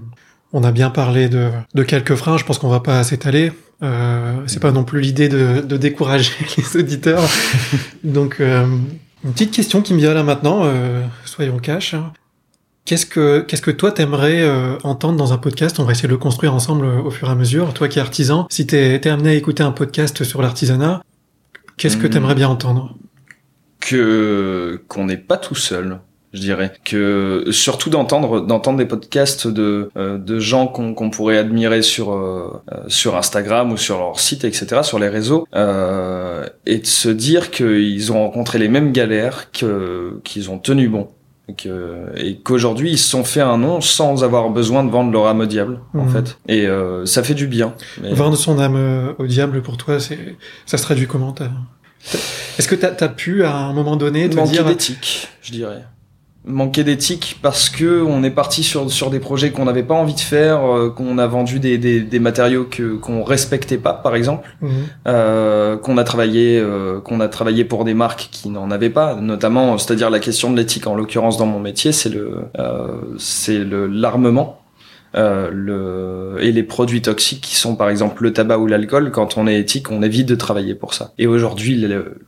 On 0.53 0.65
a 0.65 0.73
bien 0.73 0.91
parlé 0.91 1.29
de, 1.29 1.51
de 1.75 1.83
quelques 1.85 2.17
freins, 2.17 2.37
je 2.37 2.45
pense 2.45 2.59
qu'on 2.59 2.69
va 2.69 2.81
pas 2.81 3.03
s'étaler. 3.05 3.53
Euh, 3.83 4.43
c'est 4.47 4.61
pas 4.61 4.73
non 4.73 4.85
plus 4.85 5.01
l'idée 5.01 5.29
de, 5.29 5.61
de 5.61 5.77
décourager 5.77 6.33
les 6.57 6.81
auditeurs. 6.81 7.23
donc 8.05 8.41
euh, 8.41 8.67
une 9.25 9.33
petite 9.33 9.53
question 9.53 9.81
qui 9.81 9.95
me 9.95 9.99
vient 9.99 10.15
là 10.15 10.23
maintenant, 10.23 10.63
euh, 10.65 11.05
soyons 11.25 11.59
cash. 11.59 11.95
Qu'est-ce 12.85 13.07
que 13.07 13.41
qu'est-ce 13.41 13.63
que 13.63 13.71
toi 13.71 13.93
t'aimerais 13.93 14.43
euh, 14.43 14.77
entendre 14.83 15.17
dans 15.17 15.33
un 15.33 15.39
podcast? 15.39 15.79
On 15.79 15.85
va 15.85 15.93
essayer 15.93 16.09
de 16.09 16.13
le 16.13 16.19
construire 16.19 16.55
ensemble 16.55 16.87
euh, 16.87 17.03
au 17.03 17.11
fur 17.11 17.29
et 17.29 17.31
à 17.31 17.35
mesure. 17.35 17.73
Toi 17.75 17.89
qui 17.89 17.99
es 17.99 18.03
artisan, 18.03 18.47
si 18.51 18.67
t'es 18.67 18.95
es 18.95 19.09
amené 19.09 19.31
à 19.31 19.35
écouter 19.35 19.63
un 19.63 19.73
podcast 19.73 20.25
sur 20.25 20.43
l'artisanat, 20.43 21.03
qu'est-ce 21.77 21.97
que 21.97 22.07
t'aimerais 22.07 22.35
bien 22.35 22.49
entendre? 22.49 22.97
Que 23.81 24.83
qu'on 24.89 25.05
n'est 25.05 25.17
pas 25.17 25.37
tout 25.37 25.55
seul 25.55 26.01
je 26.33 26.41
dirais. 26.41 26.73
Que 26.85 27.47
surtout 27.51 27.91
d'entendre 27.91 28.41
d'entendre 28.41 28.79
des 28.79 28.87
podcasts 28.87 29.49
de 29.49 29.91
euh, 29.97 30.19
de 30.19 30.39
gens 30.39 30.67
qu'on 30.69 31.11
pourrait 31.11 31.39
admirer 31.39 31.83
sur 31.83 32.13
euh, 32.13 32.63
euh, 32.73 32.83
sur 32.89 33.17
Instagram 33.17 33.73
ou 33.73 33.77
sur 33.77 33.99
leur 33.99 34.21
site 34.21 34.45
etc 34.45 34.83
sur 34.83 34.99
les 34.99 35.09
réseaux 35.09 35.47
euh, 35.55 36.47
et 36.67 36.79
de 36.79 36.87
se 36.87 37.09
dire 37.09 37.51
qu'ils 37.51 38.13
ont 38.13 38.21
rencontré 38.21 38.59
les 38.59 38.69
mêmes 38.69 38.93
galères 38.93 39.51
que 39.51 40.21
qu'ils 40.25 40.51
ont 40.51 40.59
tenu 40.59 40.89
bon 40.89 41.09
et 42.17 42.37
qu'aujourd'hui 42.37 42.93
ils 42.93 42.99
se 42.99 43.09
sont 43.09 43.25
fait 43.25 43.41
un 43.41 43.59
nom 43.59 43.81
sans 43.81 44.25
avoir 44.25 44.51
besoin 44.51 44.85
de 44.85 44.91
vendre 44.91 45.13
leur 45.13 45.27
âme 45.27 45.41
au 45.41 45.47
diable 45.47 45.81
en 45.95 46.05
mmh. 46.05 46.11
fait 46.11 46.39
et 46.49 46.67
euh, 46.67 47.07
ça 47.07 47.23
fait 47.23 47.35
du 47.35 47.47
bien 47.47 47.75
mais... 48.03 48.13
vendre 48.13 48.37
son 48.37 48.59
âme 48.59 49.15
au 49.19 49.27
diable 49.27 49.63
pour 49.63 49.77
toi 49.77 50.01
c'est 50.01 50.37
ça 50.67 50.79
se 50.79 50.83
traduit 50.83 51.07
comment 51.07 51.35
est-ce 52.59 52.69
que 52.69 52.75
t'as 52.75 53.05
as 53.05 53.09
pu 53.09 53.45
à 53.45 53.55
un 53.55 53.73
moment 53.73 53.97
donné 53.97 54.29
te 54.31 54.37
Manquer 54.37 54.53
dire 54.53 54.65
d'éthique 54.65 55.29
je 55.43 55.53
dirais 55.53 55.85
manquer 56.47 56.85
d'éthique 56.85 57.39
parce 57.43 57.69
que 57.69 58.03
on 58.03 58.23
est 58.23 58.31
parti 58.31 58.63
sur 58.63 58.91
sur 58.91 59.11
des 59.11 59.21
projets 59.21 59.51
qu'on 59.51 59.67
n'avait 59.67 59.83
pas 59.83 59.95
envie 59.95 60.15
de 60.15 60.21
faire, 60.21 60.65
euh, 60.65 60.89
qu'on 60.91 61.19
a 61.19 61.27
vendu 61.27 61.61
des, 61.61 61.77
des, 61.77 62.01
des 62.01 62.19
matériaux 62.19 62.65
que 62.65 62.95
qu'on 62.97 63.23
respectait 63.25 63.77
pas, 63.79 63.93
par 63.93 64.15
exemple, 64.17 64.49
Mhm. 64.63 64.71
euh, 65.07 65.77
qu'on 65.77 65.99
a 65.99 66.05
travaillé 66.05 66.59
euh, 66.59 67.01
qu'on 67.01 67.21
a 67.21 67.29
travaillé 67.29 67.65
pour 67.65 67.85
des 67.85 67.95
marques 67.95 68.29
qui 68.33 68.49
n'en 68.49 68.71
avaient 68.71 68.89
pas, 68.91 69.17
notamment, 69.17 69.77
c'est-à-dire 69.79 70.09
la 70.11 70.19
question 70.19 70.51
de 70.51 70.57
l'éthique. 70.57 70.87
En 70.87 70.95
l'occurrence, 70.95 71.37
dans 71.37 71.47
mon 71.47 71.61
métier, 71.61 71.93
c'est 71.93 72.09
le 72.09 72.39
euh, 72.59 72.89
c'est 73.19 73.59
le 73.59 73.87
l'armement. 73.87 74.57
Euh, 75.17 75.51
le 75.53 76.37
et 76.41 76.53
les 76.53 76.63
produits 76.63 77.03
toxiques 77.03 77.41
qui 77.41 77.57
sont 77.57 77.75
par 77.75 77.91
exemple 77.91 78.23
le 78.23 78.33
tabac 78.33 78.59
ou 78.59 78.69
l'alcool 78.69 79.11
quand 79.11 79.37
on 79.37 79.49
est 79.49 79.59
éthique 79.59 79.91
on 79.91 80.03
évite 80.05 80.29
de 80.29 80.37
travailler 80.37 80.77
pour 80.77 80.95
ça 80.95 81.11
et 81.19 81.27
aujourd'hui 81.27 81.75
le- 81.81 82.19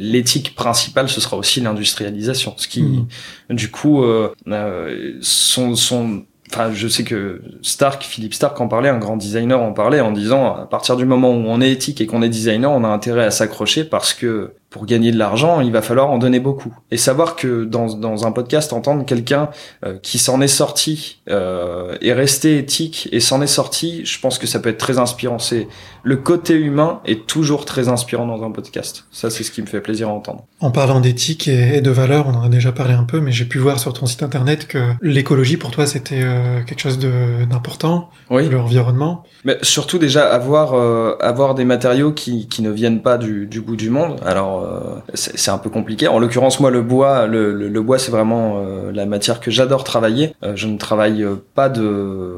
l'éthique 0.00 0.54
principale 0.54 1.08
ce 1.08 1.20
sera 1.20 1.36
aussi 1.36 1.60
l'industrialisation 1.60 2.54
ce 2.56 2.66
qui 2.68 2.80
Mhm. 2.80 3.06
du 3.50 3.70
coup 3.70 4.02
euh, 4.02 4.32
euh, 4.48 5.18
son 5.20 5.74
son 5.76 6.22
enfin 6.50 6.72
je 6.72 6.88
sais 6.88 7.04
que 7.04 7.42
Stark 7.62 8.02
Philippe 8.02 8.34
Stark 8.34 8.58
en 8.60 8.66
parlait 8.68 8.88
un 8.88 8.98
grand 8.98 9.16
designer 9.16 9.60
en 9.60 9.72
parlait 9.72 10.00
en 10.00 10.10
disant 10.12 10.54
à 10.54 10.66
partir 10.66 10.96
du 10.96 11.04
moment 11.04 11.30
où 11.30 11.44
on 11.46 11.60
est 11.60 11.70
éthique 11.70 12.00
et 12.00 12.06
qu'on 12.06 12.22
est 12.22 12.28
designer 12.30 12.70
on 12.70 12.82
a 12.82 12.88
intérêt 12.88 13.24
à 13.24 13.30
s'accrocher 13.30 13.84
parce 13.84 14.14
que 14.14 14.54
pour 14.70 14.86
gagner 14.86 15.10
de 15.10 15.18
l'argent, 15.18 15.60
il 15.60 15.72
va 15.72 15.82
falloir 15.82 16.10
en 16.10 16.18
donner 16.18 16.38
beaucoup. 16.40 16.72
Et 16.92 16.96
savoir 16.96 17.34
que 17.36 17.64
dans, 17.64 17.86
dans 17.94 18.24
un 18.26 18.32
podcast, 18.32 18.72
entendre 18.72 19.04
quelqu'un 19.04 19.50
euh, 19.84 19.98
qui 20.00 20.18
s'en 20.18 20.40
est 20.40 20.46
sorti, 20.48 21.20
euh, 21.28 21.96
est 22.00 22.12
resté 22.12 22.58
éthique 22.58 23.08
et 23.10 23.18
s'en 23.20 23.42
est 23.42 23.46
sorti, 23.48 24.04
je 24.06 24.20
pense 24.20 24.38
que 24.38 24.46
ça 24.46 24.60
peut 24.60 24.68
être 24.68 24.78
très 24.78 24.98
inspirant. 24.98 25.38
C'est 25.40 25.66
le 26.02 26.16
côté 26.16 26.54
humain 26.54 27.00
est 27.04 27.26
toujours 27.26 27.64
très 27.64 27.88
inspirant 27.88 28.26
dans 28.26 28.42
un 28.44 28.50
podcast. 28.52 29.06
Ça, 29.10 29.28
c'est 29.28 29.42
ce 29.42 29.50
qui 29.50 29.60
me 29.60 29.66
fait 29.66 29.80
plaisir 29.80 30.08
à 30.08 30.12
entendre. 30.12 30.44
En 30.60 30.70
parlant 30.70 31.00
d'éthique 31.00 31.48
et, 31.48 31.76
et 31.76 31.80
de 31.80 31.90
valeurs, 31.90 32.26
on 32.28 32.34
en 32.34 32.42
a 32.44 32.48
déjà 32.48 32.70
parlé 32.72 32.94
un 32.94 33.04
peu, 33.04 33.20
mais 33.20 33.32
j'ai 33.32 33.44
pu 33.46 33.58
voir 33.58 33.80
sur 33.80 33.92
ton 33.92 34.06
site 34.06 34.22
internet 34.22 34.66
que 34.68 34.78
l'écologie 35.02 35.56
pour 35.56 35.70
toi 35.72 35.84
c'était 35.86 36.20
euh, 36.22 36.62
quelque 36.62 36.80
chose 36.80 36.98
de- 36.98 37.44
d'important, 37.50 38.08
Oui. 38.30 38.48
l'environnement. 38.48 39.24
Mais 39.44 39.58
surtout 39.62 39.98
déjà 39.98 40.32
avoir 40.32 40.74
euh, 40.74 41.16
avoir 41.20 41.54
des 41.54 41.64
matériaux 41.64 42.12
qui, 42.12 42.46
qui 42.48 42.62
ne 42.62 42.70
viennent 42.70 43.02
pas 43.02 43.18
du, 43.18 43.46
du 43.46 43.60
bout 43.60 43.76
du 43.76 43.90
monde. 43.90 44.20
Alors 44.24 44.59
euh, 44.60 45.00
c'est 45.14 45.50
un 45.50 45.58
peu 45.58 45.70
compliqué. 45.70 46.08
En 46.08 46.18
l'occurrence 46.18 46.60
moi 46.60 46.70
le 46.70 46.82
bois 46.82 47.26
le, 47.26 47.80
bois 47.80 47.98
c'est 47.98 48.10
vraiment 48.10 48.62
euh, 48.64 48.92
la 48.92 49.06
matière 49.06 49.40
que 49.40 49.50
j'adore 49.50 49.84
travailler. 49.84 50.34
Euh, 50.42 50.52
je 50.56 50.66
ne 50.66 50.78
travaille 50.78 51.26
pas 51.54 51.68
de 51.68 52.36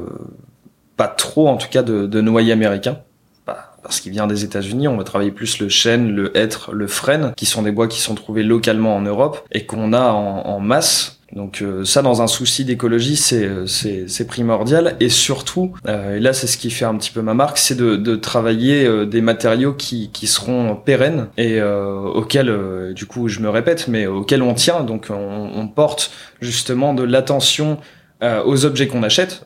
pas 0.97 1.07
trop 1.07 1.47
en 1.47 1.57
tout 1.57 1.69
cas 1.69 1.83
de, 1.83 2.21
noyer 2.21 2.53
américain. 2.53 2.99
Pas- 3.45 3.75
Parce 3.81 3.99
qu'il 3.99 4.11
vient 4.11 4.27
des 4.27 4.43
États-Unis, 4.43 4.87
on 4.87 4.97
va 4.97 5.03
travailler 5.03 5.31
plus 5.31 5.59
le 5.59 5.69
chêne, 5.69 6.11
le 6.11 6.35
hêtre, 6.37 6.71
le 6.73 6.87
frêne, 6.87 7.33
qui 7.35 7.45
sont 7.45 7.63
des 7.63 7.71
bois 7.71 7.87
qui 7.87 7.99
sont 7.99 8.15
trouvés 8.15 8.43
localement 8.43 8.95
en 8.95 9.01
Europe 9.01 9.43
et 9.51 9.65
qu'on 9.65 9.93
a 9.93 10.11
en 10.11 10.59
masse. 10.59 11.19
Donc 11.35 11.61
euh, 11.61 11.83
ça, 11.83 12.01
dans 12.01 12.21
un 12.21 12.27
souci 12.27 12.63
d'écologie, 12.63 13.15
c'est 13.15 13.43
euh, 13.43 14.25
primordial. 14.27 14.95
Et 14.99 15.09
surtout, 15.09 15.73
euh, 15.87 16.17
et 16.17 16.19
là 16.19 16.33
c'est 16.33 16.47
ce 16.47 16.57
qui 16.57 16.69
fait 16.69 16.85
un 16.85 16.95
petit 16.95 17.11
peu 17.11 17.21
ma 17.21 17.33
marque, 17.33 17.57
c'est 17.57 17.75
de, 17.75 17.95
de 17.95 18.15
travailler 18.15 19.05
des 19.05 19.21
matériaux 19.21 19.73
qui, 19.73 20.09
qui 20.11 20.27
seront 20.27 20.75
pérennes 20.75 21.27
et 21.37 21.61
auxquels, 21.61 22.93
du 22.95 23.05
coup, 23.05 23.27
je 23.27 23.39
me 23.39 23.49
répète, 23.49 23.87
mais 23.87 24.07
auxquels 24.07 24.41
on 24.41 24.53
tient. 24.53 24.81
Donc 24.81 25.07
on, 25.09 25.49
on 25.55 25.67
porte 25.67 26.11
justement 26.41 26.93
de 26.93 27.03
l'attention 27.03 27.77
aux 28.21 28.65
objets 28.65 28.87
qu'on 28.87 29.03
achète. 29.03 29.45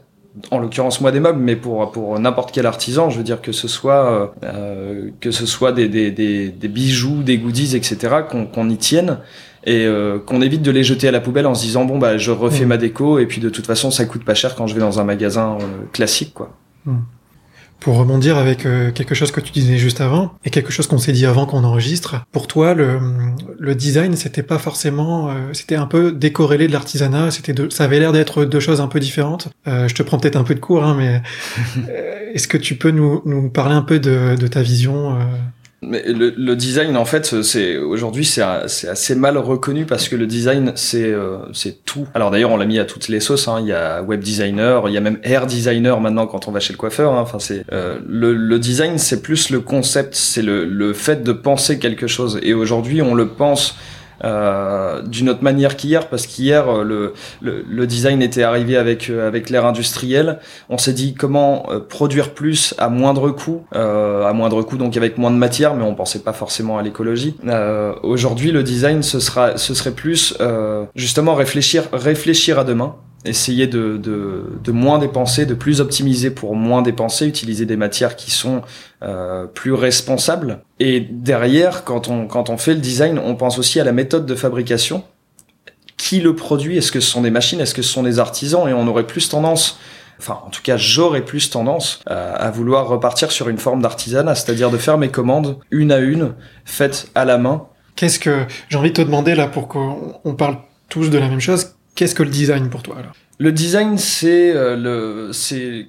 En 0.52 0.60
l'occurrence 0.60 1.02
moi 1.02 1.12
des 1.12 1.20
meubles, 1.20 1.40
mais 1.40 1.56
pour 1.56 1.92
pour 1.92 2.20
n'importe 2.20 2.52
quel 2.52 2.68
artisan, 2.68 3.10
je 3.10 3.18
veux 3.18 3.24
dire 3.24 3.42
que 3.42 3.52
ce 3.52 3.68
soit 3.68 4.32
euh, 4.44 5.10
que 5.20 5.32
ce 5.32 5.48
soit 5.48 5.72
des, 5.72 5.88
des, 5.88 6.12
des, 6.12 6.50
des 6.50 6.68
bijoux, 6.68 7.24
des 7.24 7.40
goodies, 7.40 7.76
etc. 7.76 8.18
qu'on 8.30 8.46
qu'on 8.46 8.70
y 8.70 8.78
tienne 8.78 9.18
et 9.68 9.86
euh, 9.86 10.18
qu'on 10.18 10.42
évite 10.42 10.62
de 10.64 10.72
les 10.72 10.84
jeter 10.84 11.10
à 11.10 11.12
la 11.12 11.20
poubelle 11.20 11.46
en 11.46 11.54
se 11.54 11.62
disant 11.62 11.84
bon 11.86 12.00
bah 12.00 12.18
je 12.18 12.32
refais 12.32 12.64
Mm. 12.66 12.70
ma 12.70 12.78
déco 12.78 13.20
et 13.20 13.26
puis 13.28 13.42
de 13.42 13.50
toute 13.50 13.68
façon 13.68 13.92
ça 13.92 14.06
coûte 14.06 14.24
pas 14.24 14.34
cher 14.34 14.56
quand 14.56 14.66
je 14.66 14.74
vais 14.74 14.80
dans 14.80 15.00
un 15.00 15.04
magasin 15.04 15.58
euh, 15.60 15.66
classique 15.92 16.34
quoi. 16.34 16.56
Pour 17.82 17.98
rebondir 17.98 18.38
avec 18.38 18.66
euh, 18.66 18.92
quelque 18.92 19.14
chose 19.14 19.30
que 19.32 19.40
tu 19.40 19.52
disais 19.52 19.78
juste 19.78 20.02
avant 20.02 20.32
et 20.46 20.50
quelque 20.50 20.72
chose 20.72 20.88
qu'on 20.88 20.98
s'est 20.98 21.12
dit 21.12 21.26
avant 21.28 21.46
qu'on 21.46 21.64
enregistre, 21.64 22.26
pour 22.32 22.48
toi 22.48 22.74
le, 22.74 22.98
le 23.60 23.76
design 23.76 24.16
c'était 24.16 24.42
pas 24.42 24.58
forcément, 24.58 25.30
euh, 25.30 25.34
c'était 25.54 25.76
un 25.76 25.86
peu 25.86 26.12
décorrélé 26.12 26.68
de 26.68 26.74
l'artisanat, 26.74 27.30
c'était 27.30 27.54
ça 27.70 27.84
avait 27.84 28.00
l'air 28.00 28.14
d'être 28.14 28.46
deux 28.46 28.60
choses 28.62 28.82
un 28.82 28.88
peu 28.88 29.00
différentes. 29.00 29.50
Euh, 29.68 29.88
je 29.88 29.94
te 29.94 30.02
prends 30.02 30.18
peut-être 30.18 30.38
un 30.38 30.44
peu 30.44 30.56
de 30.56 30.60
cours, 30.60 30.84
hein, 30.84 30.96
mais 30.98 31.22
euh, 31.90 32.32
est-ce 32.34 32.48
que 32.48 32.58
tu 32.58 32.76
peux 32.76 32.90
nous, 32.92 33.22
nous 33.26 33.50
parler 33.50 33.76
un 33.76 33.84
peu 33.84 34.00
de, 34.00 34.36
de 34.36 34.48
ta 34.48 34.62
vision 34.64 35.12
euh, 35.12 35.24
Mais 35.84 36.04
le, 36.12 36.34
le 36.36 36.56
design, 36.56 36.98
en 36.98 37.06
fait, 37.06 37.44
c'est 37.44 37.78
aujourd'hui 37.78 38.26
c'est 38.26 38.42
assez 38.42 39.14
mal 39.14 39.38
reconnu 39.38 39.86
parce 39.86 40.10
que 40.10 40.16
le 40.16 40.26
design 40.26 40.72
c'est 40.76 41.04
euh, 41.14 41.38
c'est 41.54 41.86
tout. 41.86 42.08
Alors 42.16 42.32
d'ailleurs, 42.32 42.50
on 42.50 42.58
l'a 42.58 42.66
mis 42.66 42.80
à 42.80 42.86
toutes 42.86 43.10
les 43.10 43.20
sauces. 43.20 43.48
hein. 43.48 43.58
Il 43.62 43.68
y 43.68 43.74
a 43.74 44.02
web 44.02 44.20
designer, 44.22 44.90
il 44.90 44.94
y 44.96 44.98
a 44.98 45.02
même 45.02 45.20
hair 45.24 45.46
designer 45.46 46.02
maintenant 46.02 46.26
quand 46.26 46.48
on 46.48 46.52
va 46.52 46.60
chez 46.60 46.74
le 46.74 46.78
coiffeur. 46.78 47.14
hein. 47.14 47.22
Enfin, 47.22 47.38
c'est 47.38 47.64
euh, 47.72 48.00
le, 48.08 48.34
le 48.34 48.58
design, 48.58 48.98
c'est 48.98 49.22
plus 49.22 49.52
le 49.52 49.60
concept, 49.60 50.16
c'est 50.16 50.42
le, 50.42 50.66
le 50.66 50.94
fait 50.94 51.24
de 51.24 51.32
penser 51.32 51.78
quelque 51.78 52.08
chose. 52.08 52.40
Et 52.42 52.56
aujourd'hui, 52.56 53.04
on 53.04 53.14
le 53.14 53.28
pense. 53.28 53.76
Euh, 54.24 55.04
d'une 55.04 55.30
autre 55.30 55.44
manière 55.44 55.76
qu'hier 55.76 56.08
parce 56.08 56.26
qu'hier 56.26 56.68
euh, 56.68 56.84
le, 56.84 57.14
le, 57.40 57.64
le 57.68 57.86
design 57.86 58.24
était 58.24 58.42
arrivé 58.42 58.76
avec 58.76 59.12
euh, 59.12 59.28
avec 59.28 59.52
l'ère 59.52 59.66
industrielle 59.66 60.40
on 60.70 60.80
s'est 60.80 60.94
dit 60.94 61.14
comment 61.14 61.68
produire 61.88 62.34
plus 62.34 62.74
à 62.80 62.90
moindre 62.90 63.30
coût, 63.30 63.66
euh, 63.76 64.26
à 64.26 64.34
moindre 64.34 64.64
coût 64.64 64.78
donc 64.78 64.98
avec 64.98 65.18
moins 65.18 65.32
de 65.32 65.36
matière, 65.36 65.76
mais 65.76 65.84
on 65.84 65.94
pensait 65.94 66.24
pas 66.24 66.34
forcément 66.34 66.78
à 66.78 66.82
l'écologie. 66.82 67.36
Euh, 67.48 67.94
Aujourd'hui, 68.04 68.52
le 68.52 68.64
design, 68.64 69.04
ce 69.04 69.20
sera, 69.20 69.58
ce 69.58 69.74
serait 69.74 69.92
plus 69.92 70.38
justement 70.96 71.36
réfléchir, 71.36 71.84
réfléchir 71.94 72.60
à 72.60 72.64
demain. 72.64 72.96
Essayer 73.26 73.68
de, 73.68 73.98
de, 73.98 74.72
moins 74.72 75.00
dépenser, 75.00 75.46
de 75.46 75.54
plus 75.54 75.82
optimiser 75.82 76.30
pour 76.30 76.56
moins 76.56 76.82
dépenser, 76.82 77.26
utiliser 77.26 77.66
des 77.66 77.76
matières 77.76 78.16
qui 78.16 78.32
sont 78.32 78.62
euh, 79.04 79.48
plus 79.48 79.74
responsables. 79.74 80.62
Et 80.80 81.02
derrière, 81.02 81.84
quand 81.84 82.08
on, 82.08 82.28
quand 82.28 82.50
on 82.50 82.58
fait 82.58 82.74
le 82.74 82.80
design, 82.80 83.20
on 83.20 83.36
pense 83.36 83.58
aussi 83.58 83.80
à 83.80 83.84
la 83.84 83.92
méthode 83.92 84.26
de 84.26 84.36
fabrication. 84.36 85.04
Qui 85.98 86.22
le 86.22 86.36
produit? 86.36 86.78
Est-ce 86.78 86.92
que 86.92 87.00
ce 87.00 87.10
sont 87.10 87.22
des 87.22 87.32
machines? 87.32 87.60
Est-ce 87.60 87.74
que 87.74 87.82
ce 87.82 87.92
sont 87.92 88.04
des 88.04 88.20
artisans? 88.20 88.70
Et 88.70 88.74
on 88.74 88.88
aurait 88.88 89.08
plus 89.08 89.30
tendance 89.30 89.80
enfin 90.20 90.40
en 90.46 90.50
tout 90.50 90.62
cas 90.64 90.78
j'aurais 90.78 91.24
plus 91.24 91.50
tendance 91.50 92.00
euh, 92.10 92.34
à 92.36 92.50
vouloir 92.50 92.88
repartir 92.88 93.32
sur 93.32 93.50
une 93.50 93.58
forme 93.58 93.82
d'artisanat, 93.82 94.36
c'est-à-dire 94.36 94.72
de 94.72 94.78
faire 94.78 94.98
mes 94.98 95.10
commandes 95.10 95.60
une 95.72 95.92
à 95.92 96.00
une, 96.00 96.34
faites 96.66 97.10
à 97.16 97.26
la 97.26 97.38
main. 97.38 97.68
Qu'est-ce 97.96 98.20
que 98.20 98.46
j'ai 98.70 98.78
envie 98.78 98.90
de 98.90 98.96
te 98.96 99.02
demander 99.02 99.36
là 99.36 99.48
pour 99.48 99.68
qu'on 99.68 100.20
on 100.24 100.34
parle 100.36 100.58
tous 100.90 101.10
de 101.10 101.18
la 101.18 101.28
même 101.28 101.40
chose 101.40 101.77
Qu'est-ce 101.98 102.14
que 102.14 102.22
le 102.22 102.30
design 102.30 102.70
pour 102.70 102.84
toi 102.84 102.98
Le 103.40 103.52
design, 103.52 103.98
c'est 103.98 104.56
euh, 104.56 105.34
c'est 105.34 105.88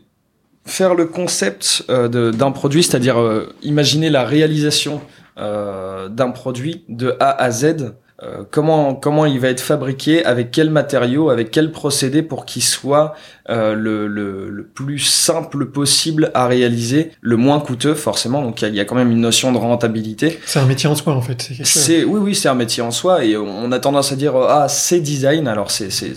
faire 0.65 0.95
le 0.95 1.05
concept 1.05 1.85
euh, 1.91 2.33
d'un 2.33 2.51
produit, 2.51 2.83
c'est-à-dire 2.83 3.21
euh, 3.21 3.55
imaginer 3.63 4.09
la 4.09 4.25
réalisation 4.25 5.03
d'un 5.37 6.31
produit 6.33 6.85
de 6.89 7.15
A 7.21 7.31
à 7.31 7.53
Z. 7.53 7.93
euh, 8.23 8.43
comment 8.51 8.95
comment 8.97 9.27
il 9.27 9.39
va 9.39 9.49
être 9.49 9.61
fabriqué, 9.61 10.25
avec 10.25 10.51
quel 10.51 10.71
matériau, 10.71 11.31
avec 11.31 11.51
quel 11.53 11.71
procédé 11.71 12.23
pour 12.23 12.45
qu'il 12.47 12.63
soit 12.65 13.15
euh, 13.49 13.75
le, 13.75 14.09
le, 14.09 14.51
le 14.51 14.65
plus 14.65 14.99
simple 14.99 15.67
possible 15.67 16.31
à 16.35 16.47
réaliser, 16.49 17.13
le 17.21 17.37
moins 17.37 17.61
coûteux 17.61 17.95
forcément. 17.95 18.43
Donc 18.43 18.61
il 18.61 18.65
y 18.65 18.67
a- 18.67 18.71
il 18.71 18.75
y, 18.75 18.81
a 18.81 18.85
quand 18.85 18.97
même 18.97 19.13
une 19.13 19.21
notion 19.21 19.53
de 19.53 19.59
rentabilité. 19.59 20.39
C'est 20.47 20.59
un 20.59 20.67
métier 20.67 20.89
en 20.89 20.95
soi 20.97 21.15
en 21.15 21.21
fait. 21.23 21.49
C'est 21.65 22.05
oui 22.05 22.19
oui 22.21 22.35
c'est 22.35 22.49
un 22.49 22.55
métier 22.57 22.83
en 22.83 22.91
soi 22.91 23.25
et 23.25 23.37
on 23.37 23.71
a 23.73 23.79
tendance 23.79 24.11
à 24.13 24.17
dire 24.17 24.35
ah 24.37 24.69
c'est 24.69 25.01
design 25.01 25.47
alors 25.47 25.71
c'est 25.71 25.91
c'est 25.91 26.13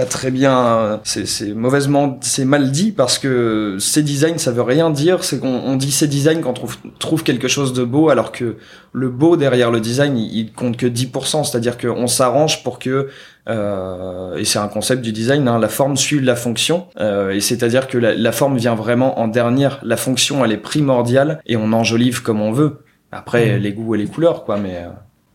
pas 0.00 0.06
très 0.06 0.30
bien 0.30 1.00
c'est 1.04 1.52
mauvaisement 1.54 2.18
c'est 2.22 2.44
mal 2.44 2.70
dit 2.70 2.90
parce 2.92 3.18
que 3.18 3.76
c'est 3.78 4.02
design 4.02 4.38
ça 4.38 4.50
veut 4.52 4.62
rien 4.62 4.90
dire. 4.90 5.24
C'est 5.24 5.38
qu'on 5.40 5.48
on 5.72 5.76
dit 5.76 5.90
c'est 5.90 6.06
design 6.06 6.40
quand 6.40 6.50
on 6.50 6.52
trouve, 6.54 6.76
trouve 6.98 7.22
quelque 7.22 7.48
chose 7.48 7.72
de 7.72 7.84
beau 7.84 8.08
alors 8.08 8.32
que 8.32 8.56
le 8.92 9.08
beau 9.10 9.36
derrière 9.36 9.70
le 9.70 9.80
design 9.80 10.16
il, 10.16 10.34
il 10.36 10.52
compte 10.52 10.76
que 10.76 10.86
10% 10.86 11.44
c'est-à-dire 11.44 11.76
qu'on 11.78 12.06
s'arrange 12.06 12.62
pour 12.64 12.78
que 12.78 13.08
euh, 13.48 14.36
et 14.36 14.44
c'est 14.44 14.58
un 14.58 14.68
concept 14.68 15.02
du 15.02 15.12
design 15.12 15.46
hein, 15.48 15.58
la 15.58 15.68
forme 15.68 15.96
suit 15.96 16.20
la 16.20 16.36
fonction. 16.36 16.86
Euh, 17.00 17.30
et 17.30 17.40
c'est-à-dire 17.40 17.86
que 17.88 17.98
la, 17.98 18.14
la 18.14 18.32
forme 18.32 18.56
vient 18.56 18.74
vraiment 18.74 19.18
en 19.20 19.28
dernière. 19.28 19.80
La 19.82 19.96
fonction 19.96 20.44
elle 20.44 20.52
est 20.52 20.56
primordiale 20.56 21.40
et 21.46 21.56
on 21.56 21.72
enjolive 21.72 22.22
comme 22.22 22.40
on 22.40 22.52
veut. 22.52 22.78
Après, 23.12 23.56
Mhm. 23.56 23.62
les 23.62 23.72
goûts 23.72 23.94
et 23.96 23.98
les 23.98 24.06
couleurs, 24.06 24.44
quoi, 24.44 24.56
mais... 24.56 24.76
euh, 24.84 24.90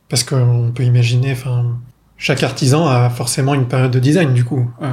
Parce 0.10 0.24
qu'on 0.24 0.72
peut 0.74 0.84
imaginer, 0.84 1.34
enfin, 1.34 1.78
chaque 2.18 2.44
artisan 2.44 2.88
a 2.88 3.10
forcément 3.10 3.54
une 3.54 3.66
période 3.68 3.92
de 3.92 4.00
design 4.00 4.34
du 4.34 4.44
coup, 4.44 4.70
Euh, 4.82 4.88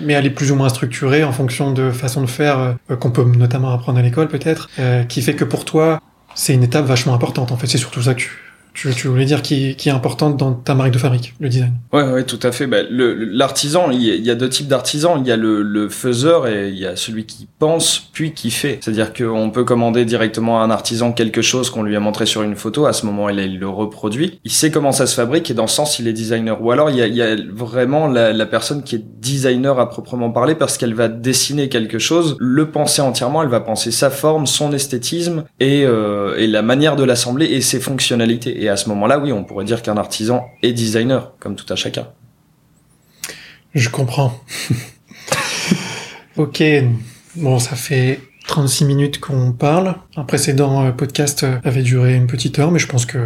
mais 0.00 0.12
elle 0.12 0.26
est 0.26 0.30
plus 0.30 0.52
ou 0.52 0.56
moins 0.56 0.68
structurée 0.68 1.24
en 1.24 1.32
fonction 1.32 1.72
de 1.72 1.90
façon 1.90 2.20
de 2.22 2.26
faire 2.26 2.76
euh, 2.90 2.96
qu'on 2.96 3.10
peut 3.10 3.24
notamment 3.24 3.72
apprendre 3.72 3.98
à 3.98 4.02
l'école 4.02 4.28
peut-être, 4.28 4.68
euh, 4.78 5.04
qui 5.04 5.22
fait 5.22 5.34
que 5.34 5.44
pour 5.44 5.64
toi 5.64 6.00
c'est 6.34 6.54
une 6.54 6.62
étape 6.62 6.86
vachement 6.86 7.14
importante. 7.14 7.52
En 7.52 7.56
fait, 7.56 7.66
c'est 7.66 7.78
surtout 7.78 8.02
ça 8.02 8.14
que 8.14 8.20
tu, 8.20 8.30
tu, 8.74 8.90
tu 8.94 9.08
voulais 9.08 9.24
dire 9.24 9.42
qui, 9.42 9.76
qui 9.76 9.88
est 9.88 9.92
importante 9.92 10.36
dans 10.36 10.52
ta 10.52 10.74
marque 10.74 10.92
de 10.92 10.98
fabrique, 10.98 11.34
le 11.40 11.48
design. 11.48 11.72
Ouais, 11.92 12.02
ouais, 12.04 12.24
tout 12.24 12.38
à 12.42 12.52
fait. 12.52 12.66
Bah, 12.66 12.78
L'artisan, 12.90 13.90
il 13.90 14.02
y 14.02 14.30
a 14.30 14.34
deux 14.34 14.48
types 14.48 14.68
d'artisans. 14.68 15.20
Il 15.20 15.26
y 15.26 15.32
a 15.32 15.36
le, 15.36 15.62
le 15.62 15.88
faiseur 15.88 16.46
et 16.46 16.68
il 16.68 16.78
y 16.78 16.86
a 16.86 16.96
celui 16.96 17.26
qui 17.26 17.48
pense 17.58 17.98
puis 18.12 18.32
qui 18.32 18.50
fait. 18.50 18.78
C'est-à-dire 18.80 19.12
qu'on 19.12 19.50
peut 19.50 19.64
commander 19.64 20.04
directement 20.04 20.60
à 20.60 20.64
un 20.64 20.70
artisan 20.70 21.12
quelque 21.12 21.42
chose 21.42 21.70
qu'on 21.70 21.82
lui 21.82 21.96
a 21.96 22.00
montré 22.00 22.26
sur 22.26 22.42
une 22.42 22.56
photo. 22.56 22.86
À 22.86 22.92
ce 22.92 23.06
moment-là, 23.06 23.42
il 23.42 23.58
le 23.58 23.68
reproduit. 23.68 24.40
Il 24.44 24.50
sait 24.50 24.70
comment 24.70 24.92
ça 24.92 25.06
se 25.06 25.14
fabrique 25.14 25.50
et 25.50 25.54
dans 25.54 25.66
ce 25.66 25.76
sens, 25.76 25.98
il 25.98 26.08
est 26.08 26.12
designer. 26.12 26.62
Ou 26.62 26.70
alors, 26.70 26.90
il 26.90 26.96
y 26.96 27.02
a, 27.02 27.06
il 27.06 27.14
y 27.14 27.22
a 27.22 27.36
vraiment 27.52 28.06
la, 28.08 28.32
la 28.32 28.46
personne 28.46 28.82
qui 28.82 28.96
est 28.96 29.04
designer 29.20 29.78
à 29.78 29.88
proprement 29.88 30.30
parler 30.30 30.54
parce 30.54 30.78
qu'elle 30.78 30.94
va 30.94 31.08
dessiner 31.08 31.68
quelque 31.68 31.98
chose, 31.98 32.36
le 32.40 32.70
penser 32.70 33.02
entièrement. 33.02 33.42
Elle 33.42 33.48
va 33.48 33.60
penser 33.60 33.90
sa 33.90 34.10
forme, 34.10 34.46
son 34.46 34.72
esthétisme 34.72 35.44
et, 35.60 35.84
euh, 35.84 36.36
et 36.36 36.46
la 36.46 36.62
manière 36.62 36.96
de 36.96 37.04
l'assembler 37.04 37.46
et 37.46 37.60
ses 37.60 37.80
fonctionnalités. 37.80 38.61
Et 38.62 38.68
à 38.68 38.76
ce 38.76 38.88
moment-là, 38.90 39.18
oui, 39.18 39.32
on 39.32 39.42
pourrait 39.42 39.64
dire 39.64 39.82
qu'un 39.82 39.96
artisan 39.96 40.46
est 40.62 40.72
designer, 40.72 41.32
comme 41.40 41.56
tout 41.56 41.70
à 41.72 41.74
chacun. 41.74 42.06
Je 43.74 43.88
comprends. 43.88 44.40
ok, 46.36 46.62
bon, 47.34 47.58
ça 47.58 47.74
fait 47.74 48.20
36 48.46 48.84
minutes 48.84 49.18
qu'on 49.18 49.50
parle. 49.50 49.96
Un 50.14 50.22
précédent 50.22 50.84
euh, 50.84 50.92
podcast 50.92 51.42
euh, 51.42 51.58
avait 51.64 51.82
duré 51.82 52.14
une 52.14 52.28
petite 52.28 52.56
heure, 52.60 52.70
mais 52.70 52.78
je 52.78 52.86
pense 52.86 53.04
que 53.04 53.18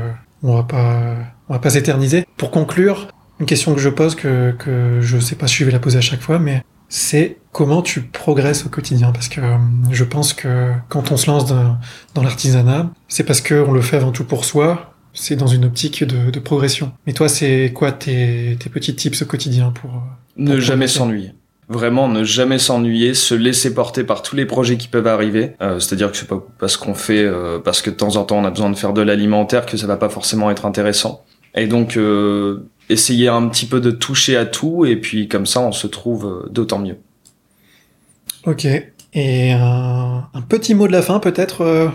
on 0.43 0.55
va 0.55 0.63
pas, 0.63 1.17
on 1.51 1.53
va 1.53 1.59
pas 1.59 1.69
s'éterniser. 1.69 2.25
Pour 2.39 2.51
conclure, 2.51 3.09
une 3.39 3.45
question 3.45 3.75
que 3.75 3.81
je 3.83 3.91
pose, 3.91 4.15
que, 4.15 4.53
que 4.53 5.03
je 5.03 5.19
sais 5.19 5.37
pas 5.37 5.47
si 5.49 5.57
je 5.57 5.67
vais 5.67 5.71
la 5.71 5.81
poser 5.81 5.99
à 5.99 6.01
chaque 6.01 6.23
fois, 6.23 6.39
mais 6.39 6.63
c'est 6.89 7.37
comment 7.53 7.83
tu 7.83 8.01
progresses 8.01 8.65
au 8.65 8.71
quotidien? 8.71 9.13
Parce 9.13 9.29
que 9.29 9.43
euh, 9.43 9.59
je 9.91 10.05
pense 10.05 10.33
que 10.33 10.73
quand 10.89 11.13
on 11.13 11.19
se 11.19 11.31
lance 11.31 11.45
dans, 11.45 11.77
dans 12.15 12.23
l'artisanat, 12.23 12.91
c'est 13.09 13.25
parce 13.25 13.43
qu'on 13.43 13.73
le 13.73 13.83
fait 13.83 13.99
avant 13.99 14.13
tout 14.13 14.25
pour 14.25 14.47
soi, 14.47 14.96
c'est 15.17 15.35
dans 15.35 15.49
une 15.49 15.65
optique 15.65 16.05
de, 16.05 16.31
de 16.31 16.39
progression. 16.39 16.93
Mais 17.07 17.13
toi, 17.13 17.29
c'est 17.29 17.73
quoi 17.75 17.91
tes, 17.91 18.57
tes 18.61 18.71
petits 18.71 18.95
tips 18.95 19.23
au 19.23 19.27
quotidien 19.27 19.73
pour... 19.73 19.91
euh, 19.91 19.99
Ne 20.37 20.61
jamais 20.61 20.87
s'ennuyer. 20.87 21.33
Vraiment, 21.69 22.07
ne 22.09 22.23
jamais 22.23 22.61
s'ennuyer, 22.61 23.13
se 23.15 23.35
laisser 23.35 23.75
porter 23.75 24.05
par 24.05 24.23
tous 24.23 24.37
les 24.37 24.47
projets 24.47 24.77
qui 24.77 24.87
peuvent 24.87 25.09
arriver. 25.09 25.55
Euh, 25.61 25.81
C'est-à-dire 25.81 26.13
que 26.13 26.17
c'est 26.17 26.29
pas 26.29 26.41
parce 26.61 26.77
qu'on 26.77 26.95
fait, 26.95 27.25
euh, 27.25 27.59
parce 27.59 27.83
que 27.83 27.91
de 27.91 27.97
temps 27.97 28.15
en 28.15 28.23
temps 28.25 28.39
on 28.39 28.45
a 28.45 28.51
besoin 28.51 28.71
de 28.71 28.77
faire 28.77 28.93
de 28.93 29.03
l'alimentaire 29.03 29.67
que 29.67 29.77
ça 29.77 29.89
va 29.89 29.97
pas 29.97 30.09
forcément 30.09 30.49
être 30.53 30.65
intéressant. 30.65 31.25
Et 31.57 31.67
donc, 31.67 31.97
euh, 31.97 32.69
essayer 32.89 33.27
un 33.27 33.49
petit 33.49 33.67
peu 33.67 33.81
de 33.81 33.91
toucher 33.91 34.37
à 34.37 34.47
tout 34.47 34.85
et 34.85 34.95
puis 34.95 35.27
comme 35.27 35.47
ça 35.47 35.59
on 35.61 35.73
se 35.73 35.89
trouve 35.89 36.47
d'autant 36.51 36.79
mieux. 36.79 36.99
Ok. 38.45 38.67
Et 39.15 39.53
un, 39.53 40.29
un 40.35 40.41
petit 40.43 40.75
mot 40.75 40.87
de 40.87 40.93
la 40.93 41.03
fin 41.03 41.19
peut-être 41.19 41.63
euh, 41.63 41.89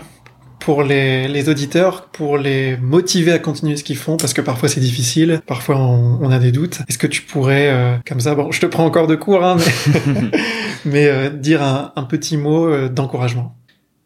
pour 0.64 0.84
les, 0.84 1.26
les 1.26 1.48
auditeurs, 1.48 2.06
pour 2.06 2.38
les 2.38 2.76
motiver 2.76 3.32
à 3.32 3.38
continuer 3.40 3.76
ce 3.76 3.82
qu'ils 3.82 3.96
font, 3.96 4.16
parce 4.16 4.32
que 4.32 4.40
parfois 4.40 4.68
c'est 4.68 4.80
difficile, 4.80 5.40
parfois 5.46 5.76
on, 5.76 6.18
on 6.22 6.30
a 6.30 6.38
des 6.38 6.52
doutes. 6.52 6.80
Est-ce 6.88 6.98
que 6.98 7.08
tu 7.08 7.22
pourrais, 7.22 7.68
euh, 7.68 7.96
comme 8.06 8.20
ça, 8.20 8.36
bon, 8.36 8.52
je 8.52 8.60
te 8.60 8.66
prends 8.66 8.84
encore 8.84 9.08
de 9.08 9.16
cours, 9.16 9.44
hein, 9.44 9.56
mais, 9.56 10.30
mais 10.84 11.06
euh, 11.08 11.30
dire 11.30 11.62
un, 11.62 11.92
un 11.96 12.04
petit 12.04 12.36
mot 12.36 12.66
euh, 12.66 12.88
d'encouragement 12.88 13.56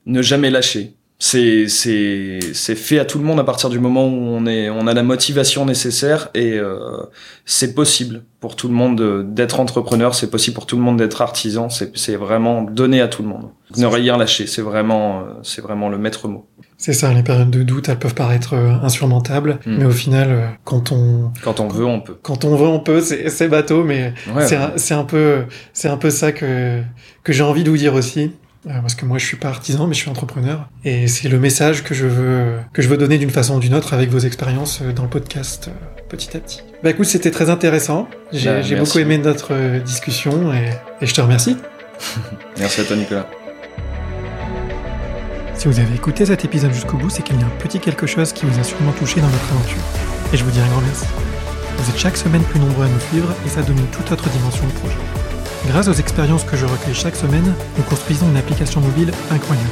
ne 0.07 0.23
jamais 0.23 0.51
lâcher. 0.51 0.95
C'est 1.19 1.67
c'est 1.69 2.41
c'est 2.53 2.75
fait 2.75 2.99
à 2.99 3.07
tout 3.07 3.17
le 3.19 3.25
monde 3.25 3.41
à 3.41 3.45
partir 3.45 3.71
du 3.71 3.79
moment 3.79 4.07
où 4.07 4.11
on 4.12 4.45
est 4.45 4.69
on 4.69 4.87
a 4.87 4.93
la 4.93 5.03
motivation 5.03 5.64
nécessaire 5.64 6.29
et 6.35 6.59
euh, 6.59 6.79
c'est 7.47 7.75
possible 7.75 8.23
pour 8.39 8.55
tout 8.55 8.69
le 8.69 8.75
monde 8.75 8.99
de- 8.99 9.25
d'être 9.27 9.59
entrepreneur, 9.59 10.14
c'est 10.14 10.31
possible 10.31 10.55
pour 10.55 10.67
tout 10.67 10.77
le 10.77 10.83
monde 10.83 10.99
d'être 10.99 11.23
artisan, 11.23 11.71
c'est 11.71 11.97
c'est 11.97 12.17
vraiment 12.17 12.61
donné 12.61 13.01
à 13.01 13.09
tout 13.09 13.23
le 13.23 13.29
monde. 13.29 13.49
Ne 13.79 13.87
rien 13.87 14.19
lâcher, 14.19 14.47
c'est 14.47 14.61
vraiment 14.61 15.21
euh, 15.21 15.23
c'est 15.43 15.62
vraiment 15.62 15.89
le 15.89 15.97
maître 15.97 16.29
mot. 16.29 16.47
C'est 16.77 16.93
ça, 16.93 17.11
les 17.14 17.23
périodes 17.23 17.49
de 17.51 17.62
doute, 17.62 17.89
elles 17.89 17.99
peuvent 17.99 18.14
paraître 18.14 18.53
euh, 18.53 18.73
insurmontables, 18.83 19.59
Mm. 19.64 19.77
mais 19.79 19.85
au 19.87 19.91
final, 19.93 20.29
euh, 20.31 20.47
quand 20.64 20.93
on 20.93 21.33
Quand 21.43 21.61
on 21.61 21.69
veut, 21.69 21.87
on 21.87 22.01
peut. 22.01 22.19
quand 22.21 22.45
on 22.45 22.55
veut, 22.57 22.67
on 22.67 22.81
peut. 22.81 23.01
C'est 23.01 23.31
c'est 23.31 23.49
bateau, 23.49 23.85
mais 23.85 24.12
Ouais, 24.35 24.47
c'est 24.47 24.57
un, 24.57 24.73
c'est 24.77 24.93
un 24.93 25.05
peu 25.05 25.45
c'est 25.73 25.89
un 25.89 25.97
peu 25.97 26.11
ça 26.11 26.33
que 26.33 26.83
que 27.25 27.33
j'ai 27.33 27.43
envie 27.43 27.64
de 27.64 27.71
vous 27.71 27.79
dire 27.79 27.95
aussi 27.95 28.33
parce 28.67 28.95
que 28.95 29.05
moi 29.05 29.19
je 29.19 29.25
suis 29.25 29.37
pas 29.37 29.49
artisan 29.49 29.87
mais 29.87 29.95
je 29.95 30.01
suis 30.01 30.11
entrepreneur 30.11 30.69
et 30.85 31.07
c'est 31.09 31.29
le 31.29 31.39
message 31.39 31.85
que 31.85 31.95
je 31.95 32.07
veux 32.07 32.55
que 32.73 32.83
je 32.83 32.89
veux 32.89 32.97
donner 32.97 33.19
d'une 33.19 33.31
façon 33.31 33.57
ou 33.57 33.61
d'une 33.61 33.75
autre 33.75 33.95
avec 33.95 34.11
vos 34.11 34.19
expériences 34.19 34.81
euh, 34.83 34.93
dans 34.93 35.05
le 35.05 35.09
podcast 35.09 35.69
euh, 35.69 36.01
petit 36.09 36.37
à 36.37 36.41
petit. 36.41 36.62
Bah 36.83 36.91
écoute 36.91 37.07
c'était 37.07 37.31
très 37.31 37.49
intéressant 37.51 38.09
j'ai 38.33 38.51
Bah, 38.51 38.79
beaucoup 38.79 38.99
aimé 38.99 39.19
notre 39.19 39.53
euh, 39.55 39.79
discussion 39.81 40.53
et, 40.53 40.71
et 41.01 41.07
je 41.07 41.14
te 41.14 41.21
remercie. 41.21 41.57
Merci 42.59 42.81
à 42.81 42.85
toi 42.85 42.97
Nicolas. 42.97 43.27
Si 45.55 45.69
vous 45.69 45.79
avez 45.79 45.95
écouté 45.95 46.27
cet 46.27 46.45
épisode 46.45 46.73
jusqu'au 46.73 46.97
bout 46.97 47.11
c'est 47.11 47.23
qu'il 47.23 47.39
y 47.39 47.43
a 47.43 47.47
un 47.47 47.59
petit 47.61 47.79
quelque 47.79 48.07
chose 48.07 48.33
qui 48.33 48.47
vous 48.47 48.59
a 48.59 48.64
sûrement 48.64 48.93
touché 48.93 49.21
dans 49.21 49.29
notre 49.29 49.53
aventure 49.53 49.83
et 50.33 50.37
je 50.37 50.45
vous 50.45 50.51
dis 50.51 50.61
un 50.61 50.67
grand 50.69 50.81
merci. 50.83 51.07
Vous 51.79 51.91
êtes 51.91 51.99
chaque 51.99 52.17
semaine 52.17 52.43
plus 52.43 52.59
nombreux 52.59 52.87
à 52.87 52.89
nous 52.89 53.01
suivre 53.01 53.35
et 53.45 53.49
ça 53.49 53.62
donne 53.62 53.79
une 53.79 53.87
toute 53.89 54.11
autre 54.11 54.29
dimension 54.31 54.64
au 54.64 54.81
projet. 54.81 55.26
Grâce 55.65 55.89
aux 55.89 55.93
expériences 55.95 56.45
que 56.45 56.57
je 56.57 56.67
recueille 56.67 56.95
chaque 56.95 57.17
semaine, 57.17 57.55
nous 57.77 57.83
construisons 57.85 58.29
une 58.29 58.37
application 58.37 58.81
mobile 58.81 59.13
incroyable. 59.31 59.69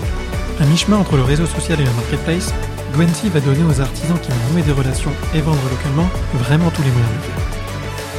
À 0.61 0.65
mi-chemin 0.65 0.97
entre 0.97 1.17
le 1.17 1.23
réseau 1.23 1.47
social 1.47 1.81
et 1.81 1.85
le 1.85 1.93
marketplace, 1.93 2.53
Gwency 2.95 3.29
va 3.29 3.41
donner 3.41 3.63
aux 3.63 3.81
artisans 3.81 4.19
qui 4.21 4.31
veulent 4.31 4.53
nouer 4.53 4.63
des 4.63 4.73
relations 4.73 5.13
et 5.35 5.41
vendre 5.41 5.63
localement 5.71 6.09
vraiment 6.35 6.71
tous 6.71 6.83
les 6.83 6.91
moyens. 6.91 7.11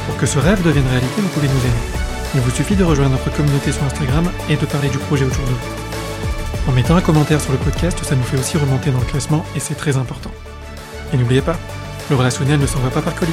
Pour 0.06 0.16
que 0.16 0.26
ce 0.26 0.38
rêve 0.38 0.62
devienne 0.62 0.86
réalité, 0.88 1.20
vous 1.20 1.28
pouvez 1.28 1.48
nous 1.48 1.58
aider. 1.58 2.06
Il 2.34 2.40
vous 2.40 2.50
suffit 2.50 2.76
de 2.76 2.84
rejoindre 2.84 3.12
notre 3.12 3.34
communauté 3.34 3.72
sur 3.72 3.82
Instagram 3.84 4.30
et 4.48 4.56
de 4.56 4.66
parler 4.66 4.88
du 4.88 4.98
projet 4.98 5.24
autour 5.24 5.44
de 5.44 5.50
vous. 5.50 6.70
En 6.70 6.72
mettant 6.72 6.96
un 6.96 7.00
commentaire 7.00 7.40
sur 7.40 7.52
le 7.52 7.58
podcast, 7.58 7.98
ça 8.04 8.16
nous 8.16 8.22
fait 8.22 8.38
aussi 8.38 8.58
remonter 8.58 8.90
dans 8.90 9.00
le 9.00 9.06
classement 9.06 9.44
et 9.54 9.60
c'est 9.60 9.74
très 9.74 9.96
important. 9.96 10.30
Et 11.12 11.16
n'oubliez 11.16 11.42
pas, 11.42 11.56
le 12.10 12.16
relationnel 12.16 12.58
ne 12.58 12.66
s'en 12.66 12.80
va 12.80 12.90
pas 12.90 13.02
par 13.02 13.14
colis. 13.14 13.32